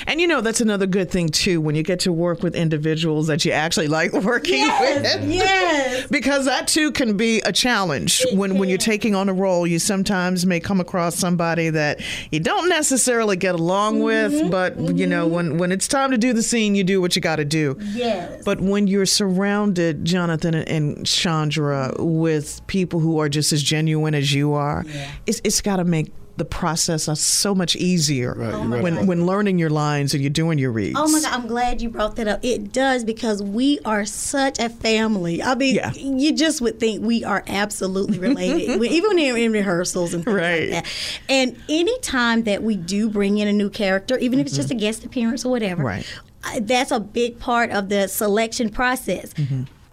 And 0.07 0.19
you 0.19 0.27
know, 0.27 0.41
that's 0.41 0.61
another 0.61 0.85
good 0.85 1.09
thing 1.09 1.29
too 1.29 1.61
when 1.61 1.75
you 1.75 1.83
get 1.83 2.01
to 2.01 2.11
work 2.11 2.43
with 2.43 2.55
individuals 2.55 3.27
that 3.27 3.45
you 3.45 3.51
actually 3.51 3.87
like 3.87 4.11
working 4.23 4.55
yes, 4.55 5.17
with. 5.17 5.29
yes. 5.29 6.07
Because 6.07 6.45
that 6.45 6.67
too 6.67 6.91
can 6.91 7.15
be 7.17 7.41
a 7.41 7.51
challenge 7.51 8.25
when, 8.33 8.57
when 8.57 8.69
you're 8.69 8.77
taking 8.77 9.15
on 9.15 9.29
a 9.29 9.33
role. 9.33 9.65
You 9.65 9.79
sometimes 9.79 10.45
may 10.45 10.59
come 10.59 10.79
across 10.79 11.15
somebody 11.15 11.69
that 11.69 12.01
you 12.31 12.39
don't 12.39 12.69
necessarily 12.69 13.37
get 13.37 13.55
along 13.55 14.01
with, 14.01 14.33
mm-hmm. 14.33 14.49
but 14.49 14.77
you 14.95 15.07
know 15.07 15.25
mm-hmm. 15.25 15.35
when 15.35 15.57
when 15.57 15.71
it's 15.71 15.87
time 15.87 16.11
to 16.11 16.17
do 16.17 16.33
the 16.33 16.43
scene, 16.43 16.75
you 16.75 16.83
do 16.83 16.99
what 16.99 17.15
you 17.15 17.21
got 17.21 17.37
to 17.37 17.45
do. 17.45 17.77
Yes. 17.79 18.43
But 18.43 18.59
when 18.59 18.87
you're 18.87 19.05
surrounded, 19.05 20.03
Jonathan 20.03 20.53
and- 20.53 20.73
and 20.73 21.05
Chandra, 21.05 21.93
with 21.99 22.65
people 22.67 22.99
who 22.99 23.19
are 23.19 23.29
just 23.29 23.53
as 23.53 23.61
genuine 23.63 24.15
as 24.15 24.33
you 24.33 24.53
are, 24.53 24.85
it's, 25.25 25.39
it's 25.43 25.61
got 25.61 25.77
to 25.77 25.83
make 25.83 26.11
the 26.35 26.45
process 26.45 27.07
so 27.19 27.53
much 27.53 27.75
easier 27.75 28.33
Right, 28.35 28.49
you're 28.51 28.65
right. 28.65 28.81
when 28.81 29.05
when 29.05 29.25
learning 29.27 29.59
your 29.59 29.69
lines 29.69 30.15
and 30.15 30.23
you're 30.23 30.31
doing 30.31 30.57
your 30.57 30.71
reads. 30.71 30.97
Oh 30.99 31.07
my 31.11 31.21
God, 31.21 31.31
I'm 31.31 31.45
glad 31.47 31.79
you 31.81 31.89
brought 31.89 32.15
that 32.15 32.27
up. 32.27 32.39
It 32.43 32.71
does 32.73 33.03
because 33.03 33.43
we 33.43 33.79
are 33.85 34.03
such 34.03 34.57
a 34.57 34.69
family. 34.69 35.43
I 35.43 35.53
mean, 35.53 35.75
Yeah. 35.75 35.93
you 35.93 36.33
just 36.35 36.59
would 36.61 36.79
think 36.79 37.03
we 37.05 37.23
are 37.23 37.43
absolutely 37.45 38.17
related, 38.17 38.79
We- 38.79 38.89
even 38.99 39.19
in, 39.19 39.37
in 39.37 39.51
rehearsals 39.51 40.15
and 40.15 40.25
things 40.25 40.35
Right. 40.35 40.71
like 40.71 40.83
that. 40.85 40.93
And 41.29 41.55
anytime 41.69 42.43
that 42.43 42.63
we 42.63 42.77
do 42.77 43.09
bring 43.09 43.37
in 43.37 43.47
a 43.47 43.53
new 43.53 43.69
character, 43.69 44.17
even 44.17 44.39
if 44.39 44.47
it's 44.47 44.55
just 44.55 44.71
a 44.71 44.75
guest 44.75 45.05
appearance 45.05 45.45
or 45.45 45.49
whatever, 45.51 45.83
Right. 45.83 46.05
uh, 46.45 46.61
that's 46.63 46.89
a 46.91 46.99
big 46.99 47.37
part 47.39 47.69
of 47.69 47.89
the 47.89 48.07
selection 48.07 48.69
process. 48.69 49.33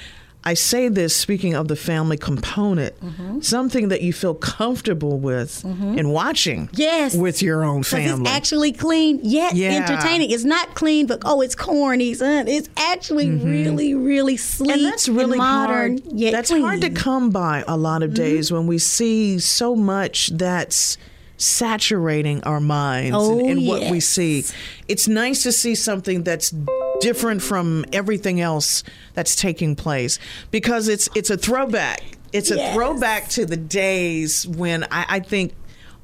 I 0.46 0.54
say 0.54 0.88
this 0.88 1.14
speaking 1.14 1.54
of 1.54 1.66
the 1.68 1.76
family 1.76 2.16
component, 2.16 2.94
Mm-hmm. 3.00 3.40
something 3.40 3.88
that 3.88 4.00
you 4.00 4.12
feel 4.12 4.34
comfortable 4.34 5.18
with 5.18 5.64
in 5.64 6.08
watching 6.10 6.68
Yes. 6.72 7.14
with 7.16 7.42
your 7.42 7.64
own 7.64 7.82
family. 7.82 8.22
It's 8.22 8.30
actually 8.30 8.72
clean 8.72 9.20
yet 9.22 9.54
Yeah. 9.56 9.70
entertaining. 9.72 10.30
It's 10.30 10.44
not 10.44 10.74
clean, 10.74 11.06
but 11.06 11.18
oh, 11.24 11.40
it's 11.40 11.54
corny. 11.56 12.10
It's, 12.12 12.22
uh, 12.22 12.44
it's 12.46 12.68
actually 12.76 13.28
really, 13.30 13.94
really 13.94 14.36
sleek 14.36 14.70
Mm-hmm. 14.70 14.84
and 14.84 14.92
that's 14.92 15.08
really 15.08 15.38
modern. 15.38 15.98
hard. 15.98 16.12
Yet 16.12 16.32
that's 16.32 16.50
clean. 16.50 16.62
hard 16.62 16.80
to 16.82 16.90
come 16.90 17.30
by 17.30 17.64
a 17.66 17.76
lot 17.76 18.02
of 18.04 18.14
days 18.14 18.52
when 18.52 18.66
we 18.68 18.78
see 18.78 19.38
so 19.40 19.74
much 19.74 20.28
that's 20.28 20.96
saturating 21.38 22.42
our 22.44 22.60
minds 22.60 23.14
Oh, 23.18 23.38
and, 23.40 23.50
and 23.58 23.66
what 23.66 23.90
we 23.90 24.00
see. 24.00 24.44
It's 24.88 25.06
nice 25.06 25.42
to 25.42 25.52
see 25.52 25.74
something 25.74 26.22
that's 26.22 26.50
different 26.98 27.42
from 27.42 27.84
everything 27.92 28.40
else 28.40 28.82
that's 29.14 29.36
taking 29.36 29.76
place 29.76 30.18
because 30.50 30.88
it's 30.88 31.08
it's 31.14 31.30
a 31.30 31.36
throwback. 31.36 32.02
It's 32.32 32.50
a 32.50 32.72
throwback 32.72 33.28
to 33.30 33.46
the 33.46 33.56
days 33.56 34.46
when 34.46 34.84
I, 34.84 35.06
I 35.08 35.20
think 35.20 35.54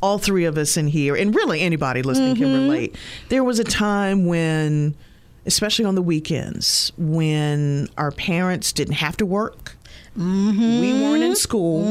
all 0.01 0.19
three 0.19 0.45
of 0.47 0.57
us 0.59 0.77
in 0.77 0.87
here, 0.89 1.15
and 1.15 1.35
really 1.35 1.61
anybody 1.61 2.03
listening 2.03 2.37
can 2.37 2.47
Mm-hmm. 2.47 2.63
relate. 2.71 2.97
There 3.29 3.45
was 3.45 3.59
a 3.59 3.65
time 3.65 4.25
when, 4.27 4.95
especially 5.47 5.85
on 5.85 5.95
the 5.95 6.03
weekends, 6.03 6.93
when 6.97 7.89
our 7.99 8.11
parents 8.11 8.73
didn't 8.73 8.95
have 8.95 9.17
to 9.19 9.27
work. 9.27 9.77
Mm-hmm. 10.19 10.81
We 10.81 10.93
weren't 11.03 11.23
in 11.23 11.37
school. 11.37 11.83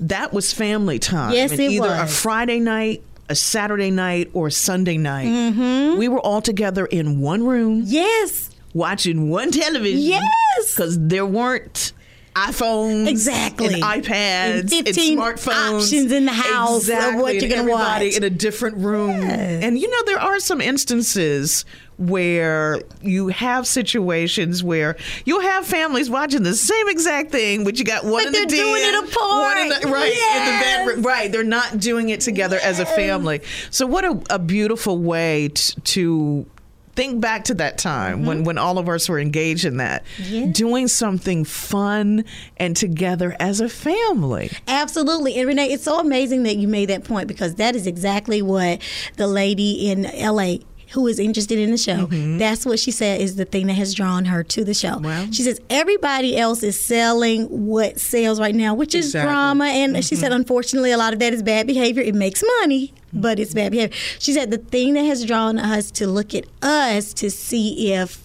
That 0.00 0.32
was 0.32 0.52
family 0.52 0.98
time. 0.98 1.32
Yes, 1.32 1.52
and 1.52 1.60
it 1.60 1.70
either 1.72 1.88
a. 1.88 2.06
Friday 2.06 2.60
night, 2.60 3.02
a 3.28 3.34
Saturday 3.34 3.90
night, 3.90 4.30
or 4.34 4.48
a 4.48 4.50
Sunday 4.52 4.96
night. 4.98 5.26
Mm-hmm. 5.28 5.98
We 5.98 6.08
were 6.08 6.20
all 6.20 6.42
together 6.42 6.86
in 6.86 7.20
one 7.20 7.44
room 7.44 7.82
Yes. 7.86 8.50
watching 8.74 9.30
one 9.30 9.50
television. 9.50 10.00
Yes. 10.00 10.74
Because 10.74 10.98
there 11.00 11.26
weren't 11.26 11.92
iPhones, 12.34 13.08
Exactly. 13.08 13.74
and 13.74 13.82
iPads, 13.82 14.60
And 14.60 14.72
and, 14.72 14.86
15 14.86 15.18
smartphones, 15.18 15.82
options 15.82 16.12
in 16.12 16.24
the 16.26 16.32
house 16.32 16.84
of 16.88 16.94
exactly, 16.94 17.22
what 17.22 17.34
you're 17.34 17.48
gonna 17.50 17.60
everybody 17.62 18.06
watch. 18.08 18.16
in 18.16 18.24
a 18.24 18.30
different 18.30 18.78
room. 18.78 19.10
And 19.10 19.78
you 19.78 19.90
know, 19.90 20.02
there 20.06 20.18
are 20.20 20.40
some 20.40 20.60
instances 20.60 21.64
where 21.98 22.80
you 23.02 23.28
have 23.28 23.66
situations 23.66 24.64
where 24.64 24.96
you'll 25.24 25.42
have 25.42 25.64
families 25.66 26.08
watching 26.10 26.42
the 26.42 26.54
same 26.56 26.88
exact 26.88 27.30
thing, 27.30 27.64
but 27.64 27.78
you 27.78 27.84
got 27.84 28.02
one 28.04 28.24
But 28.24 28.26
in 28.28 28.32
the 28.32 28.38
they're 28.38 28.46
doing 28.64 28.82
den, 28.82 28.94
it 29.04 29.10
apart. 29.14 29.40
one 29.42 29.58
in 29.58 29.68
the, 29.68 29.88
right 29.88 30.12
in 30.12 30.44
the 30.46 30.60
bedroom. 30.94 31.02
Right, 31.02 31.30
they're 31.30 31.44
not 31.44 31.78
doing 31.78 32.08
it 32.08 32.20
together 32.20 32.58
as 32.62 32.80
a 32.80 32.86
family. 32.86 33.40
So, 33.70 33.86
what 33.86 34.04
a, 34.04 34.20
a 34.30 34.38
beautiful 34.38 34.98
way 34.98 35.48
t- 35.48 35.74
to 35.80 36.46
think 36.94 37.20
back 37.20 37.44
to 37.44 37.54
that 37.54 37.78
time 37.78 38.26
when, 38.26 38.38
mm-hmm. 38.38 38.46
when 38.46 38.58
all 38.58 38.78
of 38.78 38.88
us 38.88 39.08
were 39.08 39.18
engaged 39.18 39.64
in 39.64 39.78
that, 39.78 40.04
Yeah. 40.28 40.46
doing 40.46 40.88
something 40.88 41.44
fun 41.44 42.24
and 42.58 42.76
together 42.76 43.34
as 43.40 43.60
a 43.60 43.68
family. 43.68 44.50
Absolutely. 44.68 45.36
And 45.36 45.48
Renee, 45.48 45.72
it's 45.72 45.84
so 45.84 45.98
amazing 45.98 46.42
that 46.42 46.56
you 46.56 46.68
made 46.68 46.90
that 46.90 47.04
point 47.04 47.28
because 47.28 47.54
that 47.56 47.74
is 47.74 47.86
exactly 47.86 48.42
what 48.42 48.80
the 49.16 49.26
lady 49.26 49.90
in 49.90 50.02
LA 50.02 50.56
who 50.92 51.06
is 51.06 51.18
interested 51.18 51.58
in 51.58 51.70
the 51.70 51.78
show. 51.78 52.06
Mm-hmm. 52.06 52.38
That's 52.38 52.66
what 52.66 52.78
she 52.78 52.90
said 52.90 53.20
is 53.20 53.36
the 53.36 53.44
thing 53.44 53.66
that 53.68 53.74
has 53.74 53.94
drawn 53.94 54.26
her 54.26 54.44
to 54.44 54.64
the 54.64 54.74
show. 54.74 54.98
Wow. 54.98 55.26
She 55.30 55.42
says 55.42 55.60
everybody 55.70 56.36
else 56.36 56.62
is 56.62 56.78
selling 56.78 57.46
what 57.46 57.98
sells 57.98 58.38
right 58.38 58.54
now, 58.54 58.74
which 58.74 58.94
is 58.94 59.06
Exactly. 59.06 59.32
drama. 59.32 59.64
And 59.64 60.04
she 60.04 60.14
mm-hmm. 60.14 60.20
said, 60.20 60.32
unfortunately, 60.32 60.92
a 60.92 60.98
lot 60.98 61.12
of 61.12 61.18
that 61.20 61.32
is 61.32 61.42
bad 61.42 61.66
behavior. 61.66 62.02
It 62.02 62.14
makes 62.14 62.44
money, 62.60 62.92
but 63.12 63.38
it's 63.38 63.54
bad 63.54 63.72
behavior. 63.72 63.96
She 64.18 64.32
said 64.32 64.50
the 64.50 64.58
thing 64.58 64.94
that 64.94 65.04
has 65.04 65.24
drawn 65.24 65.58
us 65.58 65.90
to 65.92 66.06
look 66.06 66.34
at 66.34 66.44
us 66.60 67.14
to 67.14 67.30
see 67.30 67.92
if 67.92 68.21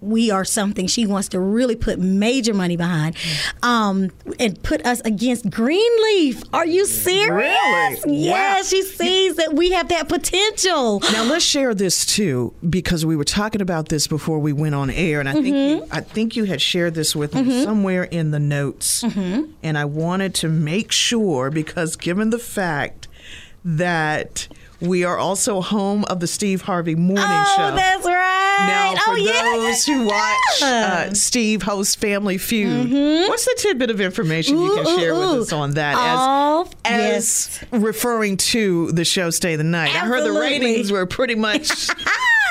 we 0.00 0.30
are 0.30 0.44
something 0.44 0.86
she 0.86 1.06
wants 1.06 1.28
to 1.28 1.40
really 1.40 1.76
put 1.76 1.98
major 1.98 2.54
money 2.54 2.76
behind 2.76 3.16
um, 3.62 4.10
and 4.38 4.62
put 4.62 4.84
us 4.86 5.00
against 5.00 5.50
Greenleaf. 5.50 6.42
Are 6.52 6.66
you 6.66 6.86
serious? 6.86 7.30
Really? 8.04 8.16
Yeah, 8.16 8.56
Wow. 8.56 8.62
she 8.62 8.82
sees 8.82 9.36
that 9.36 9.54
we 9.54 9.72
have 9.72 9.88
that 9.88 10.08
potential. 10.08 11.00
Now 11.12 11.24
let's 11.24 11.44
share 11.44 11.74
this 11.74 12.06
too, 12.06 12.54
because 12.68 13.04
we 13.04 13.16
were 13.16 13.24
talking 13.24 13.60
about 13.60 13.88
this 13.88 14.06
before 14.06 14.38
we 14.38 14.52
went 14.52 14.74
on 14.74 14.90
air, 14.90 15.20
and 15.20 15.28
I 15.28 15.32
think 15.32 15.46
you, 15.46 15.52
mm-hmm. 15.52 15.92
I 15.92 16.00
think 16.00 16.36
you 16.36 16.44
had 16.44 16.60
shared 16.60 16.94
this 16.94 17.14
with 17.14 17.34
me 17.34 17.42
mm-hmm. 17.42 17.64
somewhere 17.64 18.04
in 18.04 18.30
the 18.30 18.40
notes, 18.40 19.02
mm-hmm. 19.02 19.50
and 19.62 19.78
I 19.78 19.84
wanted 19.84 20.34
to 20.36 20.48
make 20.48 20.92
sure 20.92 21.50
because 21.50 21.96
given 21.96 22.30
the 22.30 22.38
fact 22.38 23.08
that 23.64 24.48
we 24.80 25.04
are 25.04 25.18
also 25.18 25.60
home 25.60 26.04
of 26.06 26.20
the 26.20 26.26
Steve 26.26 26.62
Harvey 26.62 26.94
Morning 26.94 27.24
oh, 27.26 27.54
Show. 27.56 27.76
that's 27.76 28.06
right. 28.06 28.40
Now, 28.66 28.94
for 29.04 29.12
oh, 29.12 29.16
yeah, 29.16 29.42
those 29.42 29.88
yeah, 29.88 29.94
who 29.94 30.06
watch 30.06 30.62
uh, 30.62 31.14
Steve 31.14 31.62
host 31.62 31.98
Family 31.98 32.38
Feud, 32.38 32.90
what's 33.28 33.44
the 33.44 33.56
tidbit 33.58 33.90
of 33.90 34.00
information 34.00 34.58
you 34.60 34.74
can 34.74 34.86
Ooh, 34.86 34.98
share 34.98 35.12
ooh, 35.12 35.18
with 35.18 35.28
ooh. 35.28 35.42
us 35.42 35.52
on 35.52 35.72
that 35.72 35.94
Oh, 35.98 36.68
as, 36.84 37.60
as 37.72 37.80
referring 37.82 38.36
to 38.38 38.92
the 38.92 39.04
show 39.04 39.30
Stay 39.30 39.56
the 39.56 39.64
Night? 39.64 39.94
I 39.94 40.00
heard 40.00 40.24
the 40.24 40.38
ratings 40.38 40.92
were 40.92 41.06
pretty 41.06 41.34
much 41.34 41.68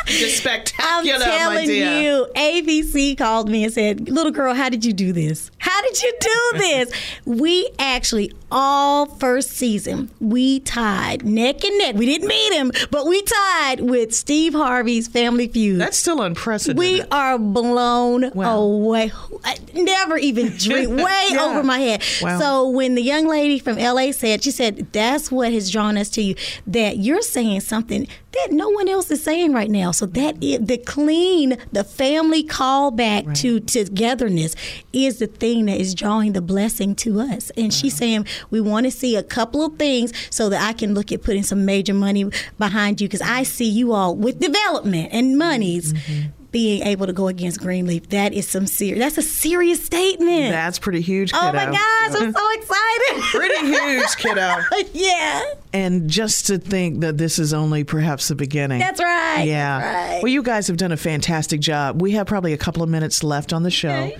just 0.10 0.46
I'm 0.46 0.52
spectacular, 0.52 1.20
my 1.20 1.26
telling 1.26 1.68
dear. 1.68 2.02
you, 2.02 2.28
ABC 2.36 3.18
called 3.18 3.50
me 3.50 3.64
and 3.64 3.74
said, 3.74 4.10
"Little 4.10 4.32
girl, 4.32 4.54
how 4.54 4.70
did 4.70 4.84
you 4.86 4.94
do 4.94 5.14
this? 5.14 5.52
How 5.60 5.82
did 5.82 6.02
you 6.02 6.14
do 6.20 6.52
this?" 6.58 6.92
we 7.26 7.70
actually 7.80 8.34
all 8.52 9.06
first 9.06 9.52
season 9.52 10.10
we 10.20 10.60
tied 10.62 11.26
neck 11.26 11.64
and 11.64 11.78
neck. 11.78 11.96
We 11.96 12.06
didn't 12.06 12.28
meet 12.28 12.54
him, 12.54 12.72
but 12.92 13.06
we 13.08 13.22
tied 13.22 13.82
with 13.82 14.14
Steve 14.16 14.54
Harvey's 14.54 15.08
Family 15.08 15.48
Feud. 15.48 15.80
That's 15.80 15.98
still 15.98 16.22
unprecedented. 16.22 16.80
we 16.80 17.02
are 17.12 17.38
blown 17.38 18.32
Wow. 18.34 18.60
away. 18.60 19.12
I 19.44 19.58
never 19.74 20.18
even 20.18 20.48
dreamed, 20.58 21.00
way 21.02 21.28
Yeah. 21.32 21.44
over 21.46 21.64
my 21.64 21.80
head. 21.80 22.04
Wow. 22.22 22.40
So 22.40 22.70
when 22.70 22.96
the 22.96 23.02
young 23.02 23.28
lady 23.28 23.60
from 23.60 23.78
LA 23.78 24.12
said, 24.12 24.44
she 24.44 24.52
said, 24.52 24.88
that's 24.92 25.32
what 25.32 25.52
has 25.54 25.70
drawn 25.72 25.98
us 25.98 26.10
to 26.12 26.22
you, 26.22 26.36
that 26.68 26.98
you're 26.98 27.22
saying 27.22 27.62
something 27.62 28.08
that 28.32 28.50
no 28.52 28.70
one 28.70 28.88
else 28.88 29.10
is 29.10 29.24
saying 29.24 29.54
right 29.54 29.72
now. 29.72 29.92
So 29.92 30.06
that 30.06 30.42
is, 30.44 30.60
the 30.66 30.78
clean, 30.78 31.58
the 31.72 31.84
family 31.84 32.44
callback 32.44 33.36
to 33.40 33.60
togetherness 33.60 34.56
is 34.94 35.18
the 35.20 35.26
thing 35.28 35.66
that 35.66 35.80
is 35.80 35.96
drawing 35.96 36.34
the 36.34 36.42
blessing 36.42 36.94
to 36.96 37.20
us. 37.22 37.50
And 37.58 37.74
she's 37.74 37.96
saying, 37.96 38.26
we 38.50 38.62
want 38.62 38.86
to 38.86 38.92
see 38.92 39.16
a 39.16 39.24
couple 39.24 39.66
of 39.66 39.78
things 39.78 40.14
so 40.30 40.50
that 40.50 40.62
I 40.62 40.74
can 40.74 40.94
look 40.94 41.12
at 41.12 41.24
putting 41.24 41.44
some 41.44 41.66
major 41.66 41.94
money 41.94 42.30
behind 42.58 43.02
you 43.02 43.08
because 43.08 43.22
I 43.22 43.44
see 43.44 43.70
you 43.70 43.94
all 43.94 44.16
with 44.16 44.40
development 44.40 45.10
and 45.12 45.38
monies 45.38 45.94
mm-hmm. 45.94 46.30
being 46.52 46.84
able 46.84 47.06
to 47.08 47.14
go 47.14 47.28
against 47.28 47.60
Greenleaf. 47.60 48.10
That 48.10 48.34
is 48.34 48.48
some 48.48 48.68
serious. 48.68 49.00
That's 49.00 49.18
a 49.18 49.22
serious 49.30 49.84
statement. 49.84 50.52
That's 50.52 50.80
pretty 50.80 51.02
huge, 51.02 51.32
kiddo. 51.32 51.48
oh 51.48 51.54
my 51.54 51.66
gosh, 51.66 52.22
I'm 52.22 52.34
so 52.34 52.52
excited. 52.54 53.24
pretty 53.32 53.68
huge, 53.68 54.16
kiddo. 54.18 54.56
yeah. 54.94 55.44
And 55.72 56.10
just 56.10 56.48
to 56.48 56.58
think 56.58 57.02
that 57.02 57.18
this 57.18 57.40
is 57.40 57.54
only 57.54 57.84
perhaps 57.84 58.28
the 58.28 58.36
beginning. 58.36 58.80
That's 58.80 59.00
right. 59.00 59.44
Yeah. 59.44 59.80
That's 59.80 60.14
right. 60.14 60.24
Well, 60.24 60.32
you 60.32 60.42
guys 60.44 60.68
have 60.68 60.78
done 60.78 60.92
a 60.92 60.98
fantastic 60.98 61.62
job. 61.62 62.02
We 62.02 62.12
have 62.14 62.28
probably 62.28 62.54
a 62.54 62.58
couple 62.58 62.84
of 62.84 62.90
minutes 62.90 63.24
left 63.24 63.54
on 63.54 63.64
the 63.64 63.72
show. 63.72 63.90
Okay. 63.90 64.18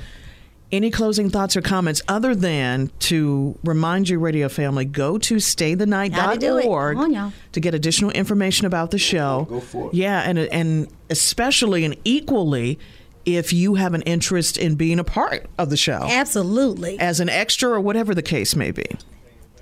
Any 0.72 0.92
closing 0.92 1.30
thoughts 1.32 1.58
or 1.58 1.62
comments 1.62 2.02
other 2.08 2.36
than 2.36 2.92
to 3.00 3.58
remind 3.64 4.08
your 4.08 4.20
radio 4.20 4.48
family 4.50 4.86
go 4.86 5.18
to 5.18 5.36
Gotta 5.36 5.40
do 5.40 5.76
staythenight.org 5.78 6.96
Come 6.96 7.04
on, 7.06 7.12
y'all. 7.14 7.34
to 7.54 7.60
get 7.60 7.74
additional 7.74 8.12
information 8.12 8.68
about 8.68 8.92
the 8.92 9.00
show. 9.00 9.48
Go 9.50 9.60
for 9.62 9.88
it. 9.88 9.96
Yeah, 9.96 10.20
and 10.22 10.38
and 10.38 10.88
especially 11.10 11.86
and 11.86 11.96
equally 12.06 12.78
if 13.26 13.52
you 13.52 13.76
have 13.76 13.94
an 13.96 14.04
interest 14.04 14.58
in 14.58 14.76
being 14.76 15.00
a 15.00 15.04
part 15.04 15.48
of 15.58 15.70
the 15.72 15.78
show 15.78 16.02
Absolutely. 16.10 17.00
as 17.00 17.20
an 17.20 17.30
extra 17.30 17.70
or 17.72 17.80
whatever 17.80 18.14
the 18.16 18.22
case 18.24 18.56
may 18.56 18.70
be. 18.72 18.86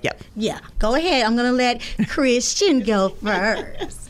Yep. 0.02 0.22
Yeah. 0.36 0.60
Go 0.78 0.94
ahead. 0.94 1.24
I'm 1.24 1.34
going 1.36 1.50
to 1.50 1.56
let 1.56 1.82
Christian 2.08 2.80
go 2.80 3.08
first. 3.22 4.07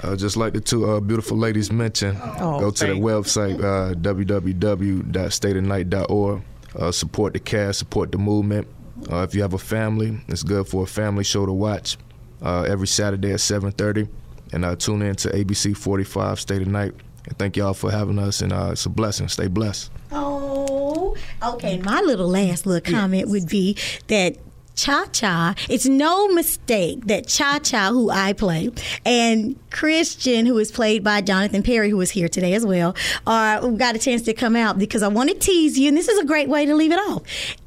Uh, 0.00 0.14
just 0.14 0.36
like 0.36 0.52
the 0.52 0.60
two 0.60 0.88
uh, 0.88 1.00
beautiful 1.00 1.36
ladies 1.36 1.72
mentioned, 1.72 2.16
Oh, 2.38 2.60
go 2.60 2.70
to 2.70 2.86
the 2.86 2.92
website 2.92 3.58
uh, 3.58 3.94
www.staythenight.org. 3.94 6.42
Uh, 6.78 6.92
support 6.92 7.32
the 7.32 7.40
cast, 7.40 7.78
support 7.78 8.12
the 8.12 8.18
movement. 8.18 8.68
Uh, 9.10 9.22
if 9.22 9.34
you 9.34 9.40
have 9.42 9.54
a 9.54 9.58
family, 9.58 10.20
it's 10.28 10.42
good 10.42 10.66
for 10.68 10.84
a 10.84 10.86
family 10.86 11.24
show 11.24 11.46
to 11.46 11.52
watch 11.52 11.96
uh, 12.42 12.62
every 12.62 12.86
Saturday 12.86 13.32
at 13.32 13.38
7:30, 13.40 14.08
and 14.52 14.64
uh, 14.64 14.76
tune 14.76 15.02
in 15.02 15.14
to 15.16 15.30
ABC 15.30 15.76
45 15.76 16.40
Stay 16.40 16.58
the 16.58 16.66
Night. 16.66 16.92
And 17.26 17.36
thank 17.38 17.56
y'all 17.56 17.74
for 17.74 17.90
having 17.90 18.18
us, 18.18 18.40
and 18.42 18.52
uh, 18.52 18.70
it's 18.72 18.86
a 18.86 18.90
blessing. 18.90 19.28
Stay 19.28 19.48
blessed. 19.48 19.90
Oh, 20.12 21.16
okay. 21.42 21.78
My 21.78 22.00
little 22.00 22.28
last 22.28 22.66
little 22.66 22.92
comment 22.92 23.28
would 23.28 23.48
be 23.48 23.76
that 24.08 24.36
Cha 24.78 25.06
Cha, 25.06 25.56
it's 25.68 25.86
no 25.86 26.28
mistake 26.28 27.06
that 27.06 27.26
Cha 27.26 27.58
Cha, 27.58 27.90
who 27.90 28.10
I 28.10 28.32
play, 28.32 28.70
and 29.04 29.58
Christian, 29.72 30.46
who 30.46 30.56
is 30.58 30.70
played 30.70 31.02
by 31.02 31.20
Jonathan 31.20 31.64
Perry, 31.64 31.90
who 31.90 32.00
is 32.00 32.10
here 32.10 32.28
today 32.28 32.54
as 32.54 32.64
well, 32.64 32.94
are 33.26 33.72
got 33.72 33.96
a 33.96 33.98
chance 33.98 34.22
to 34.22 34.32
come 34.32 34.54
out 34.54 34.78
because 34.78 35.02
I 35.02 35.08
want 35.08 35.30
to 35.30 35.34
tease 35.36 35.76
you, 35.76 35.88
and 35.88 35.96
this 35.96 36.06
is 36.06 36.20
a 36.20 36.24
great 36.24 36.48
way 36.48 36.64
to 36.64 36.76
leave 36.76 36.92
it 36.92 37.00
off. 37.10 37.22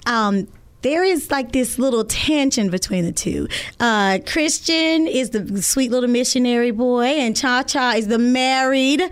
Um, 0.06 0.48
there 0.84 1.04
is 1.04 1.30
like 1.30 1.52
this 1.52 1.78
little 1.78 2.06
tension 2.06 2.70
between 2.70 3.06
the 3.06 3.12
two. 3.12 3.48
Uh, 3.80 4.20
Christian 4.26 5.06
is 5.06 5.32
the 5.32 5.62
sweet 5.62 5.92
little 5.92 6.10
missionary 6.10 6.72
boy, 6.72 7.04
and 7.04 7.36
Cha 7.36 7.64
Cha 7.64 7.92
is 7.98 8.08
the 8.08 8.20
married 8.20 9.04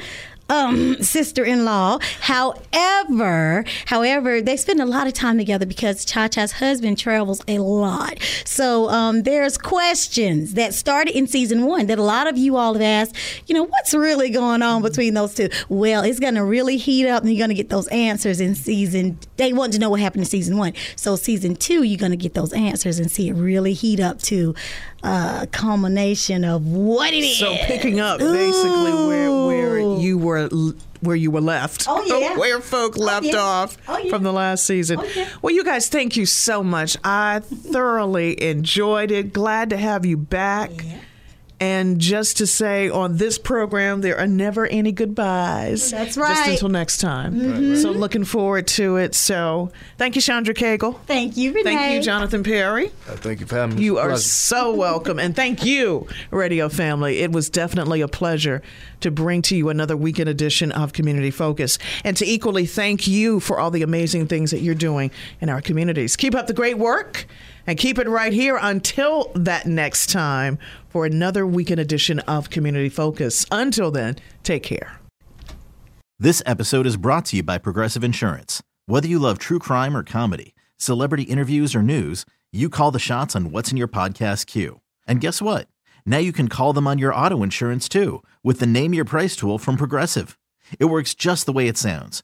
um, 0.50 0.96
sister-in-law. 1.02 2.00
However, 2.22 3.64
however, 3.86 4.42
they 4.42 4.58
spend 4.58 4.82
a 4.82 4.86
lot 4.86 5.08
of 5.08 5.14
time 5.14 5.38
together 5.38 5.66
because 5.66 6.06
Cha 6.06 6.28
Cha's 6.28 6.54
husband 6.54 6.98
travels 6.98 7.42
a 7.48 7.60
lot. 7.60 8.20
So 8.46 8.90
um, 8.90 9.24
there's 9.24 9.58
questions 9.58 10.56
that 10.56 10.74
started 10.74 11.18
in 11.18 11.28
season 11.28 11.66
one 11.66 11.88
that 11.88 12.00
a 12.00 12.04
lot 12.04 12.28
of 12.28 12.38
you 12.38 12.58
all 12.58 12.74
have 12.74 12.82
asked. 12.82 13.16
You 13.48 13.56
know, 13.56 13.64
what's 13.64 13.94
really 13.94 14.30
going 14.30 14.62
on 14.62 14.82
between 14.82 15.14
those 15.14 15.36
two? 15.36 15.50
Well, 15.70 16.04
it's 16.04 16.20
going 16.20 16.36
to 16.36 16.44
really 16.44 16.78
heat 16.78 17.08
up, 17.08 17.24
and 17.24 17.32
you're 17.32 17.40
going 17.40 17.56
to 17.56 17.62
get 17.62 17.70
those 17.70 17.88
answers 17.88 18.40
in 18.42 18.56
season. 18.56 19.20
They 19.38 19.54
want 19.54 19.74
to 19.74 19.80
know 19.80 19.90
what 19.90 20.00
happened 20.00 20.24
in 20.24 20.30
season 20.30 20.58
one. 20.58 20.74
So 20.96 21.16
season 21.16 21.56
two, 21.56 21.84
you're 21.84 22.00
going 22.00 22.12
to 22.12 22.18
get 22.18 22.34
those 22.34 22.54
answers 22.54 23.00
and 23.00 23.12
see 23.12 23.30
it 23.30 23.34
really 23.34 23.74
heat 23.74 24.00
up 24.00 24.22
to 24.24 24.56
a 25.04 25.48
culmination 25.52 26.44
of 26.44 26.66
what 26.68 27.14
it 27.14 27.24
is. 27.24 27.40
So 27.40 27.56
picking 27.64 28.00
up 28.00 28.20
basically 28.20 28.94
where 29.08 29.32
where 29.48 29.80
you 30.00 30.18
were 30.18 30.50
where 31.02 31.16
you 31.16 31.32
were 31.32 31.42
left. 31.42 31.86
Oh, 31.88 32.04
yeah. 32.20 32.38
where 32.38 32.60
folk 32.60 32.96
oh, 32.98 33.02
left 33.04 33.26
yeah. 33.26 33.38
off 33.38 33.78
Oh, 33.88 33.98
yeah. 33.98 34.10
from 34.10 34.24
the 34.24 34.34
last 34.34 34.66
season. 34.66 35.00
Oh. 35.02 35.28
Well, 35.42 35.56
you 35.56 35.64
guys, 35.64 35.88
thank 35.90 36.18
you 36.18 36.26
so 36.26 36.64
much. 36.64 36.98
I 37.04 37.40
thoroughly 37.40 38.42
enjoyed 38.44 39.12
it. 39.12 39.32
Glad 39.34 39.70
to 39.70 39.78
have 39.78 40.06
you 40.06 40.18
back. 40.18 40.72
And 41.62 42.00
just 42.00 42.38
to 42.38 42.48
say 42.48 42.90
on 42.90 43.18
this 43.18 43.38
program, 43.38 44.00
there 44.02 44.18
are 44.18 44.28
never 44.28 44.66
any 44.66 44.94
goodbyes. 44.94 45.92
That's 45.92 46.16
Just 46.16 46.18
right. 46.18 46.38
Mm-hmm. 46.38 46.52
until 46.52 46.70
next 46.70 47.00
time. 47.00 47.76
So 47.76 47.92
looking 47.92 48.24
forward 48.24 48.68
to 48.68 48.96
it. 48.96 49.14
So 49.14 49.72
thank 49.98 50.16
you, 50.16 50.22
Chandra 50.22 50.54
Cagle. 50.54 51.00
Thank 51.06 51.36
you, 51.36 51.52
Renee. 51.52 51.64
Thank 51.64 51.94
you, 51.96 52.02
Jonathan 52.02 52.44
Perry. 52.44 52.88
Uh, 53.08 53.16
thank 53.16 53.42
you 53.42 53.46
for 53.46 53.56
having 53.56 53.76
me. 53.76 53.84
You 53.84 53.98
are 53.98 54.08
pleasure. 54.10 54.22
so 54.22 54.74
welcome. 54.74 55.20
And 55.20 55.36
thank 55.36 55.66
you, 55.66 56.08
radio 56.32 56.70
family. 56.70 57.20
It 57.20 57.32
was 57.34 57.50
definitely 57.50 58.00
a 58.02 58.08
pleasure 58.08 58.62
to 59.02 59.12
bring 59.12 59.42
to 59.44 59.56
you 59.56 59.70
another 59.70 59.98
weekend 59.98 60.30
edition 60.30 60.72
of 60.72 60.94
Community 60.94 61.32
Focus. 61.32 61.78
And 62.06 62.16
to 62.18 62.26
equally 62.26 62.66
thank 62.68 63.06
you 63.08 63.40
for 63.42 63.60
all 63.60 63.72
the 63.72 63.82
amazing 63.82 64.28
things 64.28 64.52
that 64.52 64.60
you're 64.60 64.76
doing 64.76 65.12
in 65.42 65.50
our 65.50 65.62
communities. 65.62 66.16
Keep 66.16 66.36
up 66.36 66.48
the 66.48 66.54
great 66.54 66.78
work 66.78 67.26
and 67.70 67.78
keep 67.78 68.00
it 68.00 68.10
right 68.10 68.34
here 68.34 68.58
until 68.60 69.32
that 69.36 69.68
next 69.68 70.10
time 70.10 70.58
for 70.88 71.06
another 71.06 71.46
weekend 71.46 71.80
edition 71.80 72.18
of 72.22 72.50
Community 72.50 72.90
Focus. 72.90 73.46
Until 73.52 73.92
then, 73.92 74.16
take 74.42 74.64
care. 74.64 75.00
This 76.18 76.42
episode 76.48 76.88
is 76.88 76.98
brought 76.98 77.26
to 77.26 77.36
you 77.36 77.44
by 77.44 77.60
Progressive 77.60 78.04
Insurance. 78.04 78.64
Whether 78.88 79.08
you 79.08 79.20
love 79.20 79.38
true 79.38 79.60
crime 79.60 79.96
or 79.96 80.04
comedy, 80.04 80.56
celebrity 80.78 81.24
interviews 81.24 81.76
or 81.76 81.84
news, 81.84 82.26
you 82.52 82.70
call 82.70 82.90
the 82.90 82.98
shots 82.98 83.36
on 83.36 83.52
what's 83.52 83.70
in 83.70 83.78
your 83.78 83.88
podcast 83.88 84.48
queue. 84.48 84.82
And 85.06 85.22
guess 85.22 85.40
what? 85.40 85.68
Now 86.08 86.18
you 86.18 86.34
can 86.34 86.48
call 86.48 86.74
them 86.74 86.88
on 86.88 86.98
your 86.98 87.14
auto 87.14 87.44
insurance 87.44 87.88
too 87.88 88.24
with 88.44 88.60
the 88.60 88.66
Name 88.66 88.96
Your 88.96 89.06
Price 89.06 89.36
tool 89.36 89.60
from 89.60 89.78
Progressive. 89.78 90.40
It 90.80 90.86
works 90.86 91.14
just 91.14 91.46
the 91.46 91.54
way 91.54 91.68
it 91.68 91.78
sounds. 91.78 92.24